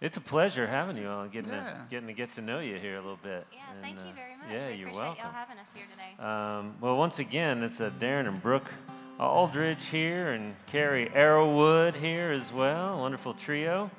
It's 0.00 0.16
a 0.16 0.20
pleasure 0.20 0.66
having 0.66 0.96
you 0.96 1.08
all, 1.08 1.26
getting, 1.26 1.50
Yeah. 1.50 1.72
to, 1.72 1.86
getting 1.90 2.06
to 2.06 2.12
get 2.12 2.30
to 2.32 2.40
know 2.40 2.60
you 2.60 2.76
here 2.78 2.94
a 2.94 3.00
little 3.00 3.18
bit. 3.20 3.46
Yeah, 3.52 3.58
And, 3.72 3.82
thank 3.82 3.98
uh, 3.98 4.04
you 4.06 4.12
very 4.14 4.36
much. 4.36 4.46
Yeah, 4.50 4.68
we 4.68 4.74
you're 4.74 4.88
appreciate 4.88 4.94
welcome. 4.94 5.24
y'all 5.24 5.32
having 5.32 5.58
us 5.58 5.68
here 5.74 5.86
today. 5.90 6.22
Um, 6.24 6.76
well, 6.80 6.96
once 6.96 7.18
again, 7.18 7.64
it's 7.64 7.80
uh, 7.80 7.90
Darin 7.98 8.26
and 8.26 8.40
Brook 8.40 8.72
Aldridge 9.18 9.86
here, 9.86 10.30
and 10.30 10.54
Carley 10.70 11.06
Arrowood 11.06 11.96
here 11.96 12.30
as 12.30 12.52
well. 12.52 12.98
Wonderful 13.00 13.34
trio. 13.34 13.90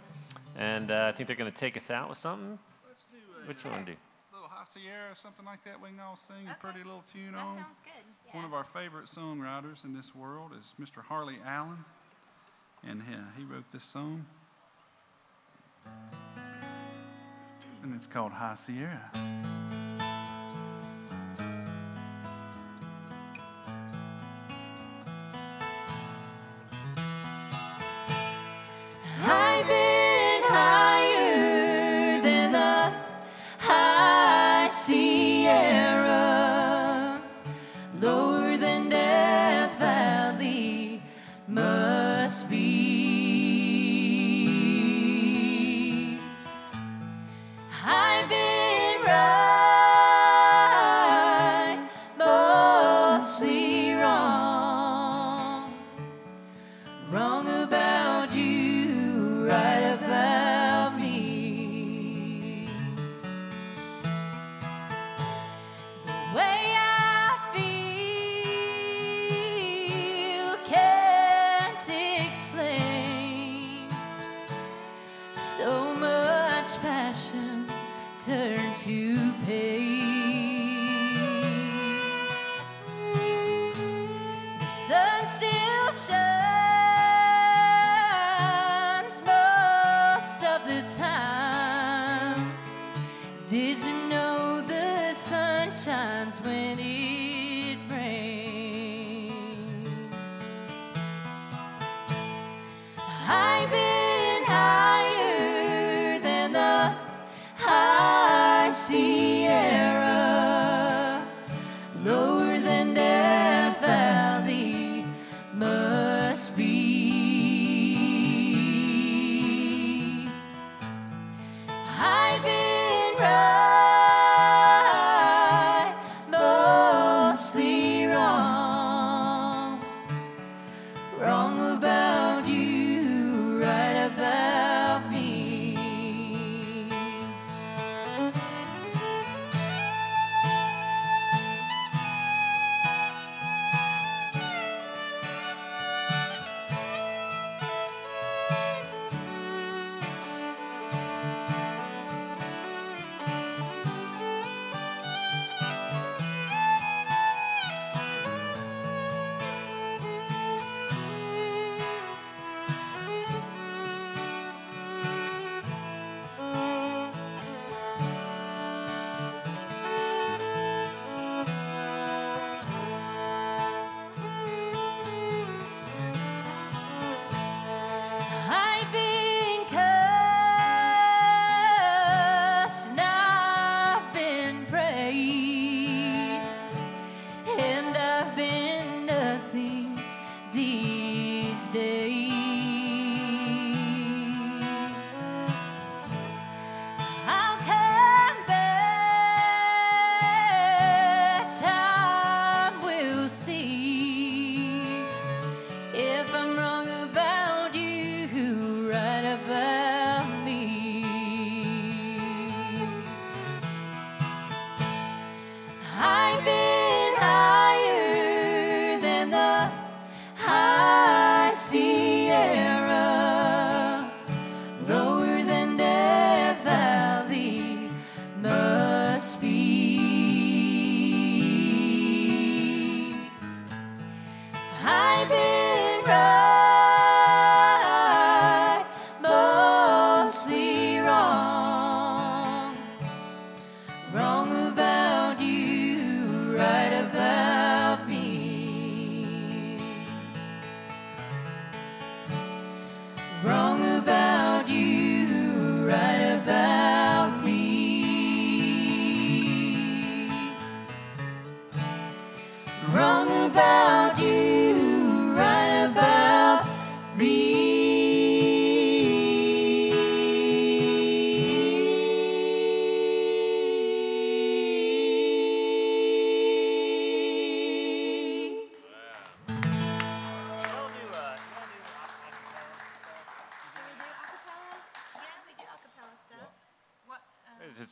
And 0.55 0.89
uh, 0.91 1.11
I 1.13 1.15
think 1.17 1.27
they're 1.27 1.35
going 1.35 1.51
to 1.51 1.57
take 1.57 1.75
us 1.75 1.89
out 1.91 2.07
with 2.07 2.17
something. 2.17 2.57
Let's 2.87 3.03
do 3.11 3.17
a 3.43 3.47
Which 3.47 3.65
one 3.65 3.83
do? 3.83 3.93
little 4.31 4.47
High 4.47 4.63
Sierra, 4.63 5.13
something 5.17 5.43
like 5.45 5.61
that. 5.65 5.81
We 5.81 5.89
can 5.89 5.99
all 5.99 6.15
sing 6.15 6.47
a 6.49 6.55
pretty 6.55 6.79
little 6.79 7.03
tune 7.11 7.33
that 7.33 7.41
on. 7.43 7.55
sounds 7.57 7.79
good. 7.83 7.91
Yeah. 8.27 8.35
One 8.37 8.45
of 8.45 8.53
our 8.53 8.63
favorite 8.63 9.07
songwriters 9.07 9.83
in 9.83 9.93
this 9.93 10.15
world 10.15 10.51
is 10.57 10.73
Mr. 10.79 11.03
Harley 11.03 11.39
Allen, 11.45 11.83
and 12.87 13.03
he, 13.03 13.41
he 13.41 13.43
wrote 13.43 13.65
this 13.73 13.83
song. 13.83 14.25
And 17.83 17.95
it's 17.95 18.07
called 18.07 18.31
High 18.31 18.55
Sierra. 18.55 19.58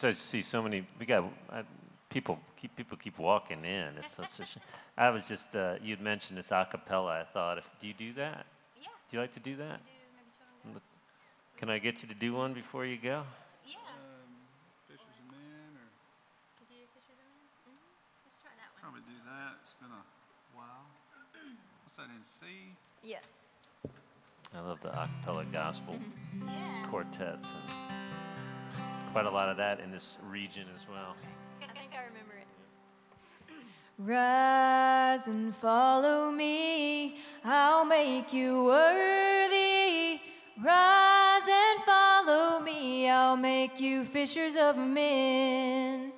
I 0.03 0.11
just 0.11 0.25
I 0.25 0.29
see 0.29 0.41
so 0.41 0.61
many. 0.61 0.85
We 0.99 1.05
got 1.05 1.23
uh, 1.51 1.63
people. 2.09 2.39
Keep 2.55 2.75
people 2.75 2.97
keep 2.97 3.17
walking 3.19 3.65
in. 3.65 3.93
It's 3.97 4.15
such 4.15 4.39
a 4.39 4.59
I 5.01 5.09
was 5.09 5.27
just. 5.27 5.55
Uh, 5.55 5.75
you'd 5.81 6.01
mentioned 6.01 6.37
this 6.37 6.51
a 6.51 6.67
cappella. 6.69 7.21
I 7.21 7.23
thought, 7.23 7.57
if 7.57 7.69
do 7.81 7.87
you 7.87 7.93
do 7.93 8.13
that? 8.13 8.45
Yeah. 8.79 8.89
Do 9.09 9.17
you 9.17 9.21
like 9.21 9.33
to 9.33 9.39
do 9.39 9.55
that? 9.57 9.79
Do 9.83 10.69
maybe 10.69 10.79
Can 11.57 11.69
I 11.69 11.77
get 11.77 12.01
you 12.03 12.09
to 12.09 12.15
do 12.15 12.33
one 12.33 12.53
before 12.53 12.85
you 12.85 12.97
go? 12.97 13.23
Yeah. 13.65 13.75
Um, 13.89 14.37
Fishers 14.87 15.17
and 15.21 15.31
Men, 15.31 15.73
or 15.81 15.89
Could 16.59 16.69
you 16.69 16.81
do 16.81 16.87
Fisher's 16.93 17.17
of 17.17 17.25
Men? 17.25 17.49
Mm-hmm. 17.65 18.25
Let's 18.25 18.37
try 18.41 18.53
that 18.53 18.69
one. 18.73 18.81
probably 18.81 19.01
do 19.09 19.17
that. 19.25 19.57
It's 19.63 19.73
been 19.81 19.89
a 19.89 20.03
while. 20.53 20.85
What's 21.85 21.97
that 21.97 22.09
in 22.13 22.21
C? 22.23 22.45
Yeah. 23.01 23.25
I 24.55 24.61
love 24.61 24.79
the 24.81 24.89
acapella 24.89 25.51
gospel 25.51 25.97
Yeah. 26.45 26.85
quartets 26.87 27.45
and 27.45 28.06
quite 29.17 29.25
a 29.25 29.31
lot 29.31 29.49
of 29.49 29.57
that 29.57 29.79
in 29.79 29.89
this 29.89 30.19
region 30.29 30.67
as 30.75 30.85
well. 30.87 31.15
I 31.59 31.73
think 31.73 31.91
I 31.91 32.03
remember 32.05 32.35
it. 32.39 32.45
Rise 33.97 35.27
and 35.27 35.55
follow 35.55 36.29
me, 36.29 37.17
I'll 37.43 37.83
make 37.83 38.31
you 38.31 38.65
worthy. 38.65 40.21
Rise 40.63 41.47
and 41.49 41.83
follow 41.83 42.59
me, 42.59 43.09
I'll 43.09 43.35
make 43.35 43.79
you 43.79 44.05
fishers 44.05 44.55
of 44.55 44.77
men. 44.77 46.11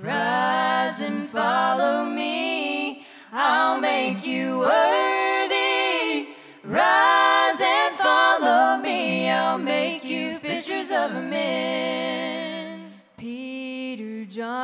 Rise 0.00 1.00
and 1.00 1.28
follow 1.30 2.04
me, 2.04 3.06
I'll 3.32 3.80
make 3.80 4.24
you 4.24 4.60
worthy. 4.60 6.28
Rise 6.62 7.60
and 7.60 7.98
follow 7.98 8.76
me, 8.76 9.28
I'll 9.28 9.58
make 9.58 10.04
you 10.04 10.38
fishers 10.38 10.92
of 10.92 11.10
men. 11.12 11.99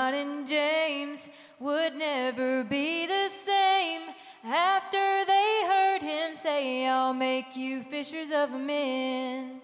John, 0.07 0.15
and 0.15 0.47
James 0.47 1.31
would 1.59 1.97
never 1.97 2.63
be 2.63 3.07
the 3.07 3.29
same 3.29 4.03
after 4.45 5.25
they 5.25 5.63
heard 5.67 6.01
him 6.01 6.37
say, 6.37 6.87
I'll 6.87 7.13
make 7.13 7.57
you 7.57 7.83
fishers 7.83 8.31
of 8.31 8.53
men. 8.53 9.63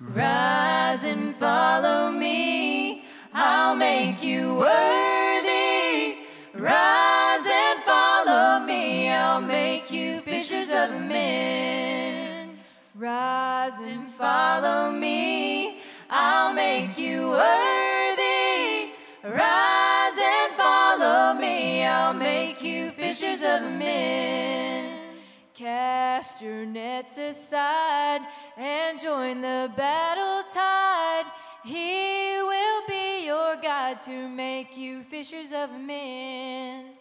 Rise 0.00 1.04
and 1.04 1.34
follow 1.34 2.10
me, 2.10 3.04
I'll 3.34 3.76
make 3.76 4.22
you 4.22 4.54
worthy. 4.54 6.16
Rise 6.54 7.46
and 7.46 7.82
follow 7.84 8.64
me, 8.64 9.10
I'll 9.10 9.42
make 9.42 9.90
you 9.90 10.20
fishers 10.22 10.70
of 10.70 10.92
men. 10.92 12.58
Rise 12.94 13.82
and 13.82 14.10
follow 14.12 14.92
me, 14.92 15.82
I'll 16.08 16.54
make 16.54 16.96
you 16.96 17.28
worthy. 17.28 17.77
I'll 22.08 22.14
make 22.14 22.62
you 22.62 22.90
fishers 22.90 23.42
of 23.42 23.60
men. 23.70 24.98
Cast 25.52 26.40
your 26.40 26.64
nets 26.64 27.18
aside 27.18 28.22
and 28.56 28.98
join 28.98 29.42
the 29.42 29.70
battle 29.76 30.42
tide. 30.50 31.26
He 31.66 32.40
will 32.40 32.82
be 32.88 33.26
your 33.26 33.56
guide 33.56 34.00
to 34.06 34.26
make 34.26 34.74
you 34.74 35.02
fishers 35.02 35.52
of 35.52 35.70
men. 35.78 36.92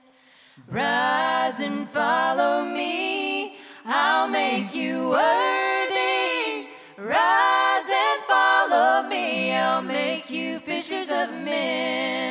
Rise 0.69 1.61
and 1.61 1.87
follow 1.89 2.65
me, 2.65 3.55
I'll 3.85 4.27
make 4.27 4.75
you 4.75 5.11
worthy. 5.11 6.67
Rise 6.97 7.89
and 8.03 8.23
follow 8.27 9.07
me, 9.07 9.53
I'll 9.53 9.81
make 9.81 10.29
you 10.29 10.59
fishers 10.59 11.09
of 11.09 11.31
men. 11.31 12.26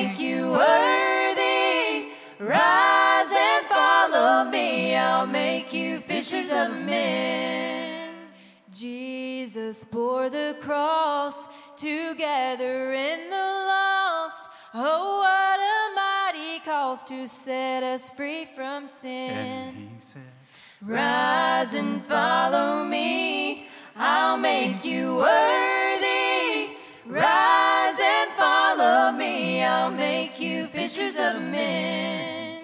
Make 0.00 0.18
you 0.18 0.52
worthy. 0.52 2.08
Rise 2.38 3.32
and 3.36 3.66
follow 3.66 4.50
me, 4.50 4.96
I'll 4.96 5.26
make 5.26 5.74
you 5.74 6.00
fishers 6.00 6.50
of 6.50 6.70
men. 6.86 8.14
Jesus 8.72 9.84
bore 9.84 10.30
the 10.30 10.56
cross 10.58 11.48
together 11.76 12.94
in 12.94 13.28
the 13.28 13.36
lost. 13.36 14.46
Oh, 14.72 15.20
what 15.20 15.60
a 15.60 15.80
mighty 15.94 16.64
cause 16.64 17.04
to 17.04 17.28
set 17.28 17.82
us 17.82 18.08
free 18.08 18.46
from 18.56 18.86
sin. 18.86 19.30
And 19.32 19.76
he 19.76 19.88
said, 19.98 20.32
Rise 20.80 21.74
and 21.74 22.02
follow 22.04 22.84
me, 22.84 23.66
I'll 23.94 24.38
make 24.38 24.82
you 24.82 25.16
worthy. 25.16 26.70
Rise 27.04 27.59
follow 29.10 29.18
me, 29.18 29.62
I'll 29.62 29.90
make 29.90 30.40
you 30.40 30.66
fishers 30.66 31.16
of 31.16 31.42
men. 31.42 32.58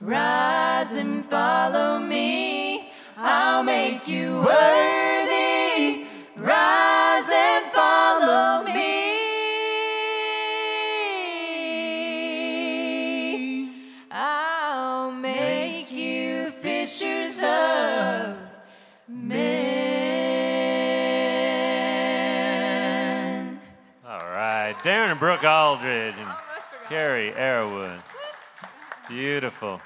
Rise 0.00 0.94
and 0.94 1.24
follow 1.24 1.98
me, 1.98 2.90
I'll 3.16 3.62
make 3.62 4.08
you 4.08 4.42
worthy. 4.42 5.07
And 25.08 25.18
Brook 25.18 25.42
Aldridge 25.42 26.14
and 26.18 26.28
Carley 26.86 27.30
Arrowood. 27.30 27.98
Beautiful, 29.08 29.80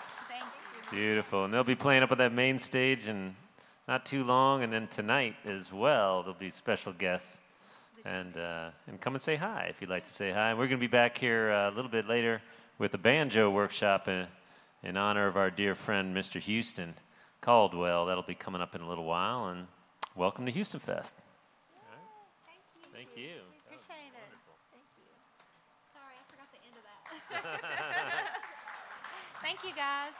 beautiful. 0.90 1.44
And 1.44 1.54
they'll 1.54 1.62
be 1.62 1.76
playing 1.76 2.02
up 2.02 2.10
on 2.10 2.18
that 2.18 2.32
main 2.32 2.58
stage 2.58 3.06
in 3.06 3.36
not 3.86 4.04
too 4.04 4.24
long, 4.24 4.64
and 4.64 4.72
then 4.72 4.88
tonight 4.88 5.36
as 5.44 5.72
well. 5.72 6.22
There'll 6.22 6.38
be 6.38 6.50
special 6.50 6.92
guests, 6.92 7.40
and 8.04 8.36
uh, 8.36 8.70
and 8.88 9.00
come 9.00 9.14
and 9.14 9.22
say 9.22 9.36
hi 9.36 9.68
if 9.70 9.80
you'd 9.80 9.90
like 9.90 10.04
to 10.04 10.10
say 10.10 10.32
hi. 10.32 10.50
And 10.50 10.58
we're 10.58 10.66
going 10.66 10.80
to 10.80 10.84
be 10.84 10.88
back 10.88 11.16
here 11.18 11.52
uh, 11.52 11.70
a 11.70 11.72
little 11.72 11.90
bit 11.90 12.08
later 12.08 12.40
with 12.78 12.92
a 12.94 12.98
banjo 12.98 13.48
workshop 13.48 14.08
in, 14.08 14.26
in 14.82 14.96
honor 14.96 15.28
of 15.28 15.36
our 15.36 15.50
dear 15.50 15.76
friend 15.76 16.16
Mr. 16.16 16.40
Houston 16.40 16.94
Caldwell. 17.40 18.06
That'll 18.06 18.24
be 18.24 18.34
coming 18.34 18.60
up 18.60 18.74
in 18.74 18.80
a 18.80 18.88
little 18.88 19.04
while. 19.04 19.46
And 19.46 19.68
welcome 20.16 20.46
to 20.46 20.52
HoustonFest. 20.52 21.14
Thank 22.44 22.64
you. 22.74 22.86
Thank 22.92 23.08
you. 23.14 23.38
We 23.52 23.58
appreciate 23.66 24.10
it. 24.10 24.32
Thank 24.72 24.88
you. 24.98 25.06
Sorry, 25.92 26.16
I 26.16 26.24
forgot 26.30 26.48
the 26.50 26.60
end 26.66 26.76
of 26.76 26.82
that. 26.82 27.21
Thank 29.42 29.64
you, 29.64 29.72
guys. 29.74 30.12